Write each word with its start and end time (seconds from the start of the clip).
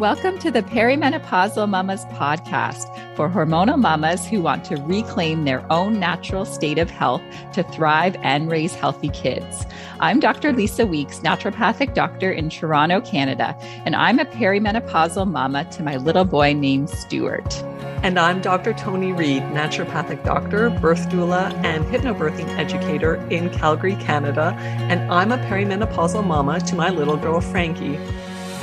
Welcome 0.00 0.38
to 0.38 0.50
the 0.50 0.62
Perimenopausal 0.62 1.68
Mamas 1.68 2.06
podcast 2.06 2.88
for 3.14 3.28
hormonal 3.28 3.78
mamas 3.78 4.26
who 4.26 4.40
want 4.40 4.64
to 4.64 4.76
reclaim 4.76 5.44
their 5.44 5.62
own 5.70 6.00
natural 6.00 6.46
state 6.46 6.78
of 6.78 6.88
health 6.88 7.20
to 7.52 7.62
thrive 7.64 8.16
and 8.22 8.50
raise 8.50 8.74
healthy 8.74 9.10
kids. 9.10 9.66
I'm 10.00 10.18
Dr. 10.18 10.54
Lisa 10.54 10.86
Weeks, 10.86 11.18
naturopathic 11.18 11.92
doctor 11.92 12.32
in 12.32 12.48
Toronto, 12.48 13.02
Canada, 13.02 13.54
and 13.84 13.94
I'm 13.94 14.18
a 14.18 14.24
perimenopausal 14.24 15.30
mama 15.30 15.66
to 15.72 15.82
my 15.82 15.98
little 15.98 16.24
boy 16.24 16.54
named 16.54 16.88
Stuart. 16.88 17.62
And 18.02 18.18
I'm 18.18 18.40
Dr. 18.40 18.72
Toni 18.72 19.12
Reed, 19.12 19.42
naturopathic 19.42 20.24
doctor, 20.24 20.70
birth 20.70 21.10
doula, 21.10 21.52
and 21.62 21.84
hypnobirthing 21.84 22.48
educator 22.56 23.16
in 23.28 23.50
Calgary, 23.50 23.96
Canada. 23.96 24.54
And 24.58 25.12
I'm 25.12 25.30
a 25.30 25.36
perimenopausal 25.36 26.26
mama 26.26 26.58
to 26.60 26.74
my 26.74 26.88
little 26.88 27.18
girl, 27.18 27.42
Frankie. 27.42 27.98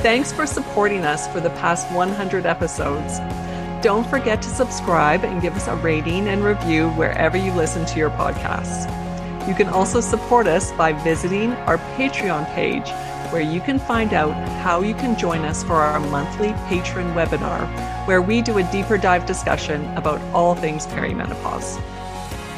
Thanks 0.01 0.31
for 0.31 0.45
supporting 0.45 1.05
us 1.05 1.27
for 1.27 1.39
the 1.39 1.49
past 1.49 1.91
100 1.91 2.45
episodes. 2.45 3.17
Don't 3.83 4.07
forget 4.07 4.43
to 4.43 4.47
subscribe 4.47 5.25
and 5.25 5.41
give 5.41 5.55
us 5.55 5.67
a 5.67 5.75
rating 5.77 6.27
and 6.27 6.43
review 6.43 6.89
wherever 6.91 7.35
you 7.35 7.51
listen 7.53 7.83
to 7.87 7.97
your 7.97 8.11
podcasts. 8.11 8.85
You 9.47 9.55
can 9.55 9.67
also 9.67 9.99
support 9.99 10.45
us 10.45 10.71
by 10.73 10.93
visiting 10.93 11.53
our 11.65 11.79
Patreon 11.95 12.45
page, 12.53 12.87
where 13.33 13.41
you 13.41 13.59
can 13.59 13.79
find 13.79 14.13
out 14.13 14.33
how 14.61 14.81
you 14.81 14.93
can 14.93 15.17
join 15.17 15.41
us 15.41 15.63
for 15.63 15.73
our 15.73 15.99
monthly 15.99 16.53
patron 16.67 17.07
webinar, 17.15 17.67
where 18.07 18.21
we 18.21 18.43
do 18.43 18.59
a 18.59 18.71
deeper 18.71 18.99
dive 18.99 19.25
discussion 19.25 19.83
about 19.97 20.21
all 20.31 20.53
things 20.53 20.85
perimenopause. 20.85 21.81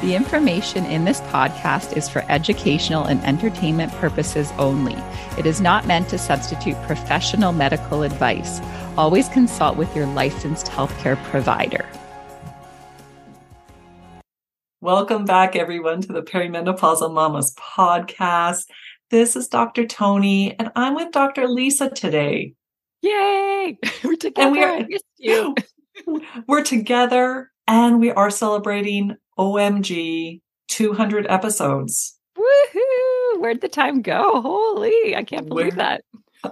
The 0.01 0.15
information 0.15 0.85
in 0.85 1.03
this 1.03 1.19
podcast 1.19 1.97
is 1.97 2.07
for 2.07 2.23
educational 2.29 3.03
and 3.03 3.21
entertainment 3.25 3.91
purposes 3.91 4.49
only. 4.57 4.95
It 5.37 5.45
is 5.45 5.59
not 5.59 5.87
meant 5.87 6.07
to 6.07 6.17
substitute 6.17 6.81
professional 6.83 7.51
medical 7.51 8.03
advice. 8.03 8.61
Always 8.97 9.27
consult 9.27 9.75
with 9.75 9.93
your 9.93 10.05
licensed 10.05 10.67
healthcare 10.67 11.21
provider. 11.25 11.85
Welcome 14.79 15.25
back, 15.25 15.57
everyone, 15.57 15.99
to 16.03 16.13
the 16.13 16.21
Perimenopausal 16.21 17.13
Mamas 17.13 17.53
podcast. 17.55 18.69
This 19.09 19.35
is 19.35 19.49
Dr. 19.49 19.85
Toni, 19.85 20.57
and 20.57 20.71
I'm 20.77 20.95
with 20.95 21.11
Dr. 21.11 21.49
Lisa 21.49 21.89
today. 21.89 22.53
Yay! 23.01 23.77
We're 24.05 24.15
together. 24.15 24.47
And 24.47 24.87
we 24.87 24.95
are, 24.95 24.99
you. 25.17 25.55
we're 26.47 26.63
together 26.63 27.51
and 27.67 27.99
we 27.99 28.11
are 28.11 28.31
celebrating 28.31 29.15
OMG 29.39 30.41
200 30.67 31.25
episodes. 31.29 32.17
Woohoo! 32.37 33.41
Where'd 33.41 33.61
the 33.61 33.69
time 33.69 34.01
go? 34.01 34.41
Holy, 34.41 35.15
I 35.15 35.23
can't 35.23 35.47
believe 35.47 35.77
Where, 35.77 35.77
that. 35.77 36.03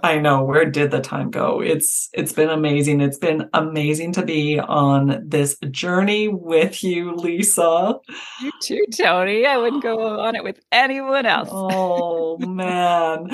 I 0.03 0.17
know. 0.19 0.43
Where 0.43 0.66
did 0.66 0.91
the 0.91 0.99
time 0.99 1.30
go? 1.31 1.61
It's 1.61 2.09
it's 2.13 2.33
been 2.33 2.49
amazing. 2.49 2.99
It's 2.99 3.17
been 3.17 3.49
amazing 3.53 4.11
to 4.13 4.25
be 4.25 4.59
on 4.59 5.23
this 5.25 5.58
journey 5.71 6.27
with 6.27 6.83
you, 6.83 7.15
Lisa. 7.15 7.95
You 8.41 8.52
too, 8.61 8.85
Toni. 8.97 9.45
I 9.45 9.58
wouldn't 9.58 9.83
go 9.83 10.19
on 10.19 10.35
it 10.35 10.43
with 10.43 10.59
anyone 10.73 11.25
else. 11.25 11.49
oh 11.52 12.38
man. 12.39 13.30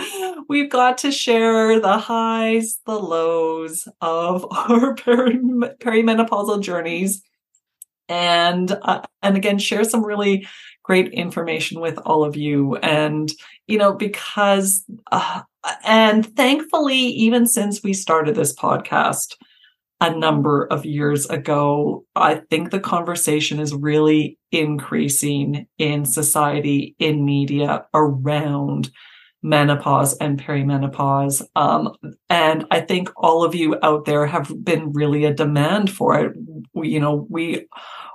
We've 0.47 0.69
got 0.69 0.99
to 0.99 1.11
share 1.11 1.79
the 1.79 1.97
highs, 1.97 2.79
the 2.85 2.99
lows 2.99 3.87
of 4.01 4.45
our 4.51 4.93
peri- 4.95 5.39
perimenopausal 5.39 6.61
journeys 6.61 7.23
and 8.09 8.77
uh, 8.81 9.01
and 9.21 9.37
again 9.37 9.57
share 9.57 9.83
some 9.83 10.03
really 10.03 10.47
great 10.83 11.11
information 11.13 11.79
with 11.79 11.97
all 11.99 12.23
of 12.23 12.35
you. 12.35 12.75
And 12.77 13.31
you 13.67 13.77
know 13.77 13.93
because 13.93 14.83
uh, 15.11 15.41
and 15.83 16.25
thankfully 16.35 16.97
even 16.97 17.47
since 17.47 17.83
we 17.83 17.93
started 17.93 18.35
this 18.35 18.53
podcast 18.53 19.35
a 20.01 20.13
number 20.15 20.65
of 20.65 20.85
years 20.85 21.25
ago 21.27 22.05
i 22.15 22.36
think 22.49 22.71
the 22.71 22.80
conversation 22.80 23.59
is 23.59 23.73
really 23.73 24.37
increasing 24.52 25.65
in 25.77 26.05
society 26.05 26.95
in 26.99 27.25
media 27.25 27.86
around 27.93 28.92
menopause 29.43 30.15
and 30.17 30.42
perimenopause. 30.42 31.45
Um, 31.55 31.93
and 32.30 32.65
I 32.71 32.80
think 32.80 33.09
all 33.17 33.43
of 33.43 33.54
you 33.54 33.77
out 33.83 34.05
there 34.05 34.26
have 34.26 34.52
been 34.64 34.93
really 34.93 35.26
a 35.26 35.33
demand 35.33 35.92
for 35.92 36.17
it. 36.17 36.33
We, 36.73 36.89
you 36.89 36.99
know, 36.99 37.27
we, 37.30 37.67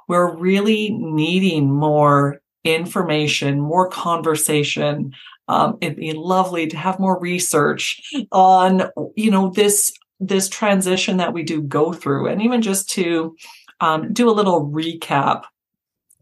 we're 0.08 0.34
really 0.34 0.90
needing 0.90 1.70
more 1.70 2.40
information, 2.64 3.60
more 3.60 3.88
conversation. 3.88 5.12
Um, 5.48 5.78
it'd 5.80 5.96
be 5.96 6.12
lovely 6.12 6.66
to 6.66 6.76
have 6.76 6.98
more 6.98 7.20
research 7.20 8.00
on, 8.32 8.90
you 9.14 9.30
know, 9.30 9.50
this, 9.50 9.92
this 10.18 10.48
transition 10.48 11.18
that 11.18 11.32
we 11.32 11.42
do 11.42 11.62
go 11.62 11.92
through 11.92 12.28
and 12.28 12.42
even 12.42 12.62
just 12.62 12.88
to, 12.90 13.36
um, 13.80 14.12
do 14.12 14.28
a 14.28 14.32
little 14.32 14.68
recap 14.68 15.44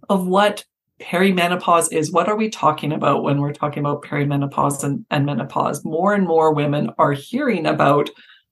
of 0.08 0.26
what 0.26 0.64
perimenopause 1.00 1.92
is 1.92 2.10
what 2.10 2.28
are 2.28 2.36
we 2.36 2.48
talking 2.48 2.92
about 2.92 3.22
when 3.22 3.40
we're 3.40 3.52
talking 3.52 3.80
about 3.80 4.02
perimenopause 4.02 4.82
and, 4.82 5.04
and 5.10 5.26
menopause? 5.26 5.84
More 5.84 6.14
and 6.14 6.26
more 6.26 6.52
women 6.52 6.90
are 6.98 7.12
hearing 7.12 7.66
about 7.66 8.08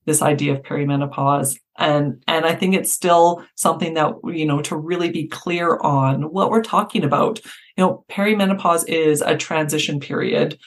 this 0.07 0.23
idea 0.23 0.53
of 0.53 0.63
perimenopause 0.63 1.59
and 1.79 2.23
and 2.29 2.45
i 2.45 2.55
think 2.55 2.75
it's 2.75 2.93
still 2.93 3.45
something 3.55 3.95
that 3.95 4.13
you 4.27 4.47
know 4.47 4.61
to 4.61 4.77
really 4.77 5.11
be 5.11 5.27
clear 5.27 5.79
on 5.79 6.25
what 6.25 6.51
we're 6.51 6.63
talking 6.63 7.05
about. 7.05 7.41
You 7.77 7.85
know 7.85 8.05
perimenopause 8.11 8.85
is 8.87 9.23
a 9.23 9.37
transition 9.37 10.01
period 10.01 10.59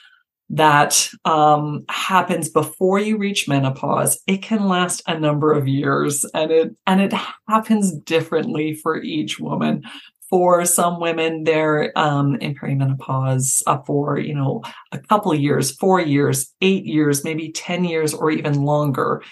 that 0.50 1.10
um, 1.26 1.84
happens 1.90 2.48
before 2.48 3.00
you 3.00 3.18
reach 3.18 3.50
menopause. 3.50 4.18
It 4.28 4.42
can 4.42 4.68
last 4.68 5.02
a 5.06 5.20
number 5.20 5.52
of 5.52 5.68
years 5.68 6.26
and 6.34 6.52
it 6.52 6.76
and 6.86 7.02
it 7.02 7.14
happens 7.48 7.92
differently 7.92 8.74
for 8.74 9.02
each 9.02 9.40
woman 9.40 9.84
for 10.30 10.66
some 10.66 11.00
women, 11.00 11.44
they're 11.44 11.98
um, 11.98 12.36
in 12.36 12.56
perimenopause 12.56 13.64
uh, 13.68 13.80
for 13.84 14.20
you 14.20 14.34
know 14.34 14.64
a 14.92 15.00
couple 15.00 15.32
of 15.32 15.40
years, 15.40 15.72
four 15.72 16.02
years, 16.02 16.54
eight 16.62 16.86
years, 16.86 17.24
maybe 17.24 17.52
ten 17.52 17.86
years, 17.86 18.14
or 18.14 18.32
even 18.32 18.64
longer. 18.64 19.24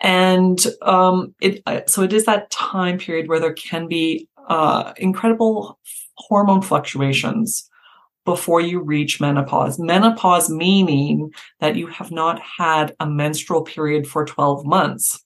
And 0.00 0.64
um, 0.82 1.34
it 1.40 1.62
uh, 1.66 1.82
so 1.86 2.02
it 2.02 2.12
is 2.12 2.24
that 2.24 2.50
time 2.50 2.98
period 2.98 3.28
where 3.28 3.40
there 3.40 3.52
can 3.52 3.86
be 3.86 4.28
uh, 4.48 4.92
incredible 4.96 5.78
hormone 6.16 6.62
fluctuations 6.62 7.68
before 8.24 8.60
you 8.60 8.80
reach 8.80 9.20
menopause. 9.20 9.78
Menopause 9.78 10.50
meaning 10.50 11.32
that 11.60 11.76
you 11.76 11.86
have 11.86 12.10
not 12.10 12.40
had 12.58 12.94
a 13.00 13.06
menstrual 13.06 13.62
period 13.62 14.06
for 14.06 14.24
12 14.24 14.66
months. 14.66 15.24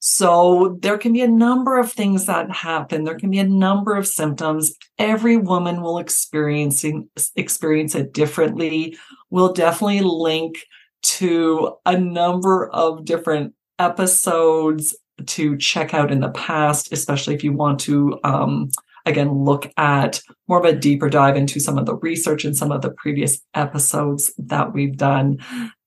So 0.00 0.78
there 0.80 0.98
can 0.98 1.12
be 1.12 1.22
a 1.22 1.28
number 1.28 1.78
of 1.78 1.90
things 1.90 2.26
that 2.26 2.50
happen. 2.50 3.04
There 3.04 3.18
can 3.18 3.30
be 3.30 3.40
a 3.40 3.48
number 3.48 3.96
of 3.96 4.06
symptoms. 4.06 4.72
Every 4.98 5.36
woman 5.36 5.82
will 5.82 5.98
experiencing 5.98 7.08
experience 7.36 7.94
it 7.94 8.12
differently. 8.12 8.96
We'll 9.30 9.52
definitely 9.52 10.00
link 10.00 10.58
to 11.02 11.76
a 11.84 11.98
number 11.98 12.68
of 12.70 13.04
different 13.04 13.54
episodes 13.78 14.96
to 15.26 15.56
check 15.56 15.94
out 15.94 16.12
in 16.12 16.20
the 16.20 16.30
past, 16.30 16.92
especially 16.92 17.34
if 17.34 17.42
you 17.42 17.52
want 17.52 17.80
to 17.80 18.18
um, 18.22 18.70
again 19.04 19.44
look 19.44 19.70
at 19.76 20.20
more 20.46 20.58
of 20.58 20.64
a 20.64 20.76
deeper 20.76 21.08
dive 21.08 21.36
into 21.36 21.58
some 21.58 21.78
of 21.78 21.86
the 21.86 21.96
research 21.96 22.44
and 22.44 22.56
some 22.56 22.70
of 22.70 22.82
the 22.82 22.90
previous 22.90 23.40
episodes 23.54 24.32
that 24.38 24.72
we've 24.72 24.96
done. 24.96 25.38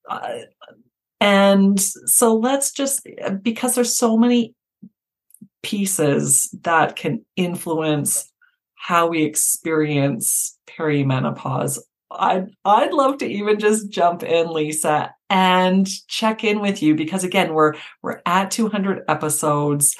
Uh, 0.09 0.39
and 1.21 1.79
so 1.79 2.35
let's 2.35 2.71
just, 2.71 3.07
because 3.43 3.75
there's 3.75 3.95
so 3.95 4.17
many 4.17 4.55
pieces 5.61 6.49
that 6.63 6.95
can 6.95 7.23
influence 7.35 8.27
how 8.73 9.05
we 9.05 9.23
experience 9.23 10.57
perimenopause. 10.67 11.77
I'd, 12.09 12.47
I'd 12.65 12.91
love 12.91 13.19
to 13.19 13.27
even 13.27 13.59
just 13.59 13.91
jump 13.91 14.23
in, 14.23 14.51
Lisa, 14.51 15.13
and 15.29 15.87
check 16.07 16.43
in 16.43 16.59
with 16.59 16.81
you 16.81 16.95
because 16.95 17.23
again, 17.23 17.53
we're, 17.53 17.75
we're 18.01 18.21
at 18.25 18.49
200 18.49 19.03
episodes. 19.07 19.95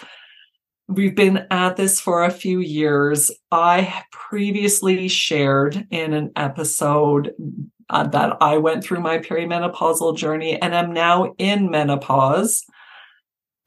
We've 0.88 1.16
been 1.16 1.46
at 1.52 1.76
this 1.76 2.02
for 2.02 2.24
a 2.24 2.32
few 2.32 2.60
years. 2.60 3.30
I 3.52 4.04
previously 4.12 5.08
shared 5.08 5.86
in 5.92 6.14
an 6.14 6.32
episode 6.36 7.34
uh, 7.92 8.08
that 8.08 8.38
I 8.42 8.58
went 8.58 8.84
through 8.84 9.02
my 9.02 9.20
perimenopausal 9.20 10.18
journey 10.18 10.60
and 10.60 10.74
am 10.74 10.94
now 10.94 11.36
in 11.38 11.70
menopause. 11.70 12.64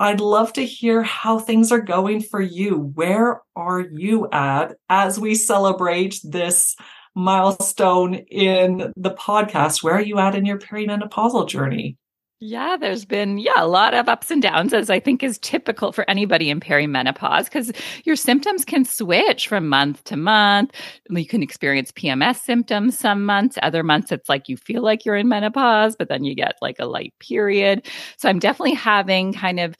I'd 0.00 0.20
love 0.20 0.52
to 0.54 0.66
hear 0.66 1.02
how 1.02 1.38
things 1.38 1.70
are 1.70 1.80
going 1.80 2.20
for 2.20 2.40
you. 2.40 2.92
Where 2.94 3.42
are 3.54 3.80
you 3.80 4.28
at 4.32 4.74
as 4.88 5.20
we 5.20 5.36
celebrate 5.36 6.20
this 6.24 6.74
milestone 7.14 8.14
in 8.14 8.92
the 8.96 9.12
podcast? 9.12 9.82
Where 9.82 9.94
are 9.94 10.02
you 10.02 10.18
at 10.18 10.34
in 10.34 10.46
your 10.46 10.58
perimenopausal 10.58 11.48
journey? 11.48 11.96
Yeah, 12.46 12.76
there's 12.78 13.06
been 13.06 13.38
yeah, 13.38 13.52
a 13.56 13.66
lot 13.66 13.94
of 13.94 14.06
ups 14.06 14.30
and 14.30 14.42
downs 14.42 14.74
as 14.74 14.90
I 14.90 15.00
think 15.00 15.22
is 15.22 15.38
typical 15.38 15.92
for 15.92 16.04
anybody 16.10 16.50
in 16.50 16.60
perimenopause 16.60 17.50
cuz 17.50 17.72
your 18.04 18.16
symptoms 18.16 18.66
can 18.66 18.84
switch 18.84 19.48
from 19.48 19.66
month 19.66 20.04
to 20.04 20.16
month. 20.18 20.72
You 21.08 21.24
can 21.26 21.42
experience 21.42 21.90
PMS 21.90 22.42
symptoms 22.42 22.98
some 22.98 23.24
months, 23.24 23.56
other 23.62 23.82
months 23.82 24.12
it's 24.12 24.28
like 24.28 24.50
you 24.50 24.58
feel 24.58 24.82
like 24.82 25.06
you're 25.06 25.16
in 25.16 25.26
menopause, 25.26 25.96
but 25.96 26.08
then 26.10 26.24
you 26.24 26.34
get 26.34 26.56
like 26.60 26.76
a 26.78 26.84
light 26.84 27.14
period. 27.18 27.86
So 28.18 28.28
I'm 28.28 28.40
definitely 28.40 28.74
having 28.74 29.32
kind 29.32 29.58
of 29.58 29.74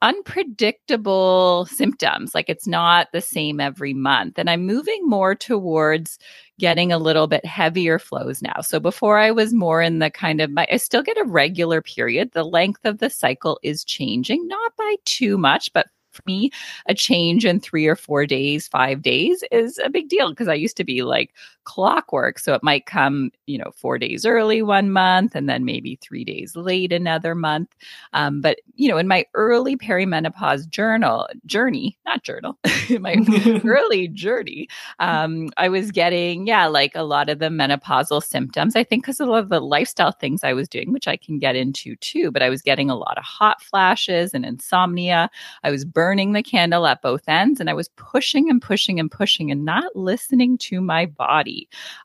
unpredictable 0.00 1.66
symptoms. 1.70 2.34
Like 2.34 2.48
it's 2.48 2.66
not 2.66 3.08
the 3.12 3.20
same 3.20 3.60
every 3.60 3.94
month. 3.94 4.38
And 4.38 4.48
I'm 4.48 4.66
moving 4.66 5.00
more 5.04 5.34
towards 5.34 6.18
getting 6.58 6.92
a 6.92 6.98
little 6.98 7.26
bit 7.26 7.44
heavier 7.44 7.98
flows 7.98 8.42
now. 8.42 8.60
So 8.60 8.78
before 8.78 9.18
I 9.18 9.30
was 9.30 9.52
more 9.52 9.82
in 9.82 9.98
the 9.98 10.10
kind 10.10 10.40
of 10.40 10.50
my, 10.50 10.66
I 10.70 10.76
still 10.76 11.02
get 11.02 11.18
a 11.18 11.24
regular 11.24 11.82
period. 11.82 12.32
The 12.32 12.44
length 12.44 12.84
of 12.84 12.98
the 12.98 13.10
cycle 13.10 13.58
is 13.62 13.84
changing, 13.84 14.46
not 14.46 14.76
by 14.76 14.96
too 15.04 15.36
much, 15.36 15.72
but 15.72 15.86
for 16.12 16.22
me, 16.26 16.50
a 16.86 16.94
change 16.94 17.44
in 17.44 17.58
three 17.58 17.86
or 17.86 17.96
four 17.96 18.26
days, 18.26 18.68
five 18.68 19.02
days 19.02 19.42
is 19.50 19.78
a 19.82 19.90
big 19.90 20.08
deal 20.08 20.30
because 20.30 20.48
I 20.48 20.54
used 20.54 20.76
to 20.76 20.84
be 20.84 21.02
like, 21.02 21.32
clockwork. 21.64 22.38
So 22.38 22.54
it 22.54 22.62
might 22.62 22.86
come, 22.86 23.30
you 23.46 23.58
know, 23.58 23.70
four 23.74 23.98
days 23.98 24.24
early 24.24 24.62
one 24.62 24.90
month 24.90 25.34
and 25.34 25.48
then 25.48 25.64
maybe 25.64 25.98
three 26.00 26.24
days 26.24 26.56
late 26.56 26.92
another 26.92 27.34
month. 27.34 27.74
Um, 28.12 28.40
but, 28.40 28.58
you 28.74 28.88
know, 28.88 28.98
in 28.98 29.08
my 29.08 29.24
early 29.34 29.76
perimenopause 29.76 30.68
journal, 30.68 31.28
journey, 31.46 31.98
not 32.04 32.22
journal, 32.22 32.58
my 33.00 33.16
early 33.64 34.08
journey, 34.08 34.68
um, 34.98 35.50
I 35.56 35.68
was 35.68 35.90
getting, 35.90 36.46
yeah, 36.46 36.66
like 36.66 36.94
a 36.94 37.02
lot 37.02 37.28
of 37.28 37.38
the 37.38 37.46
menopausal 37.46 38.22
symptoms. 38.22 38.76
I 38.76 38.84
think 38.84 39.04
because 39.04 39.20
of 39.20 39.28
a 39.28 39.30
lot 39.30 39.38
of 39.38 39.48
the 39.48 39.60
lifestyle 39.60 40.12
things 40.12 40.44
I 40.44 40.52
was 40.52 40.68
doing, 40.68 40.92
which 40.92 41.08
I 41.08 41.16
can 41.16 41.38
get 41.38 41.56
into 41.56 41.96
too, 41.96 42.30
but 42.30 42.42
I 42.42 42.48
was 42.48 42.62
getting 42.62 42.90
a 42.90 42.96
lot 42.96 43.18
of 43.18 43.24
hot 43.24 43.62
flashes 43.62 44.34
and 44.34 44.44
insomnia. 44.44 45.30
I 45.62 45.70
was 45.70 45.84
burning 45.84 46.32
the 46.32 46.42
candle 46.42 46.86
at 46.86 47.02
both 47.02 47.28
ends 47.28 47.60
and 47.60 47.70
I 47.70 47.74
was 47.74 47.88
pushing 47.90 48.50
and 48.50 48.60
pushing 48.60 48.98
and 48.98 49.10
pushing 49.10 49.50
and 49.50 49.64
not 49.64 49.94
listening 49.94 50.58
to 50.58 50.80
my 50.80 51.06
body 51.06 51.51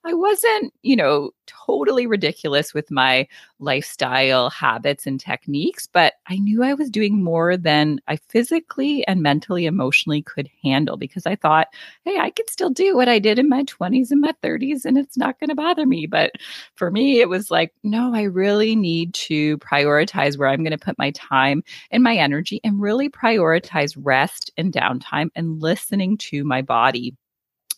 I 0.06 0.14
wasn't, 0.14 0.74
you 0.82 0.96
know, 0.96 1.32
totally 1.48 2.08
ridiculous 2.08 2.74
with 2.74 2.92
my 2.92 3.28
lifestyle 3.60 4.50
habits 4.50 5.08
and 5.08 5.20
techniques, 5.20 5.88
but 5.88 6.14
I 6.28 6.38
knew 6.38 6.64
I 6.64 6.74
was 6.74 6.90
doing 6.90 7.24
more 7.24 7.58
than 7.58 8.00
I 8.08 8.18
physically 8.30 9.06
and 9.08 9.22
mentally, 9.22 9.66
emotionally 9.66 10.22
could 10.22 10.50
handle 10.64 10.98
because 10.98 11.26
I 11.26 11.36
thought, 11.36 11.68
hey, 12.06 12.20
I 12.20 12.30
could 12.30 12.50
still 12.50 12.70
do 12.70 12.96
what 12.96 13.10
I 13.10 13.20
did 13.20 13.40
in 13.40 13.50
my 13.50 13.64
20s 13.64 14.12
and 14.12 14.22
my 14.22 14.34
30s 14.44 14.86
and 14.86 14.98
it's 14.98 15.18
not 15.18 15.40
going 15.40 15.50
to 15.50 15.56
bother 15.56 15.86
me. 15.86 16.06
But 16.06 16.34
for 16.76 16.92
me, 16.92 17.20
it 17.20 17.30
was 17.30 17.50
like, 17.50 17.74
no, 17.84 18.14
I 18.14 18.24
really 18.24 18.76
need 18.76 19.14
to 19.16 19.58
prioritize 19.58 20.38
where 20.38 20.50
I'm 20.50 20.64
going 20.64 20.72
to 20.72 20.78
put 20.78 21.00
my 21.00 21.12
time 21.12 21.64
and 21.92 22.04
my 22.04 22.16
energy 22.16 22.60
and 22.64 22.82
really 22.82 23.10
prioritize 23.10 23.96
rest 23.98 24.52
and 24.58 24.72
downtime 24.72 25.30
and 25.36 25.62
listening 25.62 26.18
to 26.18 26.44
my 26.44 26.62
body 26.62 27.16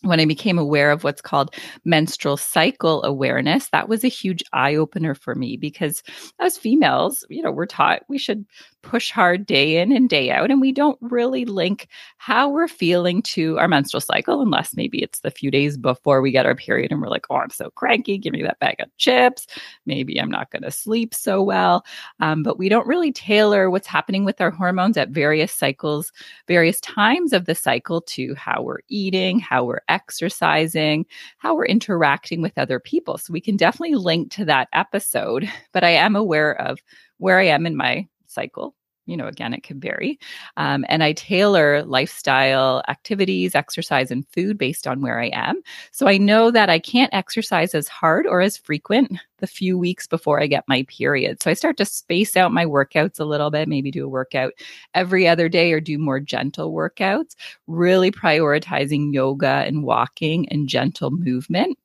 when 0.02 0.20
I 0.20 0.24
became 0.24 0.58
aware 0.58 0.90
of 0.90 1.04
what's 1.04 1.20
called 1.20 1.54
menstrual 1.84 2.36
cycle 2.36 3.02
awareness, 3.04 3.68
that 3.68 3.88
was 3.88 4.04
a 4.04 4.08
huge 4.08 4.42
eye 4.52 4.74
opener 4.74 5.14
for 5.14 5.34
me 5.34 5.56
because 5.56 6.02
as 6.38 6.56
females, 6.56 7.24
you 7.28 7.42
know, 7.42 7.50
we're 7.50 7.66
taught 7.66 8.02
we 8.08 8.18
should 8.18 8.44
push 8.82 9.10
hard 9.10 9.46
day 9.46 9.80
in 9.80 9.92
and 9.92 10.08
day 10.08 10.30
out, 10.30 10.50
and 10.50 10.60
we 10.60 10.72
don't 10.72 10.98
really 11.00 11.44
link 11.44 11.88
how 12.18 12.48
we're 12.48 12.68
feeling 12.68 13.22
to 13.22 13.58
our 13.58 13.68
menstrual 13.68 14.00
cycle 14.00 14.40
unless 14.42 14.74
maybe 14.74 15.02
it's 15.02 15.20
the 15.20 15.30
few 15.30 15.50
days 15.50 15.76
before 15.76 16.20
we 16.20 16.30
get 16.30 16.46
our 16.46 16.54
period 16.54 16.92
and 16.92 17.00
we're 17.00 17.08
like, 17.08 17.26
oh, 17.30 17.36
I'm 17.36 17.50
so 17.50 17.70
cranky, 17.70 18.18
give 18.18 18.32
me 18.32 18.42
that 18.42 18.58
bag 18.58 18.76
of 18.80 18.94
chips. 18.96 19.46
Maybe 19.86 20.20
I'm 20.20 20.30
not 20.30 20.50
going 20.50 20.62
to 20.62 20.70
sleep 20.70 21.14
so 21.14 21.42
well. 21.42 21.84
Um, 22.20 22.42
but 22.42 22.58
we 22.58 22.68
don't 22.68 22.86
really 22.86 23.12
tailor 23.12 23.70
what's 23.70 23.86
happening 23.86 24.24
with 24.24 24.40
our 24.40 24.50
hormones 24.50 24.96
at 24.96 25.10
various 25.10 25.52
cycles, 25.52 26.12
various 26.46 26.80
times 26.80 27.32
of 27.32 27.46
the 27.46 27.54
cycle 27.54 28.00
to 28.02 28.34
how 28.34 28.62
we're 28.62 28.80
eating, 28.88 29.40
how 29.40 29.64
we're 29.64 29.82
exercising, 29.88 31.06
how 31.38 31.54
we're 31.54 31.66
interacting 31.66 32.42
with 32.42 32.56
other 32.58 32.80
people. 32.80 33.18
So 33.18 33.32
we 33.32 33.40
can 33.40 33.56
definitely 33.56 33.96
link 33.96 34.30
to 34.32 34.44
that 34.46 34.68
episode, 34.72 35.50
but 35.72 35.84
I 35.84 35.90
am 35.90 36.16
aware 36.16 36.52
of 36.60 36.80
where 37.18 37.38
I 37.38 37.46
am 37.46 37.66
in 37.66 37.76
my 37.76 38.06
cycle 38.30 38.74
you 39.10 39.16
know, 39.16 39.26
again, 39.26 39.52
it 39.52 39.64
can 39.64 39.80
vary. 39.80 40.18
Um, 40.56 40.84
and 40.88 41.02
I 41.02 41.12
tailor 41.12 41.82
lifestyle 41.82 42.82
activities, 42.86 43.56
exercise, 43.56 44.10
and 44.12 44.26
food 44.28 44.56
based 44.56 44.86
on 44.86 45.00
where 45.00 45.20
I 45.20 45.30
am. 45.32 45.60
So 45.90 46.06
I 46.06 46.16
know 46.16 46.52
that 46.52 46.70
I 46.70 46.78
can't 46.78 47.12
exercise 47.12 47.74
as 47.74 47.88
hard 47.88 48.26
or 48.26 48.40
as 48.40 48.56
frequent 48.56 49.18
the 49.38 49.48
few 49.48 49.76
weeks 49.76 50.06
before 50.06 50.40
I 50.40 50.46
get 50.46 50.68
my 50.68 50.84
period. 50.84 51.42
So 51.42 51.50
I 51.50 51.54
start 51.54 51.76
to 51.78 51.84
space 51.84 52.36
out 52.36 52.52
my 52.52 52.64
workouts 52.64 53.18
a 53.18 53.24
little 53.24 53.50
bit, 53.50 53.68
maybe 53.68 53.90
do 53.90 54.04
a 54.04 54.08
workout 54.08 54.52
every 54.94 55.26
other 55.26 55.48
day 55.48 55.72
or 55.72 55.80
do 55.80 55.98
more 55.98 56.20
gentle 56.20 56.72
workouts, 56.72 57.34
really 57.66 58.12
prioritizing 58.12 59.12
yoga 59.12 59.64
and 59.66 59.82
walking 59.82 60.48
and 60.50 60.68
gentle 60.68 61.10
movement 61.10 61.76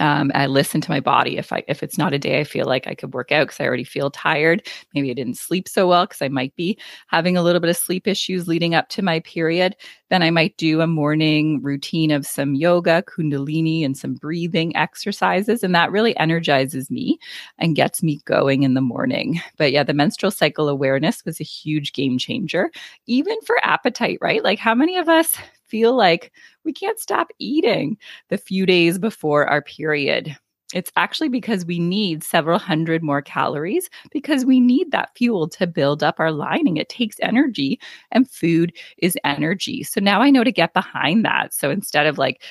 um, 0.00 0.30
I 0.34 0.46
listen 0.46 0.80
to 0.82 0.90
my 0.90 1.00
body. 1.00 1.38
If 1.38 1.52
I 1.52 1.64
if 1.66 1.82
it's 1.82 1.98
not 1.98 2.12
a 2.12 2.18
day 2.18 2.40
I 2.40 2.44
feel 2.44 2.66
like 2.66 2.86
I 2.86 2.94
could 2.94 3.14
work 3.14 3.32
out 3.32 3.46
because 3.46 3.60
I 3.60 3.64
already 3.64 3.84
feel 3.84 4.10
tired, 4.10 4.66
maybe 4.94 5.10
I 5.10 5.14
didn't 5.14 5.38
sleep 5.38 5.66
so 5.68 5.88
well 5.88 6.04
because 6.04 6.22
I 6.22 6.28
might 6.28 6.54
be 6.56 6.78
having 7.08 7.36
a 7.36 7.42
little 7.42 7.60
bit 7.60 7.70
of 7.70 7.76
sleep 7.76 8.06
issues 8.06 8.46
leading 8.46 8.74
up 8.74 8.88
to 8.90 9.02
my 9.02 9.20
period. 9.20 9.76
Then 10.10 10.22
I 10.22 10.30
might 10.30 10.56
do 10.56 10.80
a 10.80 10.86
morning 10.86 11.62
routine 11.62 12.10
of 12.10 12.26
some 12.26 12.54
yoga, 12.54 13.02
kundalini, 13.02 13.84
and 13.84 13.96
some 13.96 14.14
breathing 14.14 14.76
exercises, 14.76 15.62
and 15.62 15.74
that 15.74 15.90
really 15.90 16.16
energizes 16.18 16.90
me 16.90 17.18
and 17.58 17.76
gets 17.76 18.02
me 18.02 18.20
going 18.24 18.62
in 18.62 18.74
the 18.74 18.80
morning. 18.80 19.40
But 19.56 19.72
yeah, 19.72 19.84
the 19.84 19.94
menstrual 19.94 20.30
cycle 20.30 20.68
awareness 20.68 21.24
was 21.24 21.40
a 21.40 21.44
huge 21.44 21.92
game 21.92 22.18
changer, 22.18 22.70
even 23.06 23.40
for 23.42 23.56
appetite. 23.64 24.18
Right? 24.20 24.44
Like 24.44 24.58
how 24.58 24.74
many 24.74 24.96
of 24.98 25.08
us 25.08 25.36
feel 25.68 25.96
like 25.96 26.32
we 26.64 26.72
can't 26.72 26.98
stop 26.98 27.28
eating 27.38 27.96
the 28.28 28.38
few 28.38 28.66
days 28.66 28.98
before 28.98 29.46
our 29.46 29.62
period. 29.62 30.36
It's 30.74 30.92
actually 30.96 31.30
because 31.30 31.64
we 31.64 31.78
need 31.78 32.22
several 32.22 32.58
hundred 32.58 33.02
more 33.02 33.22
calories 33.22 33.88
because 34.10 34.44
we 34.44 34.60
need 34.60 34.90
that 34.90 35.16
fuel 35.16 35.48
to 35.48 35.66
build 35.66 36.02
up 36.02 36.20
our 36.20 36.30
lining. 36.30 36.76
It 36.76 36.90
takes 36.90 37.16
energy 37.22 37.80
and 38.12 38.30
food 38.30 38.74
is 38.98 39.16
energy. 39.24 39.82
So 39.82 39.98
now 40.00 40.20
I 40.20 40.28
know 40.28 40.44
to 40.44 40.52
get 40.52 40.74
behind 40.74 41.24
that. 41.24 41.54
So 41.54 41.70
instead 41.70 42.06
of 42.06 42.18
like 42.18 42.42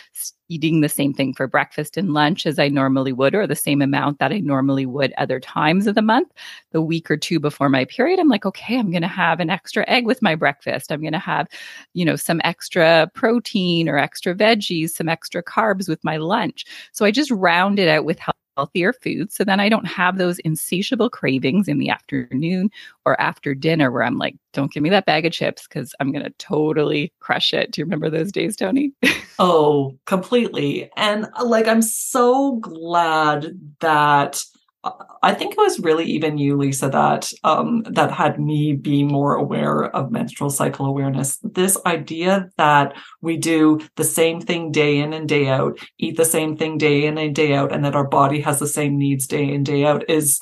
eating 0.49 0.81
the 0.81 0.89
same 0.89 1.13
thing 1.13 1.33
for 1.33 1.47
breakfast 1.47 1.97
and 1.97 2.13
lunch 2.13 2.45
as 2.45 2.59
I 2.59 2.67
normally 2.69 3.13
would, 3.13 3.35
or 3.35 3.47
the 3.47 3.55
same 3.55 3.81
amount 3.81 4.19
that 4.19 4.31
I 4.31 4.39
normally 4.39 4.85
would 4.85 5.13
other 5.17 5.39
times 5.39 5.87
of 5.87 5.95
the 5.95 6.01
month. 6.01 6.31
The 6.71 6.81
week 6.81 7.11
or 7.11 7.17
two 7.17 7.39
before 7.39 7.69
my 7.69 7.85
period, 7.85 8.19
I'm 8.19 8.29
like, 8.29 8.45
okay, 8.45 8.77
I'm 8.77 8.91
going 8.91 9.01
to 9.01 9.07
have 9.07 9.39
an 9.39 9.49
extra 9.49 9.83
egg 9.87 10.05
with 10.05 10.21
my 10.21 10.35
breakfast. 10.35 10.91
I'm 10.91 11.01
going 11.01 11.13
to 11.13 11.19
have, 11.19 11.47
you 11.93 12.05
know, 12.05 12.15
some 12.15 12.41
extra 12.43 13.09
protein 13.13 13.89
or 13.89 13.97
extra 13.97 14.33
veggies, 14.35 14.91
some 14.91 15.09
extra 15.09 15.43
carbs 15.43 15.89
with 15.89 16.03
my 16.03 16.17
lunch. 16.17 16.65
So 16.91 17.05
I 17.05 17.11
just 17.11 17.31
round 17.31 17.79
it 17.79 17.87
out 17.87 18.05
with 18.05 18.19
healthier 18.57 18.91
foods. 18.91 19.35
So 19.35 19.43
then 19.43 19.59
I 19.59 19.69
don't 19.69 19.85
have 19.85 20.17
those 20.17 20.39
insatiable 20.39 21.09
cravings 21.09 21.67
in 21.67 21.77
the 21.77 21.89
afternoon 21.89 22.71
or 23.05 23.19
after 23.21 23.53
dinner 23.53 23.91
where 23.91 24.03
I'm 24.03 24.17
like, 24.17 24.35
don't 24.51 24.73
give 24.73 24.81
me 24.81 24.89
that 24.89 25.05
bag 25.05 25.27
of 25.27 25.31
chips 25.31 25.67
because 25.67 25.93
I'm 25.99 26.11
going 26.11 26.25
to 26.25 26.33
totally 26.39 27.13
crush 27.19 27.53
it. 27.53 27.71
Do 27.71 27.81
you 27.81 27.85
remember 27.85 28.09
those 28.09 28.31
days, 28.31 28.55
Toni? 28.55 28.91
oh, 29.39 29.95
completely. 30.05 30.89
And 30.97 31.27
uh, 31.37 31.45
like, 31.45 31.67
I'm 31.67 31.83
so 31.83 32.55
glad 32.55 33.59
that 33.79 34.41
I 34.83 35.33
think 35.33 35.53
it 35.53 35.57
was 35.57 35.79
really 35.79 36.05
even 36.05 36.37
you, 36.37 36.55
Lisa, 36.55 36.89
that 36.89 37.31
um, 37.43 37.83
that 37.89 38.11
had 38.11 38.39
me 38.39 38.73
be 38.73 39.03
more 39.03 39.35
aware 39.35 39.85
of 39.95 40.11
menstrual 40.11 40.49
cycle 40.49 40.85
awareness. 40.85 41.39
This 41.43 41.77
idea 41.85 42.49
that 42.57 42.93
we 43.21 43.37
do 43.37 43.79
the 43.95 44.03
same 44.03 44.39
thing 44.39 44.71
day 44.71 44.99
in 44.99 45.13
and 45.13 45.27
day 45.27 45.47
out, 45.47 45.79
eat 45.97 46.15
the 46.15 46.25
same 46.25 46.55
thing 46.55 46.77
day 46.77 47.05
in 47.05 47.17
and 47.17 47.35
day 47.35 47.55
out, 47.55 47.73
and 47.73 47.83
that 47.83 47.95
our 47.95 48.07
body 48.07 48.39
has 48.41 48.59
the 48.59 48.67
same 48.67 48.97
needs 48.97 49.27
day 49.27 49.51
in 49.51 49.63
day 49.63 49.85
out 49.85 50.09
is 50.09 50.39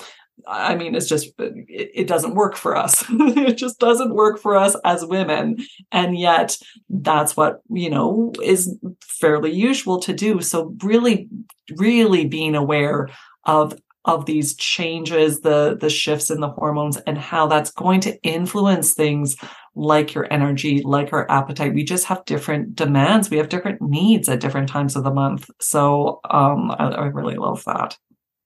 I 0.48 0.76
mean, 0.76 0.96
it's 0.96 1.08
just, 1.08 1.34
it, 1.40 1.92
it, 1.96 2.08
doesn't 2.08 2.36
work 2.36 2.56
for 2.56 2.76
us. 2.76 3.04
it 3.10 3.56
just 3.56 3.80
doesn't 3.80 4.14
work 4.14 4.40
for 4.40 4.56
us 4.56 4.76
as 4.84 5.06
women. 5.06 5.58
And 5.92 6.18
yet 6.18 6.58
that's 6.90 7.36
what, 7.36 7.62
you 7.70 7.90
know, 7.90 8.32
is 8.44 8.78
fairly 9.02 9.52
usual 9.52 10.00
to 10.02 10.14
do. 10.14 10.42
So 10.42 10.76
really, 10.84 11.30
really 11.78 12.26
being 12.26 12.54
aware 12.54 13.10
of 13.46 13.76
of 14.06 14.26
these 14.26 14.56
changes, 14.56 15.42
the, 15.42 15.78
the 15.80 15.90
shifts 15.90 16.30
in 16.30 16.40
the 16.40 16.50
hormones 16.50 16.98
and 17.08 17.18
how 17.18 17.48
that's 17.48 17.72
going 17.72 18.02
to 18.02 18.22
influence 18.22 18.94
things 18.94 19.36
like 19.76 20.14
your 20.14 20.32
energy, 20.32 20.82
like 20.84 21.12
our 21.12 21.30
appetite. 21.30 21.74
We 21.74 21.84
just 21.84 22.06
have 22.06 22.24
different 22.26 22.76
demands. 22.76 23.30
We 23.30 23.38
have 23.38 23.50
different 23.50 23.82
needs 23.82 24.30
at 24.30 24.40
different 24.40 24.70
times 24.70 24.96
of 24.96 25.04
the 25.04 25.14
month. 25.14 25.50
So, 25.60 26.22
um, 26.30 26.72
I, 26.72 26.90
I 26.90 27.06
really 27.08 27.36
love 27.36 27.64
that. 27.66 27.98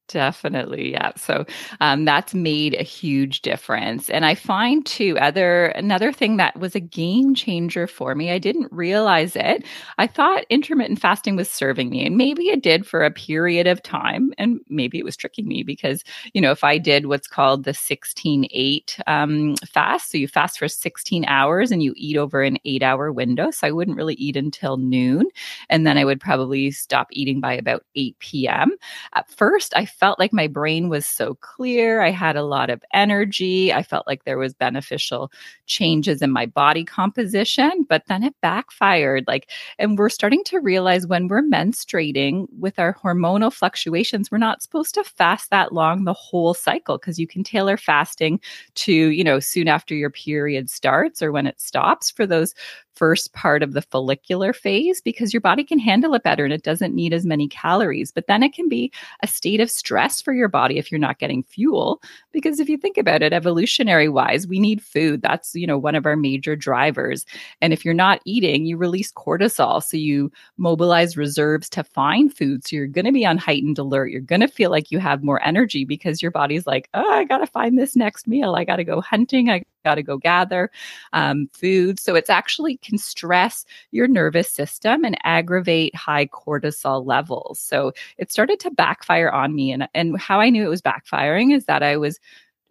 Definitely. 0.10 0.92
Yeah. 0.92 1.12
So 1.18 1.46
um, 1.82 2.04
that's 2.04 2.34
made 2.34 2.74
a 2.74 2.84
huge 2.84 3.44
difference. 3.44 4.10
And 4.10 4.26
I 4.26 4.34
find 4.34 4.84
too, 4.84 5.16
other 5.20 5.68
another 5.68 6.12
thing 6.12 6.38
that 6.38 6.60
was 6.60 6.74
a 6.74 6.80
game 6.80 7.36
changer 7.36 7.86
for 7.86 8.16
me, 8.16 8.32
I 8.32 8.40
didn't 8.40 8.72
realize 8.72 9.36
it. 9.36 9.64
I 10.00 10.08
thought 10.08 10.46
intermittent 10.50 11.00
fasting 11.00 11.36
was 11.36 11.50
serving 11.50 11.92
me, 11.92 12.04
and 12.08 12.18
maybe 12.18 12.50
it 12.50 12.64
did 12.64 12.88
for 12.88 13.04
a 13.06 13.12
period 13.12 13.68
of 13.68 13.84
time. 13.84 14.34
And 14.40 14.60
maybe 14.68 14.98
it 14.98 15.06
was 15.06 15.16
tricking 15.16 15.48
me 15.48 15.62
because, 15.62 16.04
you 16.34 16.42
know, 16.42 16.52
if 16.52 16.64
I 16.64 16.80
did 16.80 17.06
what's 17.06 17.28
called 17.28 17.64
the 17.64 17.74
16 17.76 18.48
8 18.50 18.98
um, 19.06 19.56
fast, 19.72 20.12
so 20.12 20.18
you 20.18 20.28
fast 20.28 20.58
for 20.58 20.68
16 20.68 21.24
hours 21.26 21.72
and 21.72 21.84
you 21.84 21.94
eat 21.96 22.18
over 22.18 22.42
an 22.42 22.58
eight 22.66 22.82
hour 22.82 23.12
window. 23.12 23.52
So 23.52 23.68
I 23.68 23.72
wouldn't 23.72 23.98
really 23.98 24.16
eat 24.16 24.36
until 24.36 24.78
noon. 24.78 25.28
And 25.70 25.86
then 25.86 26.00
I 26.00 26.06
would 26.06 26.20
probably 26.20 26.72
stop 26.72 27.10
eating 27.12 27.40
by 27.40 27.54
about 27.54 27.84
8 27.96 28.18
p.m. 28.48 28.72
At 29.14 29.30
first, 29.30 29.74
I 29.76 29.86
felt 30.00 30.20
like 30.20 30.34
my 30.34 30.48
brain 30.48 30.90
was 30.90 31.06
so 31.06 31.36
clear. 31.36 32.02
I 32.02 32.12
had 32.12 32.36
a 32.36 32.44
lot 32.44 32.70
of 32.70 32.84
energy. 32.94 33.74
I 33.74 33.84
felt 33.84 34.08
like 34.08 34.24
there 34.24 34.38
was 34.38 34.54
beneficial 34.54 35.32
changes 35.66 36.22
in 36.22 36.32
my 36.32 36.46
body 36.46 36.84
composition, 36.84 37.86
but 37.90 38.04
then 38.08 38.24
it 38.24 38.36
backfired. 38.42 39.26
Like, 39.28 39.50
and 39.78 39.98
we're 39.98 40.10
starting 40.10 40.44
to 40.46 40.60
realize 40.60 41.06
when 41.06 41.28
we're 41.28 41.42
menstruating 41.42 42.48
with 42.58 42.80
our 42.80 42.94
hormonal 42.94 43.54
fluctuations, 43.54 44.32
we're 44.32 44.38
not 44.38 44.62
supposed 44.62 44.94
to 44.96 45.04
fast 45.04 45.50
that 45.50 45.74
long 45.74 46.06
the 46.06 46.14
whole 46.14 46.54
cycle 46.54 46.98
because 46.98 47.20
you 47.20 47.28
can 47.28 47.44
tailor 47.44 47.78
fasting 47.78 48.40
to, 48.76 48.94
you 48.94 49.24
know, 49.24 49.40
soon 49.40 49.68
after 49.68 49.96
your 49.96 50.10
period 50.10 50.70
starts 50.70 51.22
or 51.22 51.32
when 51.32 51.46
it 51.48 51.60
stops 51.60 52.10
for 52.10 52.26
those 52.26 52.54
first 53.00 53.32
part 53.32 53.64
of 53.64 53.72
the 53.72 53.82
follicular 53.82 54.52
phase 54.52 55.00
because 55.00 55.34
your 55.34 55.40
body 55.40 55.64
can 55.64 55.80
handle 55.80 56.14
it 56.14 56.22
better 56.22 56.44
and 56.44 56.52
it 56.52 56.64
doesn't 56.64 56.94
need 56.94 57.14
as 57.14 57.26
many 57.26 57.48
calories. 57.48 58.12
But 58.12 58.28
then 58.28 58.44
it 58.44 58.54
can 58.54 58.68
be 58.68 58.92
a 59.24 59.28
state 59.28 59.62
of 59.62 59.72
stress 59.72 60.22
for 60.22 60.34
your 60.34 60.50
body 60.50 60.78
if 60.78 60.92
you're 60.92 61.00
not 61.00 61.18
getting 61.18 61.44
fuel. 61.44 62.02
Because 62.34 62.60
if 62.60 62.68
you 62.68 62.78
think 62.78 62.98
about 62.98 63.22
it, 63.22 63.32
evolutionary 63.32 64.10
wise, 64.10 64.46
we 64.48 64.60
need 64.60 64.84
food. 64.84 65.22
That's, 65.22 65.56
you 65.56 65.66
know, 65.66 65.78
one 65.78 65.96
of 65.96 66.06
our 66.06 66.18
major 66.18 66.58
drivers. 66.58 67.26
And 67.62 67.72
if 67.72 67.86
you're 67.86 67.94
not 67.94 68.20
eating, 68.26 68.66
you 68.66 68.76
release 68.76 69.14
cortisol. 69.14 69.82
So 69.82 69.96
you 69.96 70.30
mobilize 70.58 71.16
reserves 71.16 71.70
to 71.70 71.86
find 71.86 72.36
food. 72.36 72.68
So 72.68 72.76
you're 72.76 72.88
going 72.88 73.06
to 73.06 73.14
be 73.14 73.26
on 73.26 73.38
heightened 73.38 73.80
alert. 73.80 74.12
You're 74.12 74.20
going 74.20 74.42
to 74.42 74.50
feel 74.50 74.72
like 74.72 74.92
you 74.92 75.00
have 75.00 75.24
more 75.24 75.42
energy 75.42 75.86
because 75.86 76.22
your 76.22 76.32
body's 76.32 76.68
like, 76.68 76.90
oh, 76.94 77.10
I 77.10 77.24
got 77.24 77.38
to 77.38 77.48
find 77.48 77.80
this 77.80 77.96
next 77.96 78.28
meal. 78.28 78.56
I 78.56 78.66
got 78.66 78.76
to 78.76 78.84
go 78.84 79.00
hunting. 79.00 79.50
I 79.50 79.64
got 79.86 79.96
to 79.96 80.04
go 80.04 80.18
gather 80.18 80.70
um, 81.14 81.50
food. 81.54 82.00
So 82.00 82.16
it's 82.16 82.30
actually 82.30 82.78
can 82.90 82.98
stress 82.98 83.66
your 83.92 84.08
nervous 84.08 84.50
system 84.50 85.06
and 85.06 85.18
aggravate 85.24 85.96
high 85.96 86.26
cortisol 86.26 87.06
levels. 87.06 87.60
So 87.60 87.94
it 88.18 88.32
started 88.32 88.60
to 88.62 88.72
backfire 88.72 89.30
on 89.30 89.56
me. 89.56 89.72
And, 89.72 89.88
and 89.94 90.20
how 90.20 90.40
I 90.40 90.50
knew 90.50 90.66
it 90.66 90.70
was 90.70 90.82
backfiring 90.82 91.56
is 91.56 91.66
that 91.66 91.84
I 91.84 91.98
was 91.98 92.20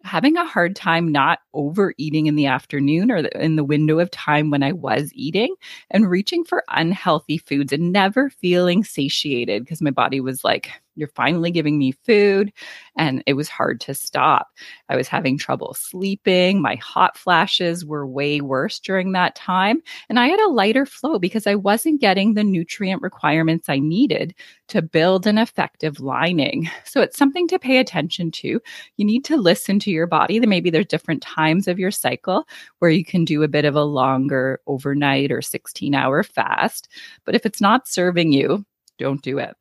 having 0.03 0.37
a 0.37 0.45
hard 0.45 0.75
time 0.75 1.11
not 1.11 1.39
overeating 1.53 2.27
in 2.27 2.35
the 2.35 2.45
afternoon 2.45 3.11
or 3.11 3.17
in 3.17 3.57
the 3.57 3.63
window 3.63 3.99
of 3.99 4.09
time 4.11 4.49
when 4.49 4.63
I 4.63 4.71
was 4.71 5.11
eating 5.13 5.53
and 5.91 6.09
reaching 6.09 6.45
for 6.45 6.63
unhealthy 6.69 7.37
foods 7.37 7.73
and 7.73 7.91
never 7.91 8.29
feeling 8.29 8.83
satiated 8.83 9.63
because 9.63 9.81
my 9.81 9.91
body 9.91 10.21
was 10.21 10.43
like, 10.43 10.71
you're 10.99 11.07
finally 11.09 11.51
giving 11.51 11.77
me 11.77 11.93
food. 12.05 12.51
And 12.97 13.23
it 13.25 13.33
was 13.33 13.47
hard 13.47 13.79
to 13.81 13.93
stop. 13.93 14.47
I 14.89 14.95
was 14.95 15.07
having 15.07 15.37
trouble 15.37 15.73
sleeping. 15.73 16.61
My 16.61 16.75
hot 16.75 17.17
flashes 17.17 17.85
were 17.85 18.05
way 18.05 18.41
worse 18.41 18.79
during 18.79 19.13
that 19.13 19.35
time. 19.35 19.81
And 20.09 20.19
I 20.19 20.27
had 20.27 20.39
a 20.39 20.49
lighter 20.49 20.85
flow 20.85 21.17
because 21.17 21.47
I 21.47 21.55
wasn't 21.55 22.01
getting 22.01 22.33
the 22.33 22.43
nutrient 22.43 23.01
requirements 23.01 23.69
I 23.69 23.79
needed 23.79 24.35
to 24.67 24.81
build 24.81 25.25
an 25.25 25.37
effective 25.37 25.99
lining. 25.99 26.69
So 26.83 27.01
it's 27.01 27.17
something 27.17 27.47
to 27.49 27.59
pay 27.59 27.77
attention 27.77 28.31
to. 28.31 28.59
You 28.97 29.05
need 29.05 29.23
to 29.25 29.37
listen 29.37 29.79
to 29.79 29.91
your 29.91 30.07
body. 30.07 30.39
Maybe 30.39 30.69
there's 30.69 30.87
different 30.87 31.21
times 31.21 31.67
of 31.67 31.79
your 31.79 31.91
cycle 31.91 32.47
where 32.79 32.91
you 32.91 33.05
can 33.05 33.25
do 33.25 33.43
a 33.43 33.47
bit 33.47 33.65
of 33.65 33.75
a 33.75 33.83
longer 33.83 34.59
overnight 34.67 35.31
or 35.31 35.41
16 35.41 35.93
hour 35.93 36.23
fast. 36.23 36.89
But 37.25 37.35
if 37.35 37.45
it's 37.45 37.61
not 37.61 37.87
serving 37.87 38.31
you, 38.31 38.65
don't 38.97 39.21
do 39.21 39.37
it. 39.37 39.55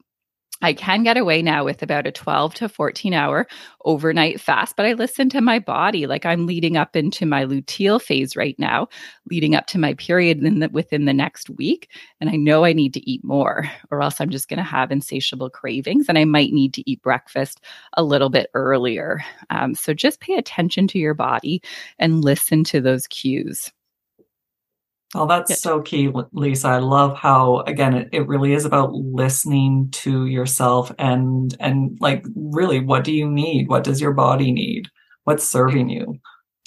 I 0.61 0.73
can 0.73 1.05
get 1.05 1.17
away 1.17 1.41
now 1.41 1.65
with 1.65 1.83
about 1.83 2.07
a 2.07 2.13
12 2.13 2.55
to 2.55 2.69
14 2.69 3.15
hour 3.15 3.47
overnight 3.85 4.41
fast, 4.41 4.77
but 4.77 4.87
I 4.87 4.95
listen 4.95 5.29
to 5.31 5.41
my 5.41 5.61
body. 5.61 6.07
Like 6.07 6.27
I'm 6.27 6.47
leading 6.47 6.77
up 6.77 6.97
into 6.97 7.27
my 7.27 7.45
luteal 7.45 8.03
phase 8.03 8.35
right 8.35 8.59
now, 8.59 8.89
leading 9.31 9.55
up 9.55 9.67
to 9.69 9.79
my 9.79 9.95
period 9.95 10.41
the, 10.41 10.69
within 10.73 11.05
the 11.05 11.13
next 11.13 11.49
week. 11.49 11.91
And 12.21 12.29
I 12.29 12.35
know 12.35 12.65
I 12.65 12.73
need 12.73 12.93
to 12.95 13.11
eat 13.11 13.23
more, 13.23 13.71
or 13.93 14.03
else 14.03 14.21
I'm 14.21 14.31
just 14.31 14.49
going 14.49 14.59
to 14.59 14.65
have 14.65 14.91
insatiable 14.91 15.51
cravings 15.51 16.07
and 16.09 16.19
I 16.19 16.25
might 16.25 16.53
need 16.53 16.75
to 16.75 16.91
eat 16.91 17.03
breakfast 17.03 17.61
a 17.95 18.03
little 18.03 18.31
bit 18.31 18.51
earlier. 18.55 19.23
Um, 19.51 19.75
so 19.75 19.95
just 19.95 20.21
pay 20.21 20.35
attention 20.35 20.89
to 20.89 20.99
your 20.99 21.15
body 21.15 21.63
and 22.01 22.25
listen 22.25 22.65
to 22.65 22.81
those 22.81 23.07
cues. 23.07 23.71
Oh, 25.15 25.27
that's 25.27 25.51
yeah. 25.51 25.57
so 25.57 25.81
key, 25.81 26.11
Lisa. 26.33 26.69
I 26.69 26.79
love 26.79 27.17
how 27.17 27.61
again 27.61 27.95
it, 27.95 28.09
it 28.13 28.29
really 28.29 28.53
is 28.53 28.65
about 28.67 28.93
listening 28.93 29.89
to 29.93 30.27
yourself 30.27 30.93
and 30.99 31.57
and 31.61 31.97
like 32.01 32.25
really 32.37 32.81
what 32.81 33.05
do 33.05 33.13
you 33.13 33.31
need? 33.31 33.69
What 33.69 33.85
does 33.85 34.01
your 34.01 34.13
body 34.13 34.53
need? 34.53 34.89
What's 35.25 35.49
serving 35.49 35.89
you? 35.89 36.19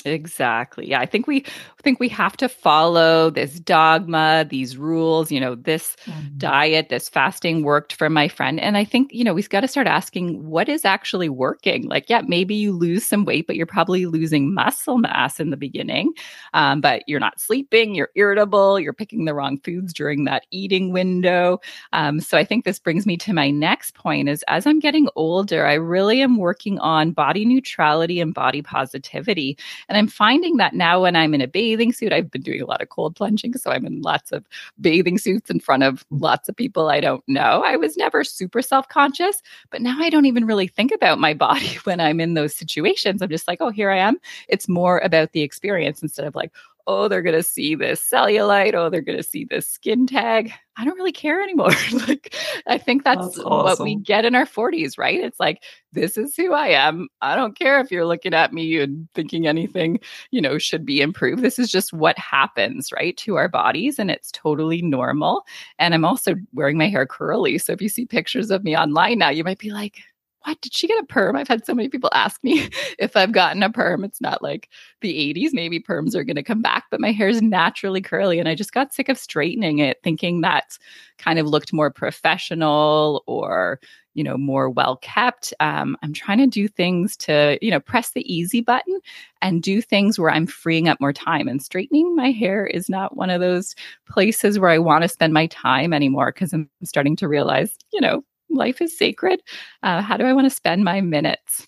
Exactly. 0.06 0.90
Yeah, 0.90 1.00
I 1.00 1.06
think 1.06 1.28
we 1.28 1.46
think 1.82 2.00
we 2.00 2.10
have 2.10 2.38
to 2.38 2.48
follow 2.48 3.30
this 3.30 3.60
dogma, 3.60 4.46
these 4.50 4.78
rules, 4.78 5.32
you 5.32 5.40
know, 5.40 5.56
this 5.56 5.96
mm-hmm. 6.06 6.38
diet, 6.38 6.90
this 6.90 7.10
fasting 7.10 7.64
worked 7.64 7.94
for 7.94 8.10
my 8.10 8.28
friend. 8.28 8.60
And 8.60 8.78
I 8.78 8.86
think, 8.86 9.12
you 9.14 9.24
know, 9.24 9.34
we've 9.34 9.50
got 9.50 9.62
to 9.62 9.68
start 9.68 9.88
asking 9.88 10.48
what 10.48 10.70
is 10.70 10.86
actually 10.86 11.30
working. 11.30 11.88
Like, 11.88 12.10
yeah, 12.10 12.22
maybe 12.26 12.56
you 12.56 12.72
lose 12.72 13.06
some 13.06 13.26
weight, 13.26 13.48
but 13.48 13.56
you're 13.56 13.66
probably 13.66 14.06
losing 14.06 14.54
muscle 14.54 14.98
mass 14.98 15.40
in 15.40 15.50
the 15.50 15.58
beginning. 15.58 16.14
Um, 16.54 16.82
but 16.82 17.04
you're 17.08 17.20
not 17.20 17.40
sleeping, 17.40 17.96
you're 17.96 18.12
irritable, 18.16 18.80
you're 18.80 18.94
picking 18.94 19.26
the 19.26 19.34
wrong 19.34 19.58
foods 19.60 19.94
during 19.94 20.26
that 20.26 20.46
eating 20.52 20.92
window. 20.92 21.60
Um, 21.94 22.20
so 22.20 22.38
I 22.38 22.46
think 22.46 22.64
this 22.64 22.80
brings 22.80 23.06
me 23.06 23.18
to 23.18 23.34
my 23.34 23.50
next 23.50 23.96
point 23.96 24.30
is 24.30 24.44
as 24.48 24.66
I'm 24.66 24.80
getting 24.80 25.10
older, 25.16 25.66
I 25.66 25.74
really 25.74 26.22
am 26.22 26.38
working 26.38 26.80
on 26.80 27.12
body 27.12 27.46
neutrality 27.46 28.22
and 28.22 28.34
body 28.34 28.62
positivity. 28.62 29.58
And 29.92 29.98
I'm 29.98 30.08
finding 30.08 30.56
that 30.56 30.74
now 30.74 31.02
when 31.02 31.18
I'm 31.18 31.34
in 31.34 31.42
a 31.42 31.48
bathing 31.48 31.92
suit, 31.92 32.14
I've 32.14 32.32
been 32.32 32.42
doing 32.42 32.62
a 32.62 32.66
lot 32.66 32.82
of 32.82 32.88
cold 32.88 33.14
plunging. 33.14 33.58
So 33.58 33.72
I'm 33.72 33.86
in 33.86 34.02
lots 34.02 34.32
of 34.32 34.46
bathing 34.80 35.18
suits 35.18 35.50
in 35.50 35.60
front 35.60 35.84
of 35.84 36.06
lots 36.12 36.48
of 36.48 36.56
people 36.56 36.88
I 36.88 37.02
don't 37.02 37.22
know. 37.28 37.62
I 37.66 37.76
was 37.76 37.98
never 37.98 38.24
super 38.24 38.62
self 38.62 38.88
conscious, 38.88 39.42
but 39.70 39.82
now 39.82 39.98
I 40.00 40.10
don't 40.10 40.28
even 40.28 40.46
really 40.46 40.68
think 40.68 40.94
about 40.94 41.20
my 41.20 41.34
body 41.34 41.78
when 41.84 42.00
I'm 42.00 42.22
in 42.22 42.36
those 42.36 42.56
situations. 42.56 43.22
I'm 43.22 43.28
just 43.28 43.50
like, 43.50 43.60
oh, 43.60 43.70
here 43.70 43.92
I 43.92 43.98
am. 43.98 44.16
It's 44.48 44.70
more 44.70 45.00
about 45.00 45.34
the 45.34 45.42
experience 45.42 46.02
instead 46.02 46.26
of 46.26 46.36
like, 46.36 46.54
oh, 46.92 47.08
they're 47.08 47.22
going 47.22 47.36
to 47.36 47.44
see 47.44 47.76
this 47.76 48.02
cellulite. 48.08 48.74
Oh, 48.74 48.90
they're 48.90 49.02
going 49.02 49.18
to 49.18 49.24
see 49.24 49.46
this 49.46 49.68
skin 49.68 50.06
tag. 50.06 50.52
I 50.78 50.86
don't 50.86 50.98
really 50.98 51.12
care 51.12 51.42
anymore. 51.42 51.72
like, 52.08 52.36
I 52.68 52.78
think 52.78 53.04
that's, 53.04 53.22
that's 53.22 53.40
awesome. 53.40 53.64
what 53.64 53.80
we 53.80 53.96
get 53.96 54.26
in 54.26 54.36
our 54.36 54.46
40s, 54.46 54.98
right? 54.98 55.20
It's 55.20 55.40
like, 55.40 55.64
this 55.92 56.18
is 56.18 56.36
who 56.36 56.54
I 56.54 56.68
am. 56.70 57.08
I 57.22 57.36
don't 57.36 57.58
care 57.58 57.80
if 57.80 57.92
you're 57.92 58.06
looking 58.06 58.34
at 58.34 58.54
me 58.54 58.80
and 58.80 59.08
thinking 59.14 59.48
anything, 59.48 60.00
you 60.32 60.42
know, 60.42 60.58
should 60.58 60.86
be 60.86 61.02
improved. 61.02 61.42
This 61.42 61.60
is 61.60 61.72
just 61.72 61.94
what 61.94 62.18
happens, 62.18 62.92
right, 62.92 63.16
to 63.18 63.36
our 63.36 63.50
bodies. 63.50 64.00
And 64.00 64.12
it's 64.12 64.32
totally 64.32 64.82
normal. 64.82 65.44
And 65.80 65.94
I'm 65.94 66.06
also 66.06 66.36
wearing 66.54 66.78
my 66.78 66.88
hair 66.88 67.06
curly. 67.06 67.58
So 67.58 67.74
if 67.74 67.82
you 67.82 67.90
see 67.90 68.06
pictures 68.06 68.52
of 68.52 68.64
me 68.64 68.78
online 68.78 69.20
now, 69.20 69.30
you 69.30 69.44
might 69.44 69.60
be 69.60 69.72
like, 69.72 70.04
what 70.44 70.60
did 70.62 70.74
she 70.74 70.88
get 70.88 71.04
a 71.04 71.06
perm? 71.06 71.36
I've 71.36 71.48
had 71.48 71.66
so 71.66 71.76
many 71.76 71.90
people 71.90 72.10
ask 72.14 72.44
me 72.44 72.70
if 73.00 73.16
I've 73.16 73.32
gotten 73.32 73.62
a 73.64 73.70
perm. 73.70 74.04
It's 74.04 74.22
not 74.22 74.42
like 74.42 74.70
the 75.02 75.14
80s. 75.34 75.50
Maybe 75.54 75.80
perms 75.80 76.16
are 76.16 76.24
going 76.24 76.36
to 76.36 76.44
come 76.44 76.62
back, 76.62 76.86
but 76.90 77.00
my 77.00 77.12
hair 77.12 77.28
is 77.28 77.42
naturally 77.42 78.02
curly. 78.02 78.40
And 78.40 78.50
I 78.50 78.56
just 78.56 78.74
got 78.74 78.94
sick 78.94 79.10
of 79.10 79.18
straightening 79.18 79.80
it, 79.80 80.00
thinking 80.04 80.42
that 80.42 80.78
kind 81.18 81.38
of 81.38 81.48
looked 81.48 81.74
more 81.74 81.92
professional 81.92 83.24
or, 83.28 83.80
you 84.16 84.24
know, 84.24 84.36
more 84.36 84.70
well 84.70 84.98
kept. 84.98 85.54
Um, 85.60 85.96
I'm 86.02 86.14
trying 86.14 86.40
to 86.40 86.48
do 86.48 86.68
things 86.68 87.16
to, 87.18 87.60
you 87.62 87.70
know, 87.70 87.80
press 87.80 88.12
the 88.12 88.34
easy 88.34 88.62
button 88.62 89.00
and 89.42 89.62
do 89.62 89.80
things 89.82 90.18
where 90.18 90.32
I'm 90.32 90.48
freeing 90.48 90.88
up 90.88 91.00
more 91.00 91.14
time. 91.14 91.48
And 91.48 91.62
straightening 91.62 92.16
my 92.16 92.32
hair 92.32 92.66
is 92.66 92.90
not 92.90 93.16
one 93.16 93.30
of 93.30 93.42
those 93.42 93.76
places 94.10 94.58
where 94.58 94.72
I 94.72 94.80
want 94.80 95.04
to 95.04 95.08
spend 95.08 95.34
my 95.34 95.46
time 95.48 95.94
anymore 95.94 96.32
because 96.34 96.52
I'm 96.52 96.70
starting 96.84 97.16
to 97.18 97.28
realize, 97.28 97.78
you 97.94 98.02
know, 98.02 98.24
life 98.54 98.82
is 98.82 98.98
sacred. 98.98 99.42
Uh, 99.84 100.02
how 100.02 100.18
do 100.18 100.26
I 100.26 100.34
want 100.34 100.46
to 100.46 100.50
spend 100.50 100.84
my 100.84 101.02
minutes? 101.02 101.68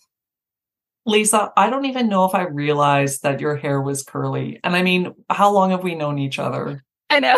Lisa, 1.05 1.51
I 1.57 1.69
don't 1.69 1.85
even 1.85 2.07
know 2.07 2.25
if 2.25 2.33
I 2.33 2.43
realized 2.43 3.23
that 3.23 3.41
your 3.41 3.57
hair 3.57 3.81
was 3.81 4.03
curly. 4.03 4.59
And 4.63 4.75
I 4.75 4.83
mean, 4.83 5.13
how 5.29 5.51
long 5.51 5.71
have 5.71 5.83
we 5.83 5.95
known 5.95 6.17
each 6.17 6.39
other? 6.39 6.83
I 7.09 7.19
know. 7.19 7.37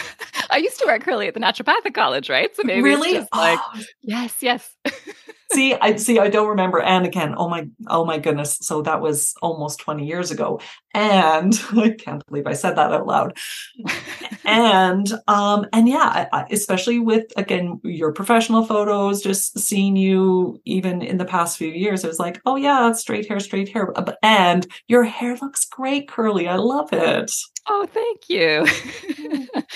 I 0.50 0.58
used 0.58 0.78
to 0.80 0.86
wear 0.86 0.98
curly 0.98 1.26
at 1.26 1.34
the 1.34 1.40
naturopathic 1.40 1.94
college, 1.94 2.28
right? 2.28 2.54
So 2.54 2.62
maybe 2.64 2.82
really? 2.82 3.18
like, 3.32 3.58
oh. 3.62 3.82
yes, 4.02 4.36
yes. 4.40 4.68
see, 5.52 5.74
I 5.74 5.96
see. 5.96 6.18
I 6.18 6.28
don't 6.28 6.48
remember. 6.48 6.80
And 6.80 7.06
again, 7.06 7.34
oh 7.36 7.48
my, 7.48 7.68
oh 7.88 8.04
my 8.04 8.18
goodness. 8.18 8.58
So 8.62 8.82
that 8.82 9.00
was 9.00 9.34
almost 9.42 9.80
twenty 9.80 10.06
years 10.06 10.30
ago, 10.30 10.60
and 10.94 11.58
I 11.76 11.90
can't 11.90 12.26
believe 12.26 12.46
I 12.46 12.54
said 12.54 12.76
that 12.76 12.92
out 12.92 13.06
loud. 13.06 13.36
and 14.46 15.12
um 15.26 15.66
and 15.72 15.88
yeah 15.88 16.28
I, 16.32 16.46
especially 16.50 17.00
with 17.00 17.24
again 17.36 17.80
your 17.82 18.12
professional 18.12 18.64
photos 18.64 19.20
just 19.22 19.58
seeing 19.58 19.96
you 19.96 20.60
even 20.64 21.02
in 21.02 21.18
the 21.18 21.24
past 21.24 21.58
few 21.58 21.68
years 21.68 22.04
it 22.04 22.08
was 22.08 22.20
like 22.20 22.40
oh 22.46 22.56
yeah 22.56 22.92
straight 22.92 23.28
hair 23.28 23.40
straight 23.40 23.68
hair 23.68 23.92
and 24.22 24.66
your 24.86 25.02
hair 25.02 25.36
looks 25.42 25.64
great 25.64 26.08
curly 26.08 26.46
i 26.48 26.56
love 26.56 26.92
it 26.92 27.32
Oh, 27.68 27.86
thank 27.92 28.28
you. 28.28 28.64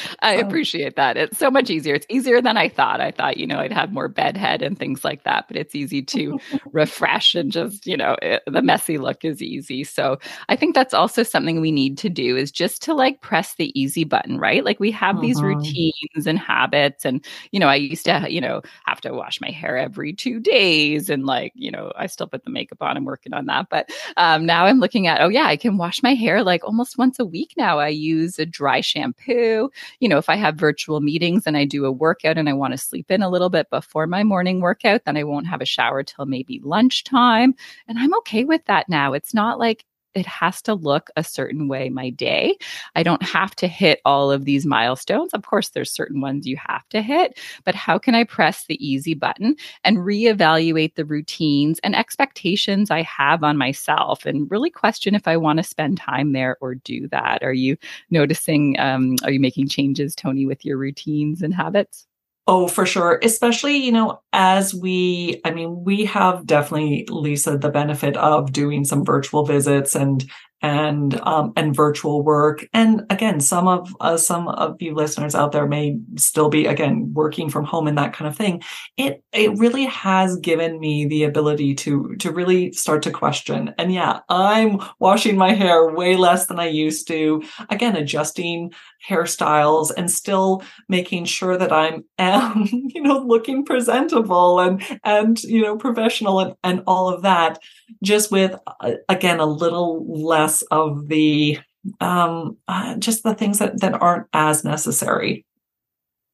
I 0.21 0.35
appreciate 0.35 0.95
that. 0.95 1.17
It's 1.17 1.39
so 1.39 1.51
much 1.51 1.71
easier. 1.71 1.97
It's 1.97 2.07
easier 2.09 2.41
than 2.41 2.57
I 2.57 2.69
thought. 2.69 3.01
I 3.01 3.11
thought, 3.11 3.37
you 3.37 3.49
know, 3.49 3.59
I'd 3.59 3.73
have 3.73 3.93
more 3.93 4.07
bedhead 4.07 4.63
and 4.63 4.79
things 4.79 5.05
like 5.05 5.25
that, 5.25 5.47
but 5.49 5.57
it's 5.61 5.75
easy 5.75 6.03
to 6.03 6.39
refresh 6.73 7.35
and 7.35 7.53
just, 7.53 7.87
you 7.87 7.97
know, 7.97 8.17
it, 8.23 8.43
the 8.47 8.63
messy 8.63 8.99
look 8.99 9.25
is 9.25 9.43
easy. 9.43 9.85
So 9.85 10.19
I 10.49 10.57
think 10.57 10.75
that's 10.75 10.95
also 10.95 11.23
something 11.23 11.61
we 11.61 11.71
need 11.71 11.99
to 11.99 12.09
do 12.09 12.37
is 12.37 12.51
just 12.51 12.83
to 12.83 12.95
like 12.95 13.21
press 13.21 13.55
the 13.55 13.79
easy 13.81 14.05
button, 14.05 14.39
right? 14.39 14.65
Like 14.65 14.81
we 14.81 14.91
have 14.91 15.17
uh-huh. 15.17 15.23
these 15.23 15.43
routines 15.43 16.27
and 16.27 16.39
habits. 16.39 17.05
And, 17.05 17.25
you 17.53 17.61
know, 17.61 17.69
I 17.69 17.77
used 17.77 18.05
to, 18.07 18.27
you 18.29 18.41
know, 18.41 18.63
have 18.87 19.01
to 19.03 19.13
wash 19.13 19.41
my 19.41 19.51
hair 19.51 19.77
every 19.77 20.13
two 20.13 20.41
days. 20.41 21.11
And 21.11 21.27
like, 21.27 21.53
you 21.55 21.71
know, 21.71 21.93
I 21.97 22.07
still 22.07 22.27
put 22.27 22.45
the 22.45 22.51
makeup 22.51 22.83
on. 22.83 22.97
I'm 22.97 23.05
working 23.05 23.35
on 23.35 23.47
that. 23.47 23.69
But 23.71 23.91
um, 24.17 24.47
now 24.47 24.65
I'm 24.65 24.81
looking 24.81 25.07
at, 25.07 25.21
oh, 25.21 25.29
yeah, 25.29 25.47
I 25.47 25.57
can 25.57 25.77
wash 25.77 26.03
my 26.03 26.15
hair 26.15 26.43
like 26.43 26.65
almost 26.65 26.99
once 26.99 27.19
a 27.19 27.25
week 27.25 27.55
now 27.57 27.79
I 27.79 27.89
use 27.89 28.39
a 28.39 28.47
dry 28.47 28.81
shampoo. 28.81 29.71
You 30.01 30.09
know, 30.09 30.19
if 30.19 30.29
I 30.29 30.37
have 30.37 30.57
virtual 30.57 31.01
meetings 31.01 31.47
and 31.47 31.57
I 31.57 31.65
do 31.65 31.85
a 31.85 31.93
workout 31.93 32.39
and 32.39 32.49
I 32.49 32.53
want 32.53 32.73
to 32.73 32.79
sleep 32.79 33.11
in 33.11 33.23
a 33.23 33.29
little 33.29 33.51
bit 33.51 33.69
before 33.71 34.07
my 34.07 34.25
morning 34.25 34.61
workout, 34.61 35.05
then 35.05 35.17
I 35.17 35.25
won't 35.25 35.47
have 35.51 35.61
a 35.61 35.67
shower 35.67 36.03
till 36.03 36.27
maybe 36.27 36.61
lunchtime. 36.63 37.55
And 37.89 37.99
I'm 37.99 38.15
okay 38.19 38.45
with 38.45 38.65
that 38.67 38.89
now. 38.89 39.13
It's 39.13 39.35
not 39.35 39.59
like 39.59 39.85
it 40.15 40.27
has 40.27 40.61
to 40.63 40.75
look 40.75 41.09
a 41.17 41.25
certain 41.25 41.69
way 41.69 41.89
my 41.89 42.11
day. 42.11 42.57
I 42.97 43.03
don't 43.03 43.23
have 43.23 43.55
to 43.57 43.69
hit 43.69 44.01
all 44.05 44.33
of 44.33 44.45
these 44.45 44.67
milestones. 44.67 45.33
Of 45.33 45.43
course, 45.43 45.71
there's 45.71 45.93
certain 45.93 46.21
ones 46.21 46.47
you 46.47 46.57
have 46.57 46.89
to 46.91 47.03
hit, 47.03 47.39
but 47.65 47.75
how 47.75 47.99
can 47.99 48.15
I 48.15 48.25
press 48.25 48.67
the 48.67 48.85
easy 48.85 49.15
button 49.15 49.57
and 49.85 49.99
reevaluate 49.99 50.95
the 50.95 51.05
routines 51.05 51.79
and 51.85 51.95
expectations 51.95 52.91
I 52.91 53.03
have 53.03 53.45
on 53.45 53.57
myself 53.57 54.27
and 54.27 54.51
really 54.51 54.71
question 54.71 55.15
if 55.15 55.29
I 55.29 55.37
want 55.37 55.59
to 55.59 55.63
spend 55.63 55.99
time 55.99 56.33
there 56.33 56.57
or 56.61 56.75
do 56.75 57.09
that? 57.09 57.43
Are 57.43 57.53
you 57.53 57.77
noticing, 58.11 58.79
um, 58.81 59.17
are 59.25 59.31
you 59.31 59.41
making 59.41 59.69
changes, 59.69 60.15
Toni, 60.15 60.47
with 60.47 60.65
your 60.65 60.77
routines 60.77 61.43
and 61.43 61.55
habits? 61.55 62.07
Oh, 62.53 62.67
for 62.67 62.85
sure. 62.85 63.21
Especially, 63.23 63.77
you 63.77 63.93
know, 63.93 64.23
as 64.33 64.75
we, 64.75 65.41
I 65.45 65.53
mean, 65.53 65.85
we 65.85 66.05
have 66.07 66.47
definitely, 66.47 67.07
Lisa, 67.09 67.57
the 67.57 67.69
benefit 67.71 68.17
of 68.17 68.51
doing 68.51 68.85
some 68.85 69.05
virtual 69.05 69.45
visits 69.45 69.95
and 69.95 70.29
and 70.63 71.19
um, 71.21 71.53
and 71.57 71.75
virtual 71.75 72.23
work. 72.23 72.67
And 72.73 73.05
again, 73.11 73.41
some 73.41 73.69
of 73.69 73.95
uh, 74.01 74.17
some 74.17 74.49
of 74.49 74.81
you 74.81 74.95
listeners 74.95 75.35
out 75.35 75.53
there 75.53 75.67
may 75.67 75.99
still 76.17 76.49
be 76.49 76.67
again 76.67 77.13
working 77.15 77.49
from 77.49 77.65
home 77.65 77.87
and 77.87 77.97
that 77.99 78.13
kind 78.13 78.29
of 78.29 78.37
thing. 78.37 78.63
It 78.97 79.23
it 79.33 79.57
really 79.59 79.87
has 79.87 80.37
given 80.37 80.79
me 80.81 81.07
the 81.07 81.25
ability 81.25 81.75
to 81.77 82.17
to 82.17 82.31
really 82.31 82.73
start 82.73 83.03
to 83.03 83.11
question. 83.11 83.75
And 83.79 83.93
yeah, 83.93 84.21
I'm 84.29 84.81
washing 84.99 85.37
my 85.37 85.53
hair 85.53 85.91
way 85.91 86.17
less 86.17 86.47
than 86.47 86.59
I 86.59 86.69
used 86.69 87.09
to. 87.09 87.43
Again, 87.71 87.97
adjusting 87.97 88.73
hairstyles 89.07 89.91
and 89.97 90.11
still 90.11 90.63
making 90.89 91.25
sure 91.25 91.57
that 91.57 91.73
I'm 91.73 92.05
am 92.19 92.69
you 92.71 93.03
know 93.03 93.19
looking 93.19 93.65
presentable 93.65 94.61
and 94.61 94.83
and 95.05 95.43
you 95.43 95.63
know 95.63 95.77
professional 95.77 96.41
and 96.41 96.55
and 96.63 96.83
all 96.87 97.09
of 97.09 97.23
that. 97.23 97.59
Just 98.03 98.31
with 98.31 98.55
uh, 98.81 98.93
again 99.09 99.41
a 99.41 99.47
little 99.47 100.05
less 100.07 100.50
less 100.51 100.63
of 100.71 101.09
the 101.09 101.59
um, 102.01 102.59
uh, 102.69 102.97
just 102.97 103.23
the 103.23 103.35
things 103.35 103.59
that 103.59 103.81
that 103.81 104.01
aren't 104.01 104.27
as 104.33 104.65
necessary. 104.65 105.47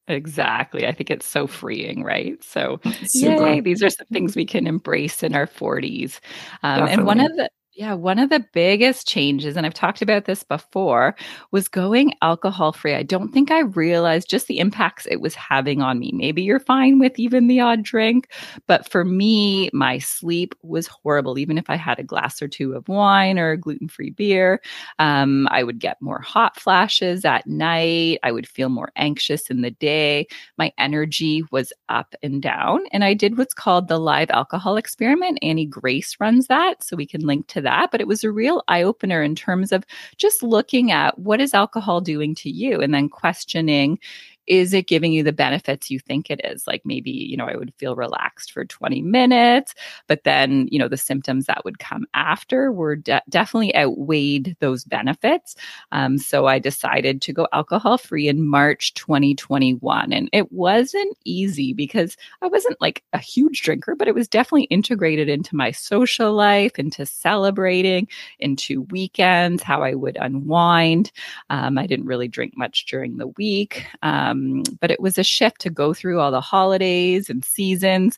Exactly. 0.09 0.87
I 0.87 0.93
think 0.93 1.11
it's 1.11 1.25
so 1.25 1.47
freeing, 1.47 2.01
right? 2.01 2.41
So, 2.41 2.79
Super. 3.07 3.45
yay, 3.45 3.59
these 3.59 3.83
are 3.83 3.89
some 3.89 4.07
things 4.07 4.37
we 4.37 4.45
can 4.45 4.65
embrace 4.65 5.21
in 5.21 5.35
our 5.35 5.47
40s. 5.47 6.21
Um, 6.63 6.87
and 6.87 7.05
one 7.05 7.19
of 7.19 7.35
the 7.35 7.49
yeah, 7.77 7.93
one 7.93 8.17
of 8.17 8.31
the 8.31 8.43
biggest 8.53 9.07
changes, 9.07 9.55
and 9.55 9.63
I've 9.63 9.73
talked 9.73 10.01
about 10.01 10.25
this 10.25 10.41
before, 10.41 11.15
was 11.51 11.67
going 11.67 12.15
alcohol 12.23 12.71
free. 12.71 12.95
I 12.95 13.03
don't 13.03 13.31
think 13.31 13.51
I 13.51 13.59
realized 13.59 14.31
just 14.31 14.47
the 14.47 14.57
impacts 14.57 15.05
it 15.05 15.21
was 15.21 15.35
having 15.35 15.83
on 15.83 15.99
me. 15.99 16.11
Maybe 16.11 16.41
you're 16.41 16.59
fine 16.59 16.97
with 16.97 17.19
even 17.19 17.45
the 17.45 17.59
odd 17.59 17.83
drink, 17.83 18.31
but 18.65 18.89
for 18.89 19.05
me, 19.05 19.69
my 19.73 19.99
sleep 19.99 20.55
was 20.63 20.87
horrible. 20.87 21.37
Even 21.37 21.59
if 21.59 21.69
I 21.69 21.75
had 21.75 21.99
a 21.99 22.03
glass 22.03 22.41
or 22.41 22.47
two 22.47 22.73
of 22.73 22.89
wine 22.89 23.37
or 23.37 23.51
a 23.51 23.57
gluten 23.57 23.87
free 23.87 24.09
beer, 24.09 24.59
um, 24.97 25.47
I 25.51 25.61
would 25.61 25.77
get 25.77 26.01
more 26.01 26.19
hot 26.19 26.59
flashes 26.59 27.25
at 27.25 27.45
night. 27.45 28.17
I 28.23 28.31
would 28.31 28.47
feel 28.47 28.69
more 28.69 28.91
anxious 28.95 29.51
in 29.51 29.61
the 29.61 29.69
day. 29.69 30.25
My 30.57 30.73
energy 30.79 31.43
was 31.51 31.71
up 31.89 32.15
and 32.23 32.41
down. 32.41 32.79
And 32.91 33.03
I 33.03 33.13
did 33.13 33.37
what's 33.37 33.53
called 33.53 33.87
the 33.87 33.99
live 33.99 34.31
alcohol 34.31 34.77
experiment. 34.77 35.37
Annie 35.43 35.67
Grace 35.67 36.15
runs 36.19 36.47
that. 36.47 36.81
So 36.83 36.95
we 36.95 37.05
can 37.05 37.21
link 37.21 37.45
to 37.49 37.66
that, 37.67 37.91
but 37.91 38.01
it 38.01 38.07
was 38.07 38.23
a 38.23 38.31
real 38.31 38.63
eye 38.67 38.81
opener 38.81 39.21
in 39.21 39.35
terms 39.35 39.71
of 39.71 39.85
just 40.17 40.41
looking 40.41 40.91
at 40.91 41.19
what 41.19 41.41
is 41.41 41.53
alcohol 41.53 42.01
doing 42.01 42.33
to 42.35 42.49
you 42.49 42.79
and 42.81 42.93
then 42.93 43.09
questioning 43.09 43.99
is 44.47 44.73
it 44.73 44.87
giving 44.87 45.11
you 45.11 45.23
the 45.23 45.33
benefits 45.33 45.91
you 45.91 45.99
think 45.99 46.29
it 46.29 46.41
is? 46.43 46.65
Like 46.65 46.81
maybe, 46.85 47.11
you 47.11 47.37
know, 47.37 47.45
I 47.45 47.55
would 47.55 47.73
feel 47.77 47.95
relaxed 47.95 48.51
for 48.51 48.65
20 48.65 49.01
minutes, 49.01 49.75
but 50.07 50.23
then, 50.23 50.67
you 50.71 50.79
know, 50.79 50.87
the 50.87 50.97
symptoms 50.97 51.45
that 51.45 51.65
would 51.65 51.79
come 51.79 52.05
after 52.13 52.71
were 52.71 52.95
de- 52.95 53.21
definitely 53.29 53.75
outweighed 53.75 54.55
those 54.59 54.83
benefits. 54.85 55.55
Um, 55.91 56.17
so 56.17 56.45
I 56.47 56.59
decided 56.59 57.21
to 57.23 57.33
go 57.33 57.47
alcohol 57.51 57.97
free 57.97 58.27
in 58.27 58.47
March 58.47 58.93
2021. 58.93 60.13
And 60.13 60.29
it 60.31 60.51
wasn't 60.51 61.17
easy 61.25 61.73
because 61.73 62.15
I 62.41 62.47
wasn't 62.47 62.79
like 62.79 63.03
a 63.13 63.19
huge 63.19 63.61
drinker, 63.61 63.95
but 63.95 64.07
it 64.07 64.15
was 64.15 64.27
definitely 64.27 64.63
integrated 64.63 65.29
into 65.29 65.55
my 65.55 65.71
social 65.71 66.33
life, 66.33 66.79
into 66.79 67.05
celebrating, 67.05 68.07
into 68.39 68.83
weekends, 68.83 69.61
how 69.63 69.83
I 69.83 69.93
would 69.93 70.17
unwind. 70.19 71.11
Um, 71.49 71.77
I 71.77 71.85
didn't 71.85 72.05
really 72.05 72.27
drink 72.27 72.53
much 72.55 72.85
during 72.85 73.17
the 73.17 73.27
week. 73.27 73.85
Um, 74.01 74.36
um, 74.37 74.63
but 74.79 74.91
it 74.91 74.99
was 74.99 75.17
a 75.17 75.23
shift 75.23 75.61
to 75.61 75.69
go 75.69 75.93
through 75.93 76.19
all 76.19 76.31
the 76.31 76.41
holidays 76.41 77.29
and 77.29 77.43
seasons. 77.43 78.17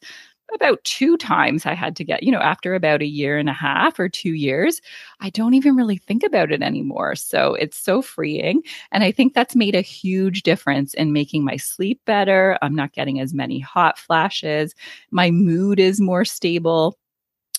About 0.55 0.83
two 0.83 1.15
times 1.15 1.67
I 1.67 1.75
had 1.75 1.95
to 1.97 2.03
get, 2.03 2.23
you 2.23 2.31
know, 2.31 2.39
after 2.39 2.73
about 2.73 3.03
a 3.03 3.07
year 3.07 3.37
and 3.37 3.49
a 3.49 3.53
half 3.53 3.99
or 3.99 4.09
two 4.09 4.33
years, 4.33 4.81
I 5.19 5.29
don't 5.29 5.53
even 5.53 5.75
really 5.75 5.97
think 5.97 6.23
about 6.23 6.51
it 6.51 6.63
anymore. 6.63 7.15
So 7.15 7.53
it's 7.53 7.77
so 7.77 8.01
freeing. 8.01 8.63
And 8.91 9.03
I 9.03 9.11
think 9.11 9.35
that's 9.35 9.55
made 9.55 9.75
a 9.75 9.81
huge 9.81 10.41
difference 10.41 10.95
in 10.95 11.13
making 11.13 11.45
my 11.45 11.57
sleep 11.57 12.01
better. 12.05 12.57
I'm 12.63 12.73
not 12.73 12.93
getting 12.93 13.19
as 13.19 13.31
many 13.31 13.59
hot 13.59 13.99
flashes. 13.99 14.73
My 15.11 15.29
mood 15.29 15.79
is 15.79 16.01
more 16.01 16.25
stable 16.25 16.97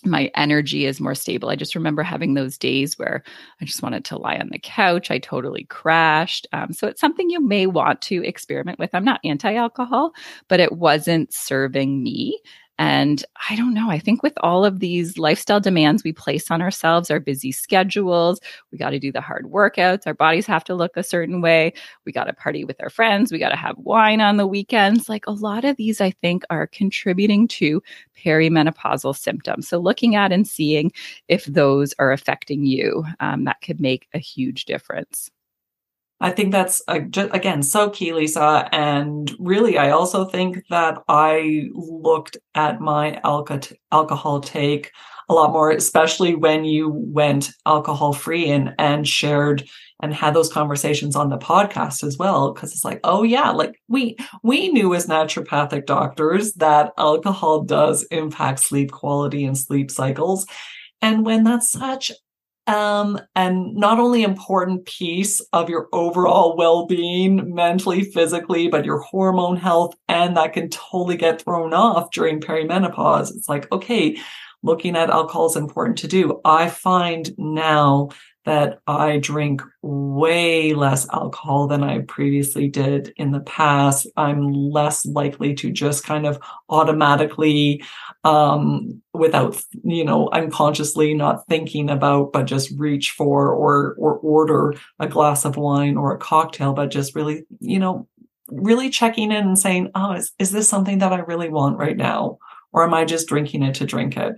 my 0.04 0.30
energy 0.34 0.86
is 0.86 1.00
more 1.00 1.14
stable. 1.14 1.48
I 1.50 1.56
just 1.56 1.74
remember 1.74 2.02
having 2.02 2.34
those 2.34 2.56
days 2.56 2.98
where 2.98 3.22
I 3.60 3.64
just 3.64 3.82
wanted 3.82 4.04
to 4.06 4.18
lie 4.18 4.36
on 4.36 4.48
the 4.50 4.58
couch. 4.58 5.10
I 5.10 5.18
totally 5.18 5.64
crashed. 5.64 6.46
Um, 6.52 6.72
so 6.72 6.86
it's 6.86 7.00
something 7.00 7.30
you 7.30 7.40
may 7.40 7.66
want 7.66 8.00
to 8.02 8.24
experiment 8.24 8.78
with. 8.78 8.90
I'm 8.94 9.04
not 9.04 9.20
anti 9.24 9.54
alcohol, 9.54 10.12
but 10.48 10.60
it 10.60 10.72
wasn't 10.72 11.32
serving 11.32 12.02
me. 12.02 12.40
And 12.80 13.22
I 13.50 13.56
don't 13.56 13.74
know, 13.74 13.90
I 13.90 13.98
think 13.98 14.22
with 14.22 14.32
all 14.40 14.64
of 14.64 14.80
these 14.80 15.18
lifestyle 15.18 15.60
demands 15.60 16.02
we 16.02 16.14
place 16.14 16.50
on 16.50 16.62
ourselves, 16.62 17.10
our 17.10 17.20
busy 17.20 17.52
schedules, 17.52 18.40
we 18.72 18.78
got 18.78 18.90
to 18.90 18.98
do 18.98 19.12
the 19.12 19.20
hard 19.20 19.44
workouts, 19.44 20.06
our 20.06 20.14
bodies 20.14 20.46
have 20.46 20.64
to 20.64 20.74
look 20.74 20.96
a 20.96 21.02
certain 21.02 21.42
way, 21.42 21.74
we 22.06 22.12
got 22.12 22.24
to 22.24 22.32
party 22.32 22.64
with 22.64 22.82
our 22.82 22.88
friends, 22.88 23.30
we 23.30 23.38
got 23.38 23.50
to 23.50 23.56
have 23.56 23.76
wine 23.76 24.22
on 24.22 24.38
the 24.38 24.46
weekends. 24.46 25.10
Like 25.10 25.26
a 25.26 25.32
lot 25.32 25.66
of 25.66 25.76
these, 25.76 26.00
I 26.00 26.12
think, 26.22 26.42
are 26.48 26.66
contributing 26.66 27.48
to 27.48 27.82
perimenopausal 28.16 29.14
symptoms. 29.14 29.68
So 29.68 29.78
looking 29.78 30.14
at 30.14 30.32
and 30.32 30.48
seeing 30.48 30.90
if 31.28 31.44
those 31.44 31.92
are 31.98 32.12
affecting 32.12 32.64
you, 32.64 33.04
um, 33.20 33.44
that 33.44 33.60
could 33.60 33.82
make 33.82 34.08
a 34.14 34.18
huge 34.18 34.64
difference. 34.64 35.30
I 36.22 36.30
think 36.30 36.52
that's 36.52 36.82
again 36.86 37.62
so 37.62 37.88
key, 37.88 38.12
Lisa. 38.12 38.68
And 38.72 39.34
really, 39.38 39.78
I 39.78 39.90
also 39.90 40.26
think 40.26 40.62
that 40.68 40.98
I 41.08 41.68
looked 41.72 42.36
at 42.54 42.80
my 42.80 43.18
alco- 43.24 43.74
alcohol 43.90 44.40
take 44.40 44.92
a 45.30 45.34
lot 45.34 45.52
more, 45.52 45.70
especially 45.70 46.34
when 46.34 46.64
you 46.64 46.90
went 46.90 47.52
alcohol 47.64 48.12
free 48.12 48.50
and 48.50 48.74
and 48.78 49.08
shared 49.08 49.66
and 50.02 50.12
had 50.12 50.34
those 50.34 50.52
conversations 50.52 51.16
on 51.16 51.30
the 51.30 51.38
podcast 51.38 52.04
as 52.04 52.18
well. 52.18 52.52
Because 52.52 52.72
it's 52.72 52.84
like, 52.84 53.00
oh 53.04 53.22
yeah, 53.22 53.50
like 53.50 53.80
we 53.88 54.16
we 54.42 54.68
knew 54.68 54.94
as 54.94 55.06
naturopathic 55.06 55.86
doctors 55.86 56.52
that 56.54 56.92
alcohol 56.98 57.62
does 57.62 58.02
impact 58.10 58.60
sleep 58.60 58.90
quality 58.90 59.44
and 59.44 59.56
sleep 59.56 59.90
cycles. 59.90 60.46
And 61.00 61.24
when 61.24 61.44
that's 61.44 61.70
such 61.70 62.12
um, 62.70 63.20
and 63.34 63.74
not 63.74 63.98
only 63.98 64.22
important 64.22 64.86
piece 64.86 65.40
of 65.52 65.68
your 65.68 65.88
overall 65.92 66.56
well-being 66.56 67.54
mentally 67.54 68.04
physically 68.04 68.68
but 68.68 68.84
your 68.84 68.98
hormone 68.98 69.56
health 69.56 69.94
and 70.08 70.36
that 70.36 70.52
can 70.52 70.68
totally 70.70 71.16
get 71.16 71.42
thrown 71.42 71.74
off 71.74 72.10
during 72.12 72.40
perimenopause 72.40 73.34
it's 73.34 73.48
like 73.48 73.70
okay 73.72 74.16
looking 74.62 74.94
at 74.94 75.10
alcohol 75.10 75.46
is 75.46 75.56
important 75.56 75.98
to 75.98 76.06
do 76.06 76.40
i 76.44 76.68
find 76.68 77.36
now 77.38 78.08
that 78.46 78.80
I 78.86 79.18
drink 79.18 79.62
way 79.82 80.72
less 80.72 81.08
alcohol 81.10 81.66
than 81.66 81.82
I 81.82 82.00
previously 82.00 82.68
did 82.68 83.12
in 83.16 83.32
the 83.32 83.40
past. 83.40 84.06
I'm 84.16 84.42
less 84.50 85.04
likely 85.04 85.54
to 85.54 85.70
just 85.70 86.04
kind 86.04 86.26
of 86.26 86.40
automatically, 86.70 87.84
um, 88.24 89.00
without, 89.14 89.60
you 89.82 90.04
know, 90.04 90.28
unconsciously 90.32 91.14
not 91.14 91.46
thinking 91.48 91.88
about, 91.88 92.32
but 92.32 92.44
just 92.44 92.70
reach 92.76 93.12
for 93.12 93.52
or, 93.52 93.94
or 93.98 94.18
order 94.18 94.74
a 94.98 95.08
glass 95.08 95.44
of 95.44 95.56
wine 95.56 95.96
or 95.96 96.14
a 96.14 96.18
cocktail, 96.18 96.72
but 96.72 96.90
just 96.90 97.14
really, 97.14 97.44
you 97.60 97.78
know, 97.78 98.06
really 98.48 98.90
checking 98.90 99.32
in 99.32 99.46
and 99.46 99.58
saying, 99.58 99.90
oh, 99.94 100.12
is, 100.12 100.32
is 100.38 100.50
this 100.50 100.68
something 100.68 100.98
that 100.98 101.12
I 101.12 101.20
really 101.20 101.48
want 101.48 101.78
right 101.78 101.96
now? 101.96 102.38
Or 102.72 102.84
am 102.84 102.94
I 102.94 103.04
just 103.04 103.28
drinking 103.28 103.62
it 103.62 103.76
to 103.76 103.86
drink 103.86 104.16
it? 104.16 104.34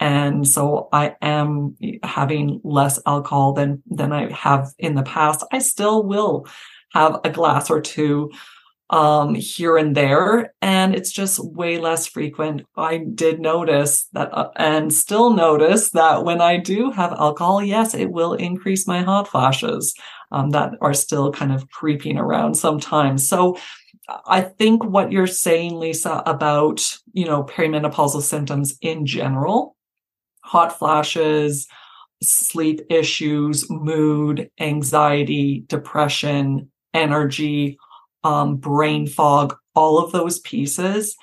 And 0.00 0.46
so 0.46 0.88
I 0.92 1.16
am 1.22 1.76
having 2.02 2.60
less 2.62 3.00
alcohol 3.06 3.52
than, 3.52 3.82
than 3.86 4.12
I 4.12 4.30
have 4.32 4.72
in 4.78 4.94
the 4.94 5.02
past. 5.02 5.44
I 5.52 5.58
still 5.58 6.04
will 6.04 6.46
have 6.92 7.20
a 7.24 7.30
glass 7.30 7.70
or 7.70 7.80
two 7.80 8.30
um, 8.90 9.34
here 9.34 9.76
and 9.76 9.96
there, 9.96 10.54
and 10.60 10.94
it's 10.94 11.10
just 11.10 11.44
way 11.44 11.78
less 11.78 12.06
frequent. 12.06 12.62
I 12.76 12.98
did 12.98 13.40
notice 13.40 14.04
that, 14.12 14.32
uh, 14.32 14.50
and 14.56 14.92
still 14.92 15.30
notice 15.30 15.90
that 15.90 16.24
when 16.24 16.40
I 16.40 16.58
do 16.58 16.90
have 16.90 17.12
alcohol, 17.12 17.62
yes, 17.62 17.94
it 17.94 18.10
will 18.10 18.34
increase 18.34 18.86
my 18.86 19.02
hot 19.02 19.28
flashes 19.28 19.94
um, 20.32 20.50
that 20.50 20.72
are 20.80 20.94
still 20.94 21.32
kind 21.32 21.52
of 21.52 21.68
creeping 21.70 22.18
around 22.18 22.54
sometimes. 22.54 23.28
So 23.28 23.56
I 24.26 24.42
think 24.42 24.84
what 24.84 25.12
you're 25.12 25.26
saying, 25.26 25.78
Lisa, 25.78 26.22
about 26.26 26.98
you 27.12 27.24
know 27.24 27.44
perimenopausal 27.44 28.22
symptoms 28.22 28.76
in 28.80 29.06
general 29.06 29.74
hot 30.44 30.78
flashes, 30.78 31.66
sleep 32.22 32.82
issues, 32.90 33.68
mood, 33.70 34.50
anxiety, 34.60 35.64
depression, 35.68 36.70
energy, 36.92 37.78
um, 38.24 38.56
brain 38.56 39.06
fog, 39.06 39.56
all 39.74 39.98
of 39.98 40.12
those 40.12 40.40
pieces, 40.40 41.16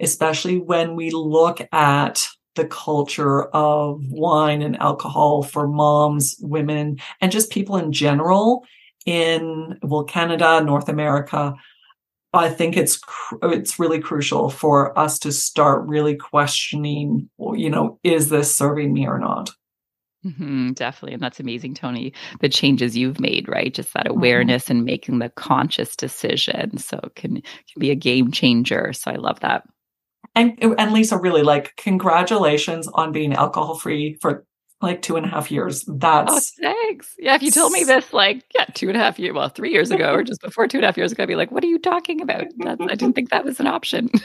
especially 0.00 0.58
when 0.58 0.94
we 0.94 1.10
look 1.10 1.66
at 1.72 2.28
the 2.54 2.66
culture 2.66 3.44
of 3.44 4.02
wine 4.10 4.62
and 4.62 4.78
alcohol 4.80 5.42
for 5.42 5.66
moms, 5.66 6.36
women, 6.40 6.98
and 7.20 7.32
just 7.32 7.50
people 7.50 7.76
in 7.76 7.92
general 7.92 8.64
in, 9.06 9.78
well, 9.82 10.04
Canada, 10.04 10.62
North 10.62 10.88
America. 10.88 11.54
I 12.34 12.48
think 12.48 12.76
it's 12.76 12.98
it's 13.42 13.78
really 13.78 14.00
crucial 14.00 14.48
for 14.48 14.98
us 14.98 15.18
to 15.20 15.32
start 15.32 15.86
really 15.86 16.16
questioning, 16.16 17.28
you 17.38 17.68
know, 17.68 17.98
is 18.02 18.30
this 18.30 18.54
serving 18.54 18.92
me 18.92 19.06
or 19.06 19.18
not? 19.18 19.50
Mm-hmm, 20.24 20.72
definitely. 20.72 21.14
And 21.14 21.22
that's 21.22 21.40
amazing, 21.40 21.74
Toni, 21.74 22.12
the 22.40 22.48
changes 22.48 22.96
you've 22.96 23.18
made, 23.18 23.48
right? 23.48 23.74
Just 23.74 23.92
that 23.94 24.06
mm-hmm. 24.06 24.18
awareness 24.18 24.64
mm-hmm. 24.64 24.76
and 24.78 24.84
making 24.84 25.18
the 25.18 25.30
conscious 25.30 25.96
decision. 25.96 26.78
So 26.78 27.00
it 27.02 27.14
can, 27.16 27.34
can 27.42 27.80
be 27.80 27.90
a 27.90 27.96
game 27.96 28.30
changer. 28.30 28.92
So 28.92 29.10
I 29.10 29.16
love 29.16 29.40
that. 29.40 29.64
And, 30.34 30.56
and 30.78 30.92
Lisa, 30.92 31.18
really 31.18 31.42
like 31.42 31.76
congratulations 31.76 32.88
on 32.88 33.12
being 33.12 33.34
alcohol 33.34 33.74
free 33.74 34.16
for 34.22 34.46
like 34.80 35.02
two 35.02 35.16
and 35.16 35.26
a 35.26 35.28
half 35.28 35.50
years. 35.50 35.84
That's 35.86 36.32
oh, 36.32 36.62
thanks. 36.62 37.14
Yeah, 37.18 37.34
if 37.34 37.42
you 37.42 37.50
told 37.50 37.72
me 37.72 37.84
this 37.84 38.12
like 38.12 38.44
yeah, 38.54 38.64
two 38.74 38.88
and 38.88 38.96
a 38.96 39.00
half 39.00 39.18
years, 39.18 39.34
well, 39.34 39.48
three 39.48 39.70
years 39.70 39.90
ago 39.90 40.12
or 40.12 40.22
just 40.24 40.40
before 40.40 40.66
two 40.66 40.78
and 40.78 40.84
a 40.84 40.88
half 40.88 40.96
years 40.96 41.12
ago, 41.12 41.22
I'd 41.22 41.26
be 41.26 41.36
like, 41.36 41.52
what 41.52 41.62
are 41.64 41.68
you 41.68 41.78
talking 41.78 42.20
about? 42.20 42.46
That's, 42.58 42.80
I 42.80 42.94
didn't 42.94 43.14
think 43.14 43.30
that 43.30 43.44
was 43.44 43.60
an 43.60 43.66
option. 43.66 44.10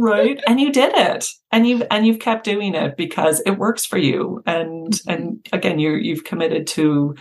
right. 0.00 0.40
And 0.46 0.60
you 0.60 0.72
did 0.72 0.92
it. 0.94 1.26
And 1.52 1.66
you've 1.66 1.82
and 1.90 2.06
you've 2.06 2.20
kept 2.20 2.44
doing 2.44 2.74
it 2.74 2.96
because 2.96 3.40
it 3.46 3.52
works 3.52 3.84
for 3.84 3.98
you. 3.98 4.42
And 4.46 4.92
mm-hmm. 4.92 5.10
and 5.10 5.48
again, 5.52 5.78
you 5.78 5.92
you've 5.92 6.24
committed 6.24 6.66
to 6.68 7.14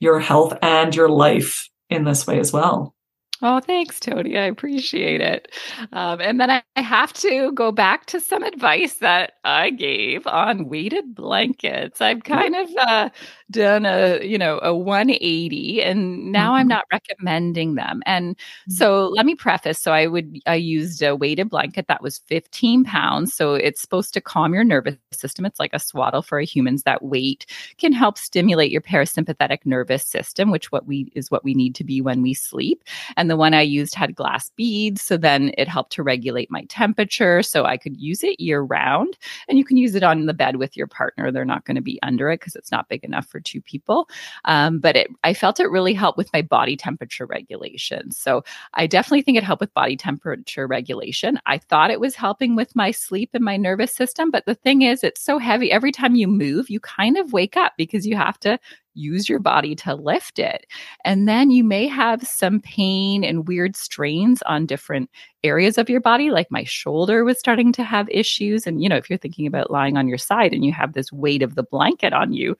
your 0.00 0.20
health 0.20 0.56
and 0.62 0.94
your 0.94 1.08
life 1.08 1.68
in 1.88 2.04
this 2.04 2.26
way 2.26 2.38
as 2.38 2.52
well. 2.52 2.94
Oh, 3.42 3.60
thanks, 3.60 4.00
Toni. 4.00 4.38
I 4.38 4.44
appreciate 4.44 5.20
it. 5.20 5.52
Um, 5.92 6.20
and 6.22 6.40
then 6.40 6.50
I, 6.50 6.62
I, 6.74 6.80
have 6.80 7.12
to 7.14 7.52
go 7.52 7.70
back 7.70 8.06
to 8.06 8.20
some 8.20 8.42
advice 8.42 8.94
that 8.94 9.32
I 9.44 9.70
gave 9.70 10.26
on 10.26 10.70
weighted 10.70 11.14
blankets. 11.14 12.00
I've 12.00 12.24
kind 12.24 12.56
of 12.56 12.70
uh, 12.78 13.10
done 13.50 13.86
a 13.86 14.24
you 14.24 14.36
know 14.36 14.58
a 14.62 14.74
180 14.74 15.80
and 15.80 16.32
now 16.32 16.48
mm-hmm. 16.48 16.54
i'm 16.56 16.68
not 16.68 16.84
recommending 16.92 17.76
them 17.76 18.02
and 18.04 18.36
mm-hmm. 18.36 18.72
so 18.72 19.08
let 19.08 19.24
me 19.24 19.36
preface 19.36 19.78
so 19.78 19.92
i 19.92 20.06
would 20.06 20.40
i 20.46 20.54
used 20.54 21.00
a 21.00 21.14
weighted 21.14 21.48
blanket 21.48 21.86
that 21.86 22.02
was 22.02 22.18
15 22.18 22.84
pounds 22.84 23.32
so 23.32 23.54
it's 23.54 23.80
supposed 23.80 24.12
to 24.12 24.20
calm 24.20 24.52
your 24.52 24.64
nervous 24.64 24.96
system 25.12 25.46
it's 25.46 25.60
like 25.60 25.72
a 25.72 25.78
swaddle 25.78 26.22
for 26.22 26.40
humans 26.40 26.82
that 26.82 27.04
weight 27.04 27.46
can 27.78 27.92
help 27.92 28.18
stimulate 28.18 28.72
your 28.72 28.80
parasympathetic 28.80 29.58
nervous 29.64 30.04
system 30.04 30.50
which 30.50 30.72
what 30.72 30.86
we 30.86 31.12
is 31.14 31.30
what 31.30 31.44
we 31.44 31.54
need 31.54 31.74
to 31.74 31.84
be 31.84 32.00
when 32.00 32.22
we 32.22 32.34
sleep 32.34 32.82
and 33.16 33.30
the 33.30 33.36
one 33.36 33.54
i 33.54 33.62
used 33.62 33.94
had 33.94 34.16
glass 34.16 34.50
beads 34.56 35.00
so 35.00 35.16
then 35.16 35.52
it 35.56 35.68
helped 35.68 35.92
to 35.92 36.02
regulate 36.02 36.50
my 36.50 36.64
temperature 36.64 37.44
so 37.44 37.64
i 37.64 37.76
could 37.76 37.96
use 37.96 38.24
it 38.24 38.40
year 38.40 38.60
round 38.60 39.16
and 39.48 39.56
you 39.56 39.64
can 39.64 39.76
use 39.76 39.94
it 39.94 40.02
on 40.02 40.26
the 40.26 40.34
bed 40.34 40.56
with 40.56 40.76
your 40.76 40.88
partner 40.88 41.30
they're 41.30 41.44
not 41.44 41.64
going 41.64 41.76
to 41.76 41.80
be 41.80 42.00
under 42.02 42.28
it 42.28 42.40
because 42.40 42.56
it's 42.56 42.72
not 42.72 42.88
big 42.88 43.04
enough 43.04 43.26
for 43.26 43.35
two 43.40 43.60
people. 43.60 44.08
Um, 44.44 44.78
but 44.78 44.96
it, 44.96 45.08
I 45.24 45.34
felt 45.34 45.60
it 45.60 45.70
really 45.70 45.94
helped 45.94 46.18
with 46.18 46.32
my 46.32 46.42
body 46.42 46.76
temperature 46.76 47.26
regulation. 47.26 48.10
So 48.10 48.42
I 48.74 48.86
definitely 48.86 49.22
think 49.22 49.38
it 49.38 49.44
helped 49.44 49.60
with 49.60 49.74
body 49.74 49.96
temperature 49.96 50.66
regulation. 50.66 51.38
I 51.46 51.58
thought 51.58 51.90
it 51.90 52.00
was 52.00 52.14
helping 52.14 52.56
with 52.56 52.74
my 52.76 52.90
sleep 52.90 53.30
and 53.34 53.44
my 53.44 53.56
nervous 53.56 53.94
system. 53.94 54.30
But 54.30 54.46
the 54.46 54.54
thing 54.54 54.82
is, 54.82 55.02
it's 55.04 55.22
so 55.22 55.38
heavy. 55.38 55.70
Every 55.70 55.92
time 55.92 56.14
you 56.14 56.28
move, 56.28 56.70
you 56.70 56.80
kind 56.80 57.16
of 57.16 57.32
wake 57.32 57.56
up 57.56 57.72
because 57.76 58.06
you 58.06 58.16
have 58.16 58.38
to 58.40 58.58
use 58.96 59.28
your 59.28 59.38
body 59.38 59.74
to 59.74 59.94
lift 59.94 60.38
it. 60.38 60.66
And 61.04 61.28
then 61.28 61.50
you 61.50 61.62
may 61.62 61.86
have 61.86 62.26
some 62.26 62.60
pain 62.60 63.22
and 63.24 63.46
weird 63.46 63.76
strains 63.76 64.42
on 64.42 64.66
different 64.66 65.10
areas 65.44 65.78
of 65.78 65.90
your 65.90 66.00
body. 66.00 66.30
Like 66.30 66.50
my 66.50 66.64
shoulder 66.64 67.24
was 67.24 67.38
starting 67.38 67.72
to 67.72 67.84
have 67.84 68.08
issues. 68.08 68.66
And, 68.66 68.82
you 68.82 68.88
know, 68.88 68.96
if 68.96 69.08
you're 69.08 69.18
thinking 69.18 69.46
about 69.46 69.70
lying 69.70 69.96
on 69.96 70.08
your 70.08 70.18
side 70.18 70.52
and 70.52 70.64
you 70.64 70.72
have 70.72 70.94
this 70.94 71.12
weight 71.12 71.42
of 71.42 71.54
the 71.54 71.62
blanket 71.62 72.12
on 72.12 72.32
you, 72.32 72.56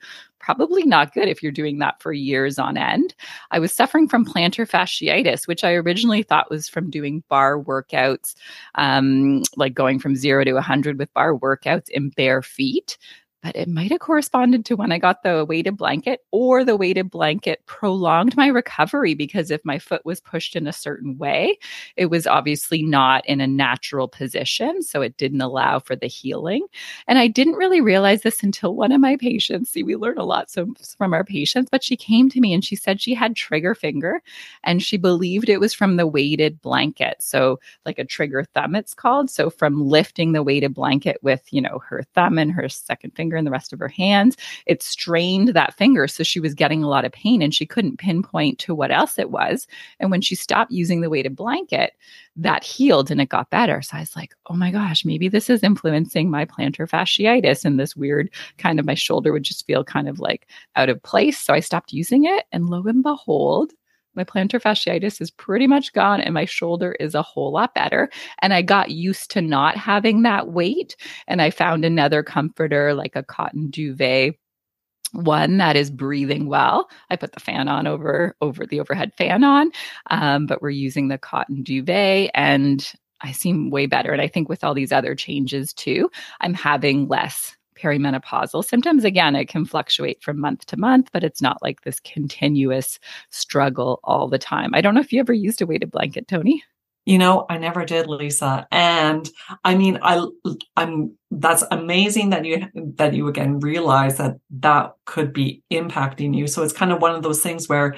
probably 0.47 0.83
not 0.85 1.13
good 1.13 1.27
if 1.27 1.43
you're 1.43 1.51
doing 1.51 1.79
that 1.79 2.01
for 2.01 2.13
years 2.13 2.57
on 2.57 2.77
end. 2.77 3.13
I 3.51 3.59
was 3.59 3.75
suffering 3.75 4.07
from 4.07 4.23
plantar 4.23 4.65
fasciitis, 4.65 5.45
which 5.45 5.65
I 5.65 5.73
originally 5.73 6.23
thought 6.23 6.49
was 6.49 6.69
from 6.69 6.89
doing 6.89 7.21
barre 7.29 7.61
workouts, 7.61 8.33
um, 8.75 9.43
like 9.57 9.73
going 9.73 9.99
from 9.99 10.15
zero 10.15 10.45
to 10.45 10.53
100 10.53 10.97
with 10.97 11.13
barre 11.13 11.37
workouts 11.37 11.89
in 11.89 12.11
bare 12.11 12.41
feet 12.41 12.97
but 13.43 13.55
it 13.55 13.67
might 13.67 13.91
have 13.91 13.99
corresponded 13.99 14.65
to 14.65 14.75
when 14.75 14.91
I 14.91 14.97
got 14.97 15.23
the 15.23 15.45
weighted 15.45 15.77
blanket, 15.77 16.21
or 16.31 16.63
the 16.63 16.75
weighted 16.75 17.09
blanket 17.09 17.65
prolonged 17.65 18.35
my 18.35 18.47
recovery 18.47 19.13
because 19.13 19.51
if 19.51 19.63
my 19.63 19.79
foot 19.79 20.05
was 20.05 20.19
pushed 20.19 20.55
in 20.55 20.67
a 20.67 20.73
certain 20.73 21.17
way, 21.17 21.57
it 21.95 22.07
was 22.07 22.25
obviously 22.25 22.81
not 22.81 23.25
in 23.27 23.39
a 23.39 23.47
natural 23.47 24.07
position. 24.07 24.81
So 24.81 25.01
it 25.01 25.17
didn't 25.17 25.41
allow 25.41 25.79
for 25.79 25.95
the 25.95 26.07
healing. 26.07 26.65
And 27.07 27.19
I 27.19 27.27
didn't 27.27 27.53
really 27.53 27.81
realize 27.81 28.23
this 28.23 28.41
until 28.41 28.75
one 28.75 28.91
of 28.91 29.01
my 29.01 29.17
patients, 29.17 29.71
see, 29.71 29.83
we 29.83 29.95
learn 29.95 30.17
a 30.17 30.25
lot 30.25 30.49
from 30.49 31.13
our 31.13 31.23
patients, 31.23 31.69
but 31.71 31.83
she 31.83 31.95
came 31.95 32.29
to 32.29 32.41
me 32.41 32.53
and 32.53 32.65
she 32.65 32.75
said 32.75 33.01
she 33.01 33.13
had 33.13 33.35
trigger 33.35 33.75
finger 33.75 34.21
and 34.63 34.81
she 34.81 34.97
believed 34.97 35.49
it 35.49 35.59
was 35.59 35.73
from 35.73 35.95
the 35.95 36.07
weighted 36.07 36.61
blanket. 36.61 37.17
So, 37.19 37.59
like 37.85 37.99
a 37.99 38.05
trigger 38.05 38.43
thumb, 38.43 38.75
it's 38.75 38.93
called. 38.93 39.29
So, 39.29 39.49
from 39.49 39.87
lifting 39.87 40.31
the 40.31 40.43
weighted 40.43 40.73
blanket 40.73 41.17
with, 41.21 41.41
you 41.51 41.61
know, 41.61 41.79
her 41.87 42.03
thumb 42.15 42.37
and 42.37 42.51
her 42.51 42.67
second 42.69 43.11
finger 43.11 43.26
finger 43.27 43.35
and 43.35 43.45
the 43.45 43.51
rest 43.51 43.73
of 43.73 43.79
her 43.79 43.89
hands. 43.89 44.37
It 44.65 44.81
strained 44.81 45.49
that 45.49 45.73
finger. 45.73 46.07
So 46.07 46.23
she 46.23 46.39
was 46.39 46.53
getting 46.53 46.81
a 46.81 46.87
lot 46.87 47.03
of 47.03 47.11
pain 47.11 47.41
and 47.41 47.53
she 47.53 47.65
couldn't 47.65 47.97
pinpoint 47.97 48.57
to 48.59 48.73
what 48.73 48.89
else 48.89 49.19
it 49.19 49.31
was. 49.31 49.67
And 49.99 50.09
when 50.09 50.21
she 50.21 50.33
stopped 50.33 50.71
using 50.71 51.01
the 51.01 51.09
weighted 51.09 51.35
blanket, 51.35 51.93
that 52.37 52.63
healed 52.63 53.11
and 53.11 53.19
it 53.19 53.27
got 53.29 53.49
better. 53.49 53.81
So 53.81 53.97
I 53.97 54.01
was 54.01 54.15
like, 54.15 54.33
oh 54.45 54.53
my 54.53 54.71
gosh, 54.71 55.03
maybe 55.03 55.27
this 55.27 55.49
is 55.49 55.63
influencing 55.63 56.29
my 56.29 56.45
plantar 56.45 56.87
fasciitis. 56.87 57.65
And 57.65 57.77
this 57.77 57.97
weird 57.97 58.29
kind 58.57 58.79
of 58.79 58.85
my 58.85 58.93
shoulder 58.93 59.33
would 59.33 59.43
just 59.43 59.65
feel 59.65 59.83
kind 59.83 60.07
of 60.07 60.19
like 60.19 60.47
out 60.77 60.89
of 60.89 61.03
place. 61.03 61.37
So 61.37 61.53
I 61.53 61.59
stopped 61.59 61.91
using 61.91 62.23
it. 62.25 62.45
And 62.53 62.69
lo 62.69 62.81
and 62.85 63.03
behold, 63.03 63.73
my 64.17 64.23
plantar 64.23 64.61
fasciitis 64.61 65.21
is 65.21 65.31
pretty 65.31 65.67
much 65.67 65.93
gone 65.93 66.19
and 66.19 66.33
my 66.33 66.45
shoulder 66.45 66.93
is 66.99 67.15
a 67.15 67.21
whole 67.21 67.51
lot 67.51 67.73
better. 67.73 68.09
And 68.41 68.53
I 68.53 68.61
got 68.61 68.91
used 68.91 69.31
to 69.31 69.41
not 69.41 69.77
having 69.77 70.23
that 70.23 70.49
weight. 70.49 70.95
And 71.27 71.41
I 71.41 71.51
found 71.51 71.85
another 71.85 72.23
comforter, 72.23 72.93
like 72.93 73.15
a 73.15 73.23
cotton 73.23 73.69
duvet 73.69 74.35
one 75.13 75.57
that 75.57 75.75
is 75.75 75.89
breathing 75.89 76.47
well. 76.47 76.89
I 77.09 77.15
put 77.15 77.31
the 77.31 77.39
fan 77.39 77.67
on 77.67 77.87
over 77.87 78.35
over 78.41 78.65
the 78.65 78.79
overhead 78.79 79.13
fan 79.17 79.43
on, 79.43 79.71
um, 80.09 80.45
but 80.45 80.61
we're 80.61 80.69
using 80.69 81.07
the 81.07 81.17
cotton 81.17 81.63
duvet, 81.63 82.31
and 82.33 82.85
I 83.21 83.31
seem 83.31 83.69
way 83.69 83.85
better. 83.85 84.11
And 84.11 84.21
I 84.21 84.27
think 84.27 84.49
with 84.49 84.63
all 84.63 84.73
these 84.73 84.91
other 84.91 85.15
changes 85.15 85.73
too, 85.73 86.09
I'm 86.41 86.53
having 86.53 87.07
less 87.07 87.56
perimenopausal 87.77 88.65
symptoms. 88.65 89.03
Again, 89.03 89.35
it 89.35 89.47
can 89.47 89.65
fluctuate 89.65 90.21
from 90.21 90.39
month 90.39 90.65
to 90.67 90.77
month, 90.77 91.09
but 91.13 91.23
it's 91.23 91.41
not 91.41 91.61
like 91.61 91.81
this 91.81 91.99
continuous 91.99 92.99
struggle 93.29 93.99
all 94.03 94.27
the 94.27 94.39
time. 94.39 94.71
I 94.73 94.81
don't 94.81 94.95
know 94.95 95.01
if 95.01 95.13
you 95.13 95.19
ever 95.19 95.33
used 95.33 95.61
a 95.61 95.65
weighted 95.65 95.91
blanket, 95.91 96.27
Toni. 96.27 96.63
You 97.05 97.17
know, 97.17 97.45
I 97.49 97.57
never 97.57 97.85
did, 97.85 98.07
Lisa. 98.07 98.67
And 98.69 99.29
I 99.63 99.75
mean, 99.75 99.97
I, 100.01 100.27
I'm, 100.75 101.15
that's 101.31 101.63
amazing 101.71 102.31
that 102.31 102.43
you, 102.43 102.67
that 102.97 103.13
you 103.13 103.29
again 103.29 103.61
realize 103.61 104.17
that 104.17 104.35
that 104.59 104.91
could 105.05 105.31
be 105.31 105.63
impacting 105.71 106.35
you. 106.35 106.47
So 106.47 106.63
it's 106.63 106.73
kind 106.73 106.91
of 106.91 107.01
one 107.01 107.15
of 107.15 107.23
those 107.23 107.41
things 107.41 107.69
where 107.69 107.95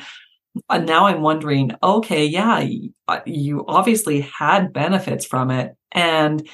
uh, 0.70 0.78
now 0.78 1.08
I'm 1.08 1.22
wondering, 1.22 1.72
okay, 1.82 2.26
yeah, 2.26 2.60
you 3.26 3.66
obviously 3.68 4.22
had 4.22 4.74
benefits 4.74 5.26
from 5.26 5.50
it. 5.50 5.76
And 5.92 6.48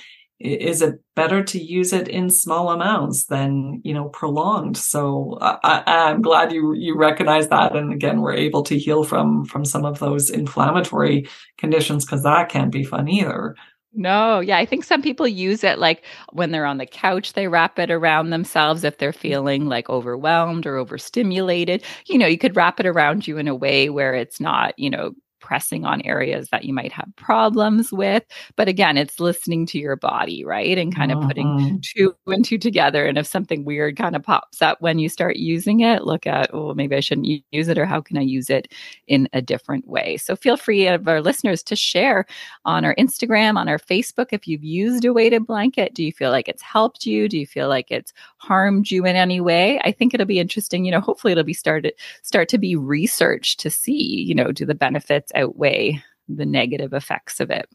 is 0.54 0.82
it 0.82 1.02
better 1.16 1.44
to 1.44 1.60
use 1.62 1.94
it 1.94 2.08
in 2.08 2.30
small 2.30 2.72
amounts 2.72 3.26
than 3.26 3.82
you 3.84 3.94
know 3.94 4.10
prolonged? 4.10 4.78
So 4.78 5.38
I, 5.42 5.84
i'm 5.86 6.22
glad 6.22 6.52
you 6.52 6.74
you 6.74 6.98
recognize 6.98 7.50
that 7.50 7.76
and 7.76 7.94
again 7.94 8.22
we're 8.22 8.34
able 8.34 8.64
to 8.64 8.78
heal 8.78 9.04
from 9.04 9.46
from 9.46 9.66
some 9.66 9.86
of 9.86 10.00
those 10.00 10.30
inflammatory 10.30 11.28
conditions 11.58 12.06
because 12.06 12.24
that 12.24 12.50
can't 12.50 12.72
be 12.72 12.84
fun 12.84 13.08
either. 13.08 13.56
No, 13.98 14.42
yeah, 14.42 14.58
I 14.58 14.66
think 14.66 14.84
some 14.84 15.02
people 15.02 15.26
use 15.26 15.64
it 15.64 15.80
like 15.80 16.04
when 16.34 16.52
they're 16.52 16.66
on 16.66 16.80
the 16.80 16.86
couch, 16.86 17.32
they 17.32 17.48
wrap 17.48 17.80
it 17.80 17.90
around 17.90 18.30
themselves 18.30 18.84
if 18.84 18.98
they're 18.98 19.14
mm. 19.14 19.18
feeling 19.18 19.68
like 19.68 19.90
overwhelmed 19.90 20.66
or 20.66 20.76
overstimulated. 20.76 21.82
You 22.08 22.18
know, 22.18 22.28
you 22.28 22.38
could 22.38 22.58
wrap 22.58 22.82
it 22.82 22.86
around 22.86 23.26
you 23.26 23.38
in 23.38 23.48
a 23.48 23.56
way 23.56 23.90
where 23.90 24.14
it's 24.14 24.42
not, 24.42 24.78
you 24.78 24.90
know, 24.90 25.14
pressing 25.46 25.86
on 25.86 26.02
areas 26.02 26.50
that 26.50 26.66
you 26.66 26.74
might 26.74 26.92
have 26.92 27.08
problems 27.18 27.92
with. 27.92 28.24
But 28.56 28.68
again, 28.68 28.98
it's 28.98 29.20
listening 29.20 29.68
to 29.68 29.78
your 29.78 29.96
body, 29.96 30.44
right? 30.44 30.76
And 30.76 30.94
kind 30.94 31.12
of 31.12 31.20
uh-huh. 31.20 31.28
putting 31.28 31.48
mm-hmm. 31.48 31.76
two 31.84 32.16
and 32.26 32.44
two 32.44 32.58
together. 32.58 33.06
And 33.06 33.16
if 33.16 33.28
something 33.28 33.64
weird 33.64 33.96
kind 33.96 34.16
of 34.16 34.24
pops 34.24 34.64
up 34.64 34.82
when 34.82 34.98
you 34.98 35.08
start 35.08 35.36
using 35.36 35.82
it, 35.82 36.04
look 36.04 36.26
at, 36.26 36.50
oh, 36.52 36.74
maybe 36.74 36.96
I 36.96 37.00
shouldn't 37.00 37.28
use 37.52 37.68
it, 37.68 37.78
or 37.78 37.86
how 37.86 38.02
can 38.02 38.18
I 38.18 38.22
use 38.22 38.50
it 38.50 38.74
in 39.06 39.30
a 39.34 39.42
different 39.42 39.88
way? 39.88 40.18
So 40.18 40.36
feel 40.36 40.58
free 40.58 40.88
of 40.88 41.08
our 41.08 41.22
listeners 41.22 41.62
to 41.64 41.76
share 41.76 42.26
on 42.66 42.84
our 42.84 42.96
Instagram, 42.96 43.56
on 43.56 43.70
our 43.70 43.78
Facebook, 43.78 44.30
if 44.32 44.48
you've 44.48 44.64
used 44.64 45.06
a 45.06 45.14
weighted 45.14 45.46
blanket. 45.46 45.94
Do 45.94 46.04
you 46.04 46.12
feel 46.12 46.32
like 46.32 46.48
it's 46.48 46.64
helped 46.64 47.06
you? 47.06 47.30
Do 47.30 47.38
you 47.38 47.46
feel 47.46 47.70
like 47.70 47.92
it's 47.92 48.14
harmed 48.38 48.90
you 48.90 49.06
in 49.06 49.16
any 49.16 49.40
way? 49.40 49.80
I 49.84 49.92
think 49.92 50.16
it'll 50.16 50.26
be 50.26 50.40
interesting. 50.40 50.86
You 50.86 50.92
know, 50.92 51.02
hopefully 51.02 51.34
it'll 51.34 51.44
be 51.44 51.54
started 51.54 51.94
start 52.24 52.50
to 52.50 52.58
be 52.58 52.76
researched 52.76 53.60
to 53.60 53.70
see, 53.70 54.24
you 54.28 54.34
know, 54.34 54.52
do 54.52 54.66
the 54.66 54.74
benefits 54.74 55.32
outweigh 55.36 56.02
the 56.28 56.46
negative 56.46 56.94
effects 56.94 57.40
of 57.40 57.50
it. 57.52 57.68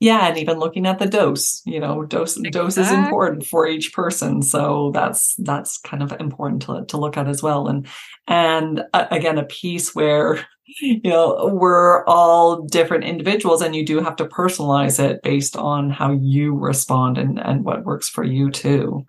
Yeah, 0.00 0.28
and 0.28 0.38
even 0.38 0.58
looking 0.58 0.86
at 0.86 0.98
the 0.98 1.06
dose, 1.06 1.60
you 1.66 1.78
know, 1.78 2.04
dose 2.04 2.34
exactly. 2.38 2.50
dose 2.50 2.78
is 2.78 2.90
important 2.90 3.44
for 3.44 3.66
each 3.68 3.92
person, 3.92 4.40
so 4.40 4.90
that's 4.94 5.34
that's 5.36 5.76
kind 5.76 6.02
of 6.02 6.18
important 6.18 6.62
to 6.62 6.86
to 6.86 6.96
look 6.96 7.18
at 7.18 7.28
as 7.28 7.42
well. 7.42 7.68
And 7.68 7.86
and 8.26 8.82
uh, 8.94 9.06
again, 9.10 9.36
a 9.36 9.44
piece 9.44 9.94
where 9.94 10.46
you 10.80 11.02
know 11.04 11.50
we're 11.52 12.02
all 12.06 12.62
different 12.62 13.04
individuals, 13.04 13.60
and 13.60 13.76
you 13.76 13.84
do 13.84 14.00
have 14.00 14.16
to 14.16 14.24
personalize 14.24 14.98
it 14.98 15.20
based 15.22 15.54
on 15.54 15.90
how 15.90 16.12
you 16.12 16.54
respond 16.54 17.18
and 17.18 17.38
and 17.38 17.66
what 17.66 17.84
works 17.84 18.08
for 18.08 18.24
you 18.24 18.50
too. 18.50 19.04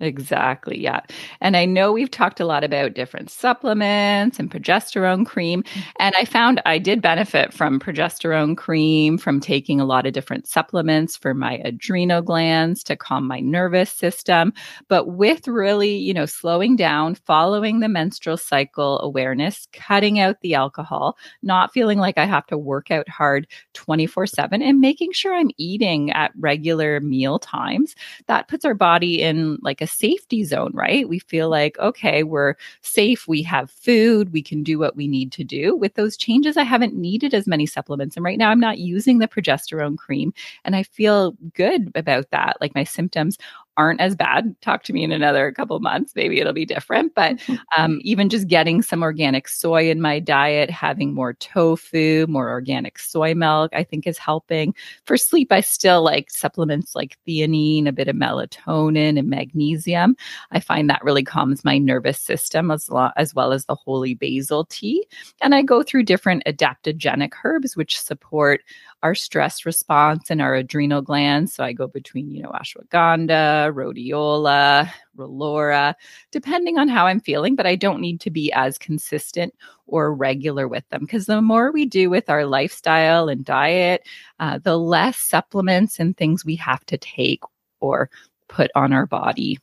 Exactly. 0.00 0.80
Yeah. 0.80 1.00
And 1.40 1.56
I 1.56 1.66
know 1.66 1.92
we've 1.92 2.10
talked 2.10 2.40
a 2.40 2.44
lot 2.44 2.64
about 2.64 2.94
different 2.94 3.30
supplements 3.30 4.40
and 4.40 4.50
progesterone 4.50 5.24
cream. 5.24 5.62
Mm-hmm. 5.62 5.80
And 6.00 6.14
I 6.18 6.24
found 6.24 6.60
I 6.66 6.78
did 6.78 7.00
benefit 7.00 7.52
from 7.52 7.78
progesterone 7.78 8.56
cream, 8.56 9.18
from 9.18 9.38
taking 9.38 9.80
a 9.80 9.84
lot 9.84 10.04
of 10.04 10.12
different 10.12 10.48
supplements 10.48 11.16
for 11.16 11.32
my 11.32 11.58
adrenal 11.64 12.22
glands 12.22 12.82
to 12.84 12.96
calm 12.96 13.28
my 13.28 13.38
nervous 13.38 13.92
system. 13.92 14.52
But 14.88 15.10
with 15.10 15.46
really, 15.46 15.94
you 15.96 16.12
know, 16.12 16.26
slowing 16.26 16.74
down, 16.74 17.14
following 17.14 17.78
the 17.78 17.88
menstrual 17.88 18.36
cycle 18.36 19.00
awareness, 19.00 19.68
cutting 19.72 20.18
out 20.18 20.40
the 20.40 20.54
alcohol, 20.54 21.16
not 21.42 21.72
feeling 21.72 22.00
like 22.00 22.18
I 22.18 22.24
have 22.24 22.46
to 22.46 22.58
work 22.58 22.90
out 22.90 23.08
hard 23.08 23.46
24 23.74 24.26
7, 24.26 24.60
and 24.60 24.80
making 24.80 25.12
sure 25.12 25.34
I'm 25.36 25.50
eating 25.56 26.10
at 26.10 26.32
regular 26.36 26.98
meal 26.98 27.38
times, 27.38 27.94
that 28.26 28.48
puts 28.48 28.64
our 28.64 28.74
body 28.74 29.22
in 29.22 29.56
like 29.62 29.80
a 29.84 29.86
safety 29.86 30.42
zone, 30.42 30.72
right? 30.74 31.08
We 31.08 31.20
feel 31.20 31.48
like, 31.48 31.78
okay, 31.78 32.22
we're 32.22 32.54
safe. 32.80 33.28
We 33.28 33.42
have 33.42 33.70
food. 33.70 34.32
We 34.32 34.42
can 34.42 34.62
do 34.62 34.78
what 34.78 34.96
we 34.96 35.06
need 35.06 35.30
to 35.32 35.44
do. 35.44 35.76
With 35.76 35.94
those 35.94 36.16
changes, 36.16 36.56
I 36.56 36.64
haven't 36.64 36.96
needed 36.96 37.34
as 37.34 37.46
many 37.46 37.66
supplements. 37.66 38.16
And 38.16 38.24
right 38.24 38.38
now, 38.38 38.50
I'm 38.50 38.58
not 38.58 38.78
using 38.78 39.18
the 39.18 39.28
progesterone 39.28 39.96
cream. 39.96 40.32
And 40.64 40.74
I 40.74 40.82
feel 40.82 41.36
good 41.54 41.92
about 41.94 42.30
that. 42.30 42.56
Like 42.60 42.74
my 42.74 42.84
symptoms 42.84 43.38
aren't 43.76 44.00
as 44.00 44.14
bad. 44.14 44.54
Talk 44.60 44.84
to 44.84 44.92
me 44.92 45.02
in 45.02 45.12
another 45.12 45.50
couple 45.52 45.78
months. 45.80 46.12
Maybe 46.14 46.40
it'll 46.40 46.52
be 46.52 46.66
different. 46.66 47.14
But 47.14 47.40
um, 47.76 48.00
even 48.02 48.28
just 48.28 48.48
getting 48.48 48.82
some 48.82 49.02
organic 49.02 49.48
soy 49.48 49.90
in 49.90 50.00
my 50.00 50.20
diet, 50.20 50.70
having 50.70 51.14
more 51.14 51.34
tofu, 51.34 52.26
more 52.28 52.50
organic 52.50 52.98
soy 52.98 53.34
milk, 53.34 53.72
I 53.74 53.82
think 53.84 54.06
is 54.06 54.18
helping. 54.18 54.74
For 55.06 55.16
sleep, 55.16 55.50
I 55.50 55.60
still 55.60 56.02
like 56.02 56.30
supplements 56.30 56.94
like 56.94 57.18
theanine, 57.26 57.88
a 57.88 57.92
bit 57.92 58.08
of 58.08 58.16
melatonin, 58.16 59.18
and 59.18 59.28
magnesium. 59.28 60.16
I 60.52 60.60
find 60.60 60.88
that 60.88 61.04
really 61.04 61.24
calms 61.24 61.64
my 61.64 61.78
nervous 61.78 62.20
system 62.20 62.70
as, 62.70 62.88
lo- 62.88 63.10
as 63.16 63.34
well 63.34 63.52
as 63.52 63.64
the 63.64 63.74
holy 63.74 64.14
basil 64.14 64.64
tea. 64.66 65.06
And 65.40 65.54
I 65.54 65.62
go 65.62 65.82
through 65.82 66.04
different 66.04 66.44
adaptogenic 66.46 67.32
herbs, 67.44 67.76
which 67.76 68.00
support 68.00 68.62
our 69.04 69.14
stress 69.14 69.66
response 69.66 70.30
and 70.30 70.40
our 70.40 70.54
adrenal 70.54 71.02
glands. 71.02 71.54
So 71.54 71.62
I 71.62 71.74
go 71.74 71.86
between, 71.86 72.30
you 72.30 72.42
know, 72.42 72.52
ashwagandha, 72.52 73.70
rhodiola, 73.74 74.90
relora, 75.16 75.94
depending 76.32 76.78
on 76.78 76.88
how 76.88 77.06
I'm 77.06 77.20
feeling, 77.20 77.54
but 77.54 77.66
I 77.66 77.76
don't 77.76 78.00
need 78.00 78.18
to 78.22 78.30
be 78.30 78.50
as 78.52 78.78
consistent 78.78 79.54
or 79.86 80.14
regular 80.14 80.66
with 80.66 80.88
them 80.88 81.02
because 81.02 81.26
the 81.26 81.42
more 81.42 81.70
we 81.70 81.84
do 81.84 82.08
with 82.08 82.30
our 82.30 82.46
lifestyle 82.46 83.28
and 83.28 83.44
diet, 83.44 84.08
uh, 84.40 84.58
the 84.58 84.78
less 84.78 85.18
supplements 85.18 86.00
and 86.00 86.16
things 86.16 86.42
we 86.42 86.56
have 86.56 86.84
to 86.86 86.96
take 86.96 87.42
or 87.80 88.08
put 88.48 88.70
on 88.74 88.94
our 88.94 89.06
body. 89.06 89.58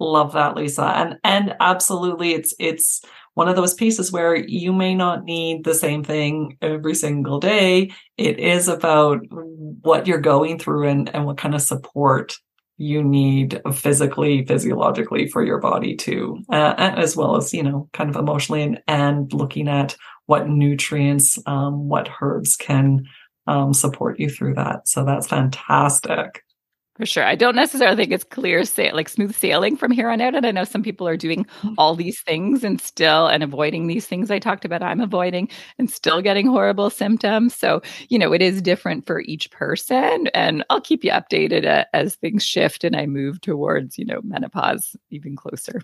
Love 0.00 0.32
that, 0.32 0.56
Lisa. 0.56 0.84
And 0.84 1.18
and 1.24 1.56
absolutely 1.60 2.32
it's 2.32 2.54
it's 2.58 3.02
one 3.34 3.48
of 3.48 3.56
those 3.56 3.74
pieces 3.74 4.10
where 4.10 4.34
you 4.34 4.72
may 4.72 4.94
not 4.94 5.24
need 5.24 5.64
the 5.64 5.74
same 5.74 6.02
thing 6.02 6.56
every 6.60 6.94
single 6.94 7.38
day. 7.38 7.92
It 8.16 8.38
is 8.38 8.68
about 8.68 9.20
what 9.30 10.06
you're 10.06 10.20
going 10.20 10.58
through 10.58 10.88
and, 10.88 11.14
and 11.14 11.24
what 11.24 11.38
kind 11.38 11.54
of 11.54 11.62
support 11.62 12.36
you 12.78 13.02
need 13.02 13.60
physically, 13.74 14.44
physiologically 14.44 15.28
for 15.28 15.44
your 15.44 15.58
body 15.58 15.96
too, 15.96 16.38
uh, 16.52 16.74
as 16.78 17.16
well 17.16 17.36
as, 17.36 17.52
you 17.52 17.62
know, 17.62 17.88
kind 17.92 18.10
of 18.10 18.16
emotionally 18.16 18.62
and, 18.62 18.80
and 18.88 19.32
looking 19.32 19.68
at 19.68 19.96
what 20.26 20.48
nutrients, 20.48 21.38
um, 21.46 21.88
what 21.88 22.08
herbs 22.20 22.56
can 22.56 23.04
um, 23.46 23.72
support 23.72 24.18
you 24.20 24.28
through 24.28 24.54
that. 24.54 24.86
So 24.88 25.04
that's 25.04 25.26
fantastic. 25.26 26.44
For 26.98 27.06
sure. 27.06 27.24
I 27.24 27.36
don't 27.36 27.54
necessarily 27.54 27.96
think 27.96 28.10
it's 28.10 28.24
clear, 28.24 28.64
say, 28.64 28.90
like 28.90 29.08
smooth 29.08 29.32
sailing 29.32 29.76
from 29.76 29.92
here 29.92 30.10
on 30.10 30.20
out. 30.20 30.34
And 30.34 30.44
I 30.44 30.50
know 30.50 30.64
some 30.64 30.82
people 30.82 31.06
are 31.06 31.16
doing 31.16 31.44
mm-hmm. 31.44 31.74
all 31.78 31.94
these 31.94 32.20
things 32.22 32.64
and 32.64 32.80
still 32.80 33.28
and 33.28 33.44
avoiding 33.44 33.86
these 33.86 34.06
things 34.06 34.32
I 34.32 34.40
talked 34.40 34.64
about, 34.64 34.82
I'm 34.82 35.00
avoiding 35.00 35.48
and 35.78 35.88
still 35.88 36.20
getting 36.20 36.48
horrible 36.48 36.90
symptoms. 36.90 37.54
So, 37.54 37.82
you 38.08 38.18
know, 38.18 38.32
it 38.32 38.42
is 38.42 38.60
different 38.60 39.06
for 39.06 39.20
each 39.20 39.52
person. 39.52 40.26
And 40.34 40.64
I'll 40.70 40.80
keep 40.80 41.04
you 41.04 41.12
updated 41.12 41.64
uh, 41.64 41.84
as 41.94 42.16
things 42.16 42.42
shift 42.44 42.82
and 42.82 42.96
I 42.96 43.06
move 43.06 43.40
towards, 43.40 43.96
you 43.96 44.04
know, 44.04 44.18
menopause 44.24 44.96
even 45.10 45.36
closer. 45.36 45.80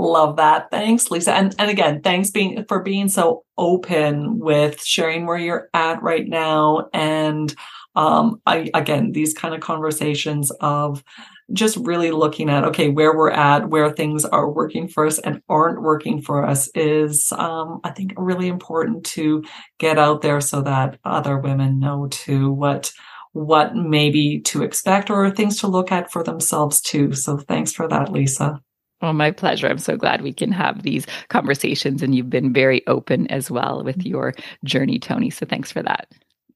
Love 0.00 0.36
that. 0.36 0.70
Thanks, 0.70 1.10
Lisa. 1.10 1.32
And 1.32 1.54
and 1.58 1.70
again, 1.70 2.02
thanks 2.02 2.30
being 2.30 2.64
for 2.66 2.80
being 2.80 3.08
so 3.08 3.44
open 3.56 4.38
with 4.38 4.82
sharing 4.82 5.26
where 5.26 5.36
you're 5.36 5.68
at 5.74 6.00
right 6.02 6.26
now 6.26 6.88
and 6.92 7.52
um, 7.98 8.40
I, 8.46 8.70
again, 8.74 9.10
these 9.10 9.34
kind 9.34 9.56
of 9.56 9.60
conversations 9.60 10.52
of 10.60 11.02
just 11.52 11.76
really 11.78 12.12
looking 12.12 12.48
at, 12.48 12.62
okay, 12.62 12.90
where 12.90 13.16
we're 13.16 13.32
at, 13.32 13.70
where 13.70 13.90
things 13.90 14.24
are 14.24 14.48
working 14.48 14.86
for 14.86 15.04
us 15.04 15.18
and 15.18 15.42
aren't 15.48 15.82
working 15.82 16.22
for 16.22 16.46
us 16.46 16.68
is, 16.76 17.32
um, 17.32 17.80
I 17.82 17.90
think 17.90 18.12
really 18.16 18.46
important 18.46 19.04
to 19.06 19.42
get 19.78 19.98
out 19.98 20.22
there 20.22 20.40
so 20.40 20.62
that 20.62 21.00
other 21.04 21.38
women 21.38 21.80
know 21.80 22.06
too 22.08 22.52
what, 22.52 22.92
what 23.32 23.74
maybe 23.74 24.42
to 24.42 24.62
expect 24.62 25.10
or 25.10 25.28
things 25.32 25.58
to 25.60 25.66
look 25.66 25.90
at 25.90 26.12
for 26.12 26.22
themselves 26.22 26.80
too. 26.80 27.14
So 27.14 27.36
thanks 27.36 27.72
for 27.72 27.88
that, 27.88 28.12
Lisa. 28.12 28.60
well, 29.02 29.12
my 29.12 29.32
pleasure. 29.32 29.66
I'm 29.66 29.78
so 29.78 29.96
glad 29.96 30.22
we 30.22 30.32
can 30.32 30.52
have 30.52 30.84
these 30.84 31.04
conversations 31.30 32.00
and 32.00 32.14
you've 32.14 32.30
been 32.30 32.52
very 32.52 32.86
open 32.86 33.26
as 33.26 33.50
well 33.50 33.82
with 33.82 34.06
your 34.06 34.34
journey, 34.62 35.00
Toni. 35.00 35.30
So 35.30 35.46
thanks 35.46 35.72
for 35.72 35.82
that. 35.82 36.06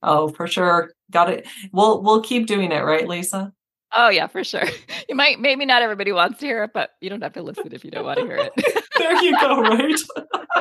Oh, 0.02 0.28
for 0.28 0.46
sure. 0.46 0.90
Got 1.10 1.30
it. 1.30 1.46
We'll 1.72 2.02
we'll 2.02 2.22
keep 2.22 2.46
doing 2.46 2.72
it, 2.72 2.80
right, 2.80 3.06
Lisa? 3.06 3.52
Oh 3.94 4.08
yeah, 4.08 4.26
for 4.26 4.44
sure. 4.44 4.64
You 5.08 5.16
might 5.16 5.40
maybe 5.40 5.66
not 5.66 5.82
everybody 5.82 6.12
wants 6.12 6.38
to 6.38 6.46
hear 6.46 6.64
it, 6.64 6.70
but 6.72 6.90
you 7.00 7.10
don't 7.10 7.22
have 7.22 7.34
to 7.34 7.42
listen 7.42 7.68
if 7.72 7.84
you 7.84 7.90
don't 7.90 8.04
want 8.04 8.20
to 8.20 8.24
hear 8.24 8.36
it. 8.36 8.52
there 8.98 9.20
you 9.22 9.38
go, 9.38 9.60
right? 9.60 10.00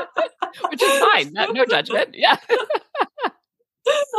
Which 0.69 0.81
is 0.81 0.99
fine. 0.99 1.31
No, 1.31 1.45
no 1.51 1.63
judgment. 1.65 2.15
Yeah. 2.15 2.35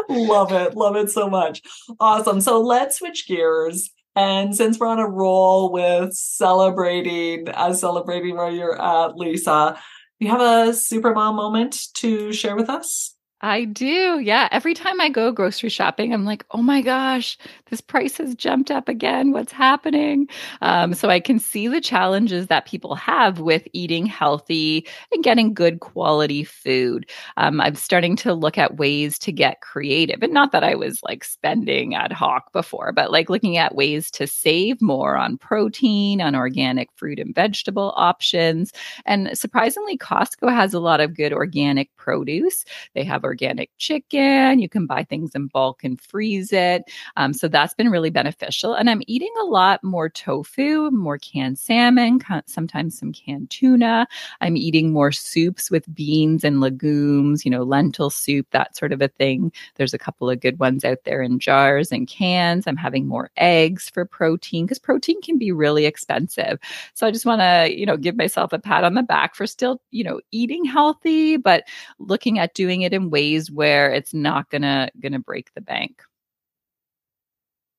love 0.09 0.53
it. 0.53 0.75
Love 0.75 0.97
it 0.97 1.11
so 1.11 1.29
much. 1.29 1.61
Awesome. 2.01 2.41
So 2.41 2.61
let's 2.61 2.99
switch 2.99 3.27
gears. 3.27 3.91
And 4.15 4.55
since 4.55 4.79
we're 4.79 4.87
on 4.87 5.01
a 5.01 5.09
roll 5.09 5.73
with 5.73 6.15
celebrating, 6.15 7.49
uh, 7.49 7.75
celebrating 7.75 8.37
where 8.37 8.51
you're 8.51 8.81
at, 8.81 9.17
Lisa, 9.17 9.79
you 10.19 10.29
have 10.29 10.41
a 10.41 10.73
super 10.73 11.13
mom 11.13 11.37
moment 11.37 11.79
to 11.95 12.33
share 12.33 12.57
with 12.57 12.71
us? 12.71 13.17
I 13.45 13.65
do. 13.65 14.21
Yeah. 14.21 14.49
Every 14.53 14.73
time 14.73 15.01
I 15.01 15.09
go 15.09 15.33
grocery 15.33 15.69
shopping, 15.69 16.15
I'm 16.15 16.25
like, 16.25 16.47
oh 16.53 16.63
my 16.63 16.81
gosh, 16.81 17.37
this 17.71 17.81
price 17.81 18.19
has 18.19 18.37
jumped 18.37 18.71
up 18.71 18.89
again. 18.89 19.33
What's 19.33 19.51
happening? 19.51 20.29
Um, 20.61 20.95
so 20.95 21.11
I 21.11 21.19
can 21.19 21.41
see 21.41 21.67
the 21.67 21.81
challenges 21.81 22.47
that 22.47 22.67
people 22.67 22.95
have 22.95 23.41
with 23.41 23.67
eating 23.73 24.07
healthy 24.07 24.87
and 25.11 25.25
getting 25.25 25.55
good 25.55 25.81
quality 25.81 26.45
food. 26.45 27.11
Um, 27.37 27.61
I'm 27.61 27.75
starting 27.75 28.15
to 28.17 28.33
look 28.33 28.59
at 28.59 28.77
ways 28.77 29.19
to 29.21 29.33
get 29.33 29.61
creative. 29.61 30.23
And 30.23 30.33
not 30.33 30.53
that 30.53 30.63
I 30.63 30.77
was 30.77 31.03
like 31.03 31.25
spending 31.25 31.97
ad 31.97 32.13
hoc 32.13 32.53
before, 32.53 32.93
but 32.93 33.11
like 33.11 33.29
looking 33.29 33.57
at 33.57 33.75
ways 33.75 34.09
to 34.13 34.29
save 34.29 34.81
more 34.81 35.17
on 35.17 35.37
protein, 35.37 36.21
on 36.21 36.37
organic 36.37 36.91
fruit 36.95 37.19
and 37.19 37.35
vegetable 37.35 37.93
options. 37.97 38.73
And 39.05 39.37
surprisingly, 39.37 39.99
Costco 39.99 40.49
has 40.55 40.75
a 40.75 40.81
lot 40.81 41.01
of 41.01 41.17
good 41.17 41.33
organic 41.33 41.95
produce. 41.97 42.65
They 42.95 43.03
have 43.03 43.25
organic 43.33 43.71
chicken. 43.79 44.59
You 44.59 44.69
can 44.69 44.85
buy 44.85 45.05
things 45.05 45.35
in 45.35 45.47
bulk 45.47 45.85
and 45.85 45.99
freeze 45.99 46.53
it. 46.53 46.83
Um, 47.17 47.33
so 47.33 47.49
that's 47.49 47.73
been 47.73 47.89
really 47.89 48.11
beneficial. 48.11 48.75
And 48.75 48.91
I'm 48.91 49.01
eating 49.07 49.33
a 49.41 49.47
lot 49.47 49.83
more 49.83 50.11
tofu, 50.11 50.91
more 50.91 51.17
canned 51.17 51.59
salmon, 51.59 52.21
sometimes 52.45 52.99
some 52.99 53.11
canned 53.11 53.49
tuna. 53.49 54.07
I'm 54.43 54.59
eating 54.59 54.93
more 54.93 55.13
soups 55.13 55.71
with 55.71 55.95
beans 55.95 56.45
and 56.45 56.61
legumes, 56.61 57.47
you 57.47 57.51
know, 57.51 57.63
lentil 57.63 58.11
soup, 58.11 58.47
that 58.51 58.77
sort 58.77 58.93
of 58.93 59.01
a 59.01 59.09
thing. 59.09 59.51
There's 59.77 59.95
a 59.95 59.99
couple 59.99 60.29
of 60.29 60.41
good 60.41 60.59
ones 60.59 60.85
out 60.85 61.05
there 61.05 61.23
in 61.23 61.39
jars 61.39 61.91
and 61.91 62.07
cans. 62.07 62.67
I'm 62.67 62.77
having 62.77 63.07
more 63.07 63.31
eggs 63.39 63.89
for 63.89 64.05
protein 64.05 64.67
because 64.67 64.79
protein 64.79 65.23
can 65.23 65.39
be 65.39 65.53
really 65.53 65.87
expensive. 65.87 66.59
So 66.93 67.07
I 67.07 67.11
just 67.11 67.25
want 67.25 67.41
to, 67.41 67.75
you 67.75 67.87
know, 67.87 67.97
give 67.97 68.17
myself 68.17 68.53
a 68.53 68.59
pat 68.59 68.85
on 68.85 68.93
the 68.93 69.03
back 69.03 69.35
for 69.35 69.47
still, 69.47 69.81
you 69.91 70.05
know, 70.05 70.21
eating 70.33 70.67
healthy, 70.67 71.39
but 71.39 71.65
looking 71.99 72.39
at 72.39 72.55
doing 72.55 72.83
it 72.83 72.93
in 72.93 73.09
ways 73.09 73.22
ways 73.23 73.51
where 73.51 73.93
it's 73.93 74.15
not 74.15 74.49
gonna 74.51 74.91
gonna 75.01 75.19
break 75.19 75.53
the 75.55 75.61
bank. 75.61 76.03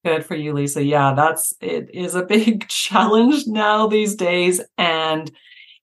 Good 0.06 0.26
for 0.26 0.36
you, 0.36 0.54
Lisa. 0.54 0.84
Yeah, 0.84 1.14
that's 1.14 1.54
it 1.62 1.90
is 1.94 2.16
a 2.16 2.24
big 2.36 2.68
challenge 2.68 3.48
now 3.48 3.88
these 3.88 4.16
days. 4.16 4.62
And 4.78 5.32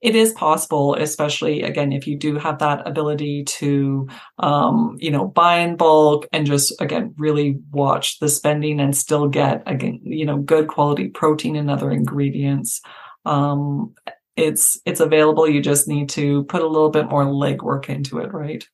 it 0.01 0.17
is 0.17 0.33
possible, 0.33 0.95
especially 0.95 1.63
again, 1.63 1.93
if 1.93 2.07
you 2.07 2.17
do 2.17 2.39
have 2.39 2.59
that 2.61 2.87
ability 2.89 3.45
to, 3.45 4.09
um, 4.39 4.97
you 4.99 5.11
know, 5.11 5.27
buy 5.27 5.59
in 5.59 5.77
bulk 5.77 6.27
and 6.33 6.47
just 6.47 6.73
again, 6.81 7.15
really 7.19 7.59
watch 7.71 8.19
the 8.19 8.29
spending 8.29 8.81
and 8.81 8.97
still 8.97 9.29
get 9.29 9.63
again, 9.67 10.01
you 10.03 10.25
know, 10.25 10.39
good 10.39 10.69
quality 10.69 11.09
protein 11.09 11.55
and 11.55 11.71
other 11.71 11.91
ingredients. 11.91 12.81
Um, 13.27 13.95
it's, 14.37 14.81
it's 14.87 15.01
available. 15.01 15.47
You 15.47 15.61
just 15.61 15.87
need 15.87 16.09
to 16.11 16.45
put 16.45 16.63
a 16.63 16.67
little 16.67 16.89
bit 16.89 17.11
more 17.11 17.25
legwork 17.25 17.91
into 17.91 18.21
it, 18.21 18.33
right? 18.33 18.67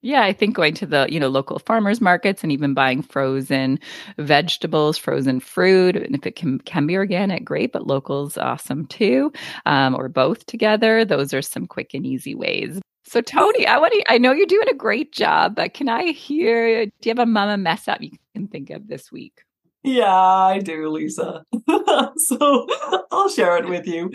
Yeah, 0.00 0.22
I 0.22 0.32
think 0.32 0.54
going 0.54 0.74
to 0.74 0.86
the, 0.86 1.08
you 1.10 1.18
know, 1.18 1.28
local 1.28 1.58
farmers 1.58 2.00
markets 2.00 2.44
and 2.44 2.52
even 2.52 2.72
buying 2.72 3.02
frozen 3.02 3.80
vegetables, 4.16 4.96
frozen 4.96 5.40
fruit, 5.40 5.96
and 5.96 6.14
if 6.14 6.24
it 6.24 6.36
can 6.36 6.60
can 6.60 6.86
be 6.86 6.96
organic, 6.96 7.44
great, 7.44 7.72
but 7.72 7.86
local's 7.86 8.38
awesome 8.38 8.86
too, 8.86 9.32
um, 9.66 9.96
or 9.96 10.08
both 10.08 10.46
together. 10.46 11.04
Those 11.04 11.34
are 11.34 11.42
some 11.42 11.66
quick 11.66 11.94
and 11.94 12.06
easy 12.06 12.34
ways. 12.36 12.80
So 13.06 13.20
Toni, 13.20 13.66
I 13.66 13.78
want 13.78 13.92
to, 13.94 14.12
I 14.12 14.18
know 14.18 14.32
you're 14.32 14.46
doing 14.46 14.68
a 14.70 14.74
great 14.74 15.12
job, 15.12 15.56
but 15.56 15.74
can 15.74 15.88
I 15.88 16.12
hear? 16.12 16.86
Do 16.86 16.92
you 17.02 17.10
have 17.10 17.18
a 17.18 17.26
mama 17.26 17.56
mess 17.56 17.88
up 17.88 18.00
you 18.00 18.12
can 18.34 18.46
think 18.46 18.70
of 18.70 18.86
this 18.86 19.10
week? 19.10 19.42
Yeah, 19.88 20.14
I 20.14 20.58
do, 20.58 20.90
Lisa. 20.90 21.46
so 22.16 22.66
I'll 23.10 23.30
share 23.30 23.56
it 23.56 23.66
with 23.70 23.86
you. 23.86 24.12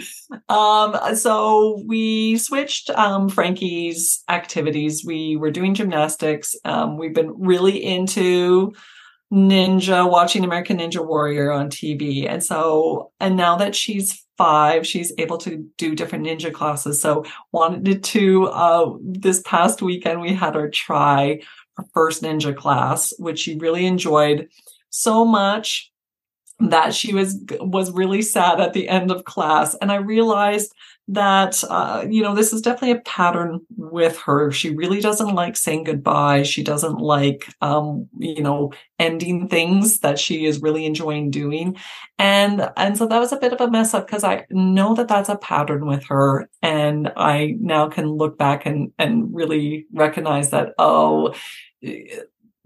Um, 0.47 0.95
so 1.15 1.81
we 1.88 2.38
switched 2.38 2.91
um, 2.91 3.27
Frankie's 3.27 4.23
activities. 4.29 5.03
We 5.03 5.36
were 5.36 5.49
doing 5.49 5.73
gymnastics. 5.73 6.55
Um, 6.63 6.99
we've 6.99 7.15
been 7.15 7.33
really 7.39 7.83
into 7.83 8.73
ninja, 9.33 10.07
watching 10.07 10.43
American 10.43 10.77
Ninja 10.77 11.03
Warrior 11.03 11.51
on 11.51 11.71
TV. 11.71 12.29
And 12.29 12.43
so, 12.43 13.12
and 13.19 13.36
now 13.36 13.55
that 13.55 13.75
she's 13.75 14.23
five, 14.38 14.86
she's 14.86 15.12
able 15.17 15.39
to 15.39 15.67
do 15.79 15.95
different 15.95 16.27
ninja 16.27 16.53
classes. 16.53 17.01
So 17.01 17.25
wanted 17.51 18.03
to, 18.03 18.45
uh, 18.45 18.91
this 19.01 19.41
past 19.43 19.81
weekend, 19.81 20.21
we 20.21 20.36
had 20.36 20.53
her 20.53 20.69
try 20.69 21.41
her 21.77 21.86
first 21.95 22.21
ninja 22.21 22.55
class, 22.55 23.12
which 23.17 23.39
she 23.39 23.57
really 23.57 23.88
enjoyed 23.88 24.47
so 24.93 25.25
much 25.25 25.91
that 26.60 26.93
she 26.93 27.13
was 27.13 27.43
was 27.60 27.91
really 27.91 28.21
sad 28.21 28.62
at 28.62 28.73
the 28.73 28.88
end 28.88 29.12
of 29.12 29.25
class. 29.25 29.75
And 29.82 29.91
i 29.91 29.95
realized 29.95 30.73
that 31.10 31.62
uh, 31.69 32.06
you 32.10 32.21
know 32.21 32.34
this 32.34 32.53
is 32.53 32.62
definitely 32.62 32.91
a 32.91 33.01
pattern 33.01 33.60
with 33.75 34.17
her. 34.19 34.51
She 34.51 34.69
really 34.69 35.01
doesn't 35.01 35.36
like 35.36 35.58
saying 35.58 35.84
goodbye. 35.84 36.43
She 36.43 36.63
doesn't 36.63 36.99
like 36.99 37.49
um, 37.62 38.08
you 38.19 38.41
know 38.41 38.71
ending 38.99 39.49
things 39.49 39.99
that 39.99 40.17
she 40.17 40.45
is 40.45 40.62
really 40.62 40.86
enjoying 40.86 41.29
doing. 41.32 41.75
And 42.19 42.69
and 42.77 42.97
so 42.97 43.08
that 43.08 43.19
was 43.19 43.34
a 43.34 43.38
bit 43.38 43.51
of 43.51 43.60
a 43.60 43.69
mess 43.69 43.93
up 43.93 44.08
because 44.08 44.23
i 44.23 44.45
know 44.49 44.93
that 44.95 45.10
that's 45.10 45.29
a 45.29 45.38
pattern 45.38 45.86
with 45.88 46.06
her. 46.06 46.49
And 46.62 47.12
i 47.17 47.56
now 47.60 47.89
can 47.89 48.08
look 48.08 48.38
back 48.38 48.65
and 48.65 48.91
and 48.97 49.34
really 49.36 49.88
recognize 49.91 50.51
that 50.51 50.73
oh 50.77 51.34